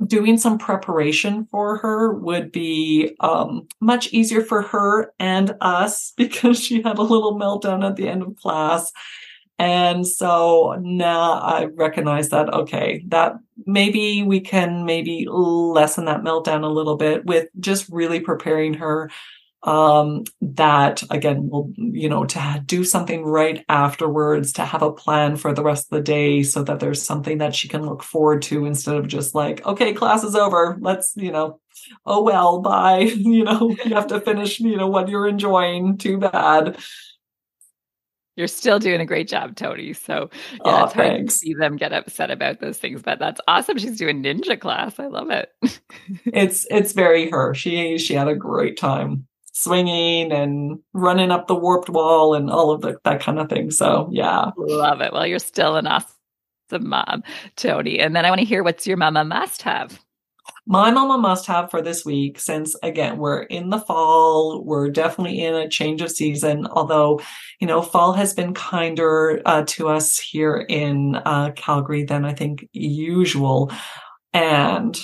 doing 0.06 0.38
some 0.38 0.58
preparation 0.58 1.46
for 1.46 1.78
her 1.78 2.14
would 2.14 2.52
be 2.52 3.16
um, 3.20 3.68
much 3.80 4.14
easier 4.14 4.42
for 4.42 4.62
her 4.62 5.12
and 5.20 5.56
us 5.62 6.12
because 6.18 6.64
she 6.64 6.82
had 6.82 6.98
a 6.98 7.02
little 7.04 7.38
meltdown 7.38 7.86
at 7.88 7.96
the 7.96 8.08
end 8.08 8.22
of 8.22 8.36
class. 8.36 8.92
And 9.60 10.06
so 10.06 10.78
now 10.82 11.32
I 11.34 11.66
recognize 11.66 12.30
that, 12.30 12.54
okay, 12.54 13.04
that 13.08 13.38
maybe 13.66 14.22
we 14.22 14.40
can 14.40 14.86
maybe 14.86 15.26
lessen 15.28 16.06
that 16.06 16.22
meltdown 16.22 16.64
a 16.64 16.68
little 16.68 16.96
bit 16.96 17.26
with 17.26 17.48
just 17.60 17.90
really 17.90 18.20
preparing 18.20 18.76
her 18.76 19.10
um, 19.64 20.24
that 20.42 21.04
again 21.10 21.50
will 21.50 21.72
you 21.76 22.08
know 22.08 22.26
to 22.26 22.64
do 22.66 22.84
something 22.84 23.24
right 23.24 23.66
afterwards 23.70 24.54
to 24.54 24.66
have 24.66 24.82
a 24.82 24.92
plan 24.92 25.36
for 25.36 25.54
the 25.54 25.64
rest 25.64 25.88
of 25.92 25.98
the 25.98 26.04
day 26.04 26.44
so 26.44 26.64
that 26.64 26.80
there's 26.80 27.02
something 27.02 27.40
that 27.40 27.56
she 27.56 27.68
can 27.68 27.86
look 27.86 28.04
forward 28.04 28.42
to 28.44 28.66
instead 28.66 28.96
of 28.96 29.08
just 29.08 29.34
like 29.34 29.66
okay 29.66 29.94
class 29.94 30.24
is 30.24 30.36
over 30.36 30.78
let's 30.80 31.14
you 31.16 31.32
know 31.32 31.60
oh 32.06 32.22
well 32.22 32.62
bye 32.62 33.00
you 33.18 33.44
know 33.44 33.76
you 33.84 33.96
have 33.96 34.08
to 34.08 34.22
finish 34.22 34.60
you 34.60 34.78
know 34.78 34.88
what 34.88 35.10
you're 35.10 35.28
enjoying 35.28 35.98
too 35.98 36.18
bad 36.18 36.78
you're 38.36 38.48
still 38.48 38.78
doing 38.78 39.02
a 39.02 39.06
great 39.06 39.28
job, 39.28 39.56
Toni. 39.56 39.94
So 39.94 40.30
yeah, 40.64 40.82
oh, 40.82 40.84
it's 40.84 40.94
hard 40.94 41.08
thanks. 41.08 41.34
to 41.34 41.40
see 41.40 41.54
them 41.56 41.76
get 41.76 41.92
upset 41.92 42.30
about 42.30 42.60
those 42.60 42.78
things, 42.78 43.02
but 43.02 43.18
that's 43.18 43.42
awesome. 43.48 43.80
She's 43.80 43.98
doing 43.98 44.22
ninja 44.22 44.60
class. 44.60 45.00
I 45.00 45.08
love 45.08 45.32
it. 45.32 45.52
it's 46.26 46.68
it's 46.70 46.92
very 46.92 47.32
her. 47.32 47.56
She 47.56 47.98
she 47.98 48.14
had 48.14 48.28
a 48.28 48.36
great 48.36 48.78
time 48.78 49.26
swinging 49.60 50.32
and 50.32 50.78
running 50.94 51.32
up 51.32 51.48
the 51.48 51.56
warped 51.56 51.90
wall 51.90 52.36
and 52.36 52.50
all 52.52 52.70
of 52.70 52.82
the, 52.82 52.96
that 53.04 53.22
kind 53.22 53.40
of 53.40 53.50
thing. 53.50 53.72
So 53.72 54.08
yeah. 54.12 54.52
Love 54.56 55.02
it. 55.02 55.12
Well, 55.12 55.26
you're 55.26 55.40
still 55.40 55.78
an 55.78 55.88
awesome 55.88 56.08
mom, 56.82 57.24
Toni. 57.56 58.00
And 58.00 58.16
then 58.16 58.24
I 58.24 58.30
want 58.30 58.40
to 58.40 58.46
hear 58.46 58.64
what's 58.64 58.86
your 58.86 58.98
mama 58.98 59.26
must 59.26 59.64
have. 59.64 60.00
My 60.68 60.92
mama 60.92 61.18
must 61.18 61.48
have 61.48 61.72
for 61.72 61.82
this 61.82 62.06
week, 62.06 62.40
since 62.40 62.76
again, 62.84 63.18
we're 63.18 63.44
in 63.44 63.70
the 63.70 63.80
fall, 63.80 64.64
we're 64.64 64.90
definitely 64.90 65.44
in 65.44 65.56
a 65.56 65.68
change 65.68 66.02
of 66.02 66.12
season. 66.12 66.68
Although, 66.68 67.20
you 67.60 67.68
know, 67.68 67.82
fall 67.82 68.14
has 68.14 68.34
been 68.34 68.54
kinder 68.54 69.42
uh, 69.46 69.64
to 69.68 69.90
us 69.90 70.20
here 70.20 70.66
in 70.70 71.16
uh, 71.16 71.52
Calgary 71.56 72.04
than 72.04 72.26
I 72.26 72.34
think 72.34 72.68
usual. 72.74 73.72
And 74.34 74.98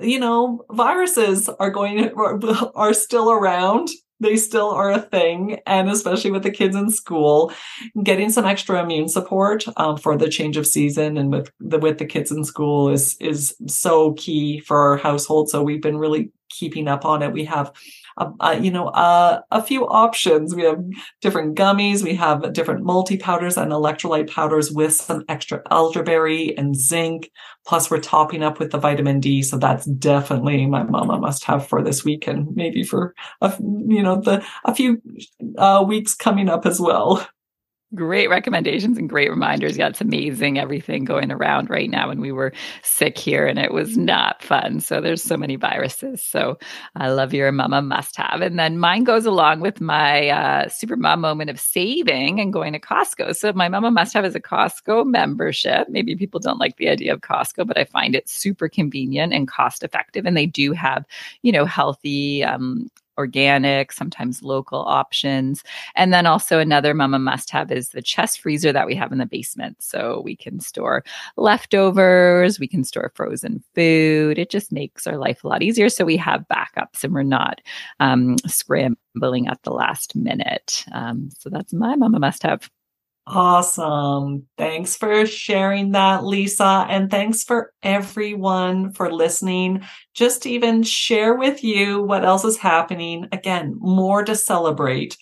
you 0.00 0.18
know, 0.18 0.64
viruses 0.70 1.48
are 1.48 1.70
going 1.70 2.10
are 2.74 2.94
still 2.94 3.30
around. 3.30 3.88
They 4.18 4.36
still 4.36 4.70
are 4.70 4.92
a 4.92 5.00
thing, 5.00 5.60
and 5.66 5.90
especially 5.90 6.30
with 6.30 6.42
the 6.42 6.50
kids 6.50 6.74
in 6.74 6.90
school, 6.90 7.52
getting 8.02 8.30
some 8.30 8.46
extra 8.46 8.82
immune 8.82 9.08
support 9.08 9.64
um, 9.76 9.98
for 9.98 10.16
the 10.16 10.30
change 10.30 10.56
of 10.56 10.66
season 10.66 11.18
and 11.18 11.30
with 11.30 11.50
the 11.60 11.78
with 11.78 11.98
the 11.98 12.06
kids 12.06 12.32
in 12.32 12.42
school 12.42 12.88
is 12.88 13.16
is 13.20 13.54
so 13.66 14.14
key 14.14 14.60
for 14.60 14.78
our 14.78 14.96
household. 14.96 15.50
So 15.50 15.62
we've 15.62 15.82
been 15.82 15.98
really 15.98 16.30
keeping 16.48 16.88
up 16.88 17.04
on 17.04 17.22
it. 17.22 17.32
We 17.32 17.44
have 17.44 17.72
uh, 18.16 18.58
you 18.60 18.70
know, 18.70 18.88
uh, 18.88 19.42
a 19.50 19.62
few 19.62 19.86
options. 19.86 20.54
We 20.54 20.62
have 20.64 20.82
different 21.20 21.56
gummies, 21.56 22.02
we 22.02 22.14
have 22.14 22.52
different 22.52 22.84
multi 22.84 23.16
powders 23.16 23.56
and 23.56 23.72
electrolyte 23.72 24.30
powders 24.30 24.70
with 24.70 24.94
some 24.94 25.24
extra 25.28 25.62
elderberry 25.70 26.56
and 26.56 26.74
zinc. 26.74 27.30
Plus, 27.66 27.90
we're 27.90 28.00
topping 28.00 28.42
up 28.42 28.58
with 28.58 28.70
the 28.70 28.78
vitamin 28.78 29.20
D. 29.20 29.42
So 29.42 29.58
that's 29.58 29.86
definitely 29.86 30.66
my 30.66 30.84
mama 30.84 31.18
must 31.18 31.44
have 31.44 31.66
for 31.66 31.82
this 31.82 32.04
week 32.04 32.26
and 32.26 32.54
maybe 32.54 32.84
for 32.84 33.14
a, 33.40 33.52
you 33.60 34.02
know 34.02 34.20
the 34.20 34.44
a 34.64 34.74
few 34.74 35.02
uh, 35.58 35.84
weeks 35.86 36.14
coming 36.14 36.48
up 36.48 36.66
as 36.66 36.80
well. 36.80 37.26
Great 37.94 38.28
recommendations 38.28 38.98
and 38.98 39.08
great 39.08 39.30
reminders. 39.30 39.78
Yeah, 39.78 39.86
it's 39.86 40.00
amazing 40.00 40.58
everything 40.58 41.04
going 41.04 41.30
around 41.30 41.70
right 41.70 41.88
now. 41.88 42.10
And 42.10 42.20
we 42.20 42.32
were 42.32 42.52
sick 42.82 43.16
here 43.16 43.46
and 43.46 43.60
it 43.60 43.72
was 43.72 43.96
not 43.96 44.42
fun. 44.42 44.80
So 44.80 45.00
there's 45.00 45.22
so 45.22 45.36
many 45.36 45.54
viruses. 45.54 46.20
So 46.20 46.58
I 46.96 47.10
love 47.10 47.32
your 47.32 47.52
mama 47.52 47.82
must 47.82 48.16
have. 48.16 48.40
And 48.40 48.58
then 48.58 48.80
mine 48.80 49.04
goes 49.04 49.24
along 49.24 49.60
with 49.60 49.80
my 49.80 50.30
uh, 50.30 50.68
super 50.68 50.96
mom 50.96 51.20
moment 51.20 51.48
of 51.48 51.60
saving 51.60 52.40
and 52.40 52.52
going 52.52 52.72
to 52.72 52.80
Costco. 52.80 53.36
So 53.36 53.52
my 53.52 53.68
mama 53.68 53.92
must 53.92 54.12
have 54.14 54.24
is 54.24 54.34
a 54.34 54.40
Costco 54.40 55.06
membership. 55.06 55.88
Maybe 55.88 56.16
people 56.16 56.40
don't 56.40 56.58
like 56.58 56.78
the 56.78 56.88
idea 56.88 57.12
of 57.12 57.20
Costco, 57.20 57.68
but 57.68 57.78
I 57.78 57.84
find 57.84 58.16
it 58.16 58.28
super 58.28 58.68
convenient 58.68 59.32
and 59.32 59.46
cost 59.46 59.84
effective. 59.84 60.26
And 60.26 60.36
they 60.36 60.46
do 60.46 60.72
have, 60.72 61.04
you 61.42 61.52
know, 61.52 61.64
healthy 61.64 62.42
um, 62.42 62.90
organic, 63.18 63.92
sometimes 63.92 64.42
local 64.42 64.80
options. 64.80 65.62
And 65.94 66.12
then 66.12 66.26
also 66.26 66.58
another 66.58 66.94
mama 66.94 67.18
must 67.18 67.50
have 67.50 67.70
is 67.70 67.90
the 67.90 68.02
chest 68.02 68.40
freezer 68.40 68.72
that 68.72 68.86
we 68.86 68.94
have 68.94 69.12
in 69.12 69.18
the 69.18 69.26
basement. 69.26 69.82
So 69.82 70.20
we 70.24 70.36
can 70.36 70.60
store 70.60 71.04
leftovers, 71.36 72.58
we 72.58 72.68
can 72.68 72.84
store 72.84 73.12
frozen 73.14 73.62
food. 73.74 74.38
It 74.38 74.50
just 74.50 74.72
makes 74.72 75.06
our 75.06 75.18
life 75.18 75.44
a 75.44 75.48
lot 75.48 75.62
easier. 75.62 75.88
So 75.88 76.04
we 76.04 76.16
have 76.16 76.46
backups 76.48 77.04
and 77.04 77.12
we're 77.12 77.22
not 77.22 77.60
um, 78.00 78.36
scrambling 78.46 79.48
at 79.48 79.62
the 79.62 79.72
last 79.72 80.14
minute. 80.14 80.84
Um, 80.92 81.30
so 81.38 81.50
that's 81.50 81.72
my 81.72 81.96
mama 81.96 82.18
must 82.18 82.42
have. 82.42 82.70
Awesome. 83.28 84.46
Thanks 84.56 84.94
for 84.94 85.26
sharing 85.26 85.92
that, 85.92 86.24
Lisa. 86.24 86.86
And 86.88 87.10
thanks 87.10 87.42
for 87.42 87.72
everyone 87.82 88.92
for 88.92 89.12
listening. 89.12 89.82
Just 90.14 90.46
even 90.46 90.84
share 90.84 91.34
with 91.34 91.64
you 91.64 92.00
what 92.02 92.24
else 92.24 92.44
is 92.44 92.56
happening. 92.56 93.26
Again, 93.32 93.74
more 93.80 94.22
to 94.22 94.36
celebrate. 94.36 95.16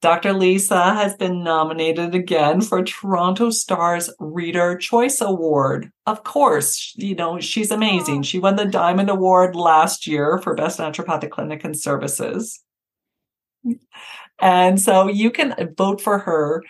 Dr. 0.00 0.32
Lisa 0.32 0.94
has 0.94 1.16
been 1.16 1.42
nominated 1.42 2.14
again 2.14 2.60
for 2.60 2.84
Toronto 2.84 3.50
Star's 3.50 4.10
Reader 4.20 4.76
Choice 4.76 5.20
Award. 5.20 5.90
Of 6.06 6.22
course, 6.22 6.92
you 6.96 7.16
know, 7.16 7.40
she's 7.40 7.70
amazing. 7.70 8.18
Oh. 8.18 8.22
She 8.22 8.38
won 8.38 8.56
the 8.56 8.66
Diamond 8.66 9.10
Award 9.10 9.56
last 9.56 10.06
year 10.06 10.38
for 10.38 10.54
Best 10.54 10.78
Naturopathic 10.78 11.30
Clinic 11.30 11.64
and 11.64 11.76
Services. 11.76 12.62
And 14.40 14.80
so 14.80 15.08
you 15.08 15.32
can 15.32 15.74
vote 15.76 16.00
for 16.00 16.18
her 16.18 16.62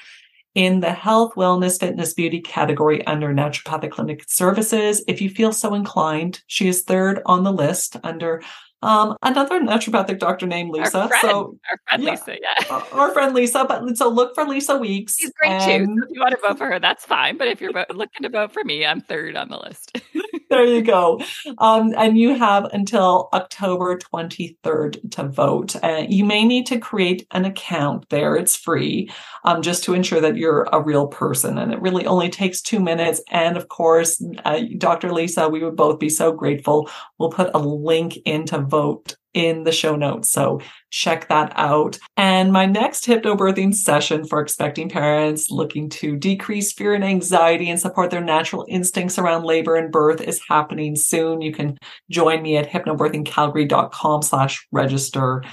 in 0.58 0.80
the 0.80 0.92
health, 0.92 1.34
wellness, 1.36 1.78
fitness, 1.78 2.12
beauty 2.12 2.40
category 2.40 3.06
under 3.06 3.28
naturopathic 3.28 3.92
clinic 3.92 4.24
services. 4.26 5.04
If 5.06 5.20
you 5.20 5.30
feel 5.30 5.52
so 5.52 5.72
inclined, 5.72 6.42
she 6.48 6.66
is 6.66 6.82
third 6.82 7.22
on 7.26 7.44
the 7.44 7.52
list 7.52 7.96
under 8.02 8.42
um, 8.82 9.16
another 9.22 9.60
naturopathic 9.60 10.18
doctor 10.18 10.46
named 10.46 10.70
Lisa. 10.70 11.02
Our 11.02 11.08
friend, 11.08 11.22
so 11.22 11.58
our 11.70 11.80
friend 11.88 12.02
yeah, 12.02 12.10
Lisa, 12.10 12.36
yeah. 12.40 12.82
Our 12.92 13.12
friend 13.12 13.34
Lisa. 13.34 13.64
But 13.68 13.96
so 13.96 14.08
look 14.08 14.34
for 14.34 14.44
Lisa 14.44 14.76
Weeks. 14.76 15.16
She's 15.18 15.32
great 15.32 15.50
and... 15.50 15.86
too. 15.88 15.94
So 16.00 16.04
if 16.04 16.14
you 16.14 16.20
want 16.20 16.32
to 16.32 16.48
vote 16.48 16.58
for 16.58 16.66
her, 16.66 16.78
that's 16.78 17.04
fine. 17.04 17.36
But 17.36 17.48
if 17.48 17.60
you're 17.60 17.72
looking 17.72 18.22
to 18.22 18.28
vote 18.28 18.52
for 18.52 18.62
me, 18.64 18.86
I'm 18.86 19.00
third 19.00 19.36
on 19.36 19.48
the 19.48 19.58
list. 19.58 20.00
there 20.50 20.64
you 20.64 20.82
go. 20.82 21.20
Um, 21.58 21.92
and 21.96 22.16
you 22.16 22.34
have 22.34 22.64
until 22.66 23.28
October 23.32 23.98
23rd 23.98 25.10
to 25.12 25.24
vote. 25.24 25.76
Uh, 25.82 26.04
you 26.08 26.24
may 26.24 26.44
need 26.44 26.66
to 26.66 26.78
create 26.78 27.26
an 27.32 27.44
account 27.44 28.08
there. 28.10 28.36
It's 28.36 28.56
free, 28.56 29.10
um, 29.44 29.62
just 29.62 29.84
to 29.84 29.94
ensure 29.94 30.20
that 30.20 30.36
you're 30.36 30.68
a 30.72 30.80
real 30.80 31.06
person. 31.06 31.58
And 31.58 31.72
it 31.72 31.80
really 31.80 32.06
only 32.06 32.28
takes 32.28 32.60
two 32.60 32.80
minutes. 32.80 33.20
And 33.30 33.56
of 33.56 33.68
course, 33.68 34.22
uh, 34.44 34.60
Dr. 34.78 35.12
Lisa, 35.12 35.48
we 35.48 35.62
would 35.62 35.76
both 35.76 35.98
be 35.98 36.08
so 36.08 36.32
grateful. 36.32 36.88
We'll 37.18 37.30
put 37.30 37.50
a 37.54 37.58
link 37.58 38.18
into 38.24 38.58
vote 38.58 39.16
in 39.34 39.62
the 39.64 39.72
show 39.72 39.94
notes. 39.94 40.30
So 40.32 40.60
check 40.90 41.28
that 41.28 41.52
out. 41.54 41.98
And 42.16 42.52
my 42.52 42.66
next 42.66 43.06
hypnobirthing 43.06 43.74
session 43.74 44.24
for 44.26 44.40
expecting 44.40 44.88
parents 44.88 45.50
looking 45.50 45.88
to 45.90 46.16
decrease 46.16 46.72
fear 46.72 46.94
and 46.94 47.04
anxiety 47.04 47.70
and 47.70 47.78
support 47.78 48.10
their 48.10 48.24
natural 48.24 48.64
instincts 48.68 49.18
around 49.18 49.44
labor 49.44 49.76
and 49.76 49.92
birth 49.92 50.20
is 50.20 50.40
happening 50.48 50.96
soon. 50.96 51.40
You 51.40 51.52
can 51.52 51.78
join 52.10 52.42
me 52.42 52.56
at 52.56 52.68
hypnobirthingcalgary.com 52.68 54.22
slash 54.22 54.66
register. 54.72 55.44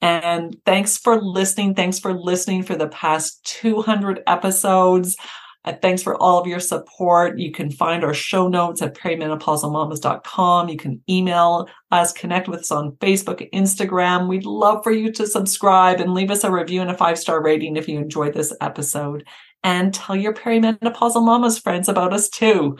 And 0.00 0.56
thanks 0.64 0.98
for 0.98 1.20
listening. 1.20 1.74
Thanks 1.74 1.98
for 1.98 2.14
listening 2.14 2.62
for 2.62 2.76
the 2.76 2.88
past 2.88 3.44
200 3.44 4.22
episodes. 4.26 5.16
Uh, 5.64 5.72
thanks 5.80 6.02
for 6.02 6.16
all 6.16 6.38
of 6.38 6.46
your 6.46 6.60
support. 6.60 7.38
You 7.38 7.50
can 7.50 7.70
find 7.70 8.04
our 8.04 8.14
show 8.14 8.48
notes 8.48 8.82
at 8.82 8.94
perimenopausalmamas.com. 8.94 10.68
You 10.68 10.76
can 10.76 11.02
email 11.08 11.68
us, 11.90 12.12
connect 12.12 12.48
with 12.48 12.60
us 12.60 12.70
on 12.70 12.92
Facebook, 12.92 13.48
Instagram. 13.52 14.28
We'd 14.28 14.44
love 14.44 14.84
for 14.84 14.92
you 14.92 15.10
to 15.12 15.26
subscribe 15.26 16.00
and 16.00 16.12
leave 16.12 16.30
us 16.30 16.44
a 16.44 16.50
review 16.50 16.82
and 16.82 16.90
a 16.90 16.96
five 16.96 17.18
star 17.18 17.42
rating 17.42 17.76
if 17.76 17.88
you 17.88 17.98
enjoyed 17.98 18.34
this 18.34 18.52
episode. 18.60 19.26
And 19.62 19.94
tell 19.94 20.14
your 20.14 20.34
perimenopausal 20.34 21.24
mamas 21.24 21.58
friends 21.58 21.88
about 21.88 22.12
us 22.12 22.28
too. 22.28 22.76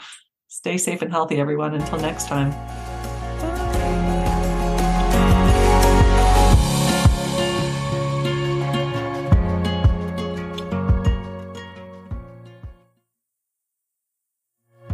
Stay 0.48 0.76
safe 0.76 1.00
and 1.02 1.10
healthy, 1.10 1.40
everyone. 1.40 1.74
Until 1.74 1.98
next 1.98 2.28
time. 2.28 2.83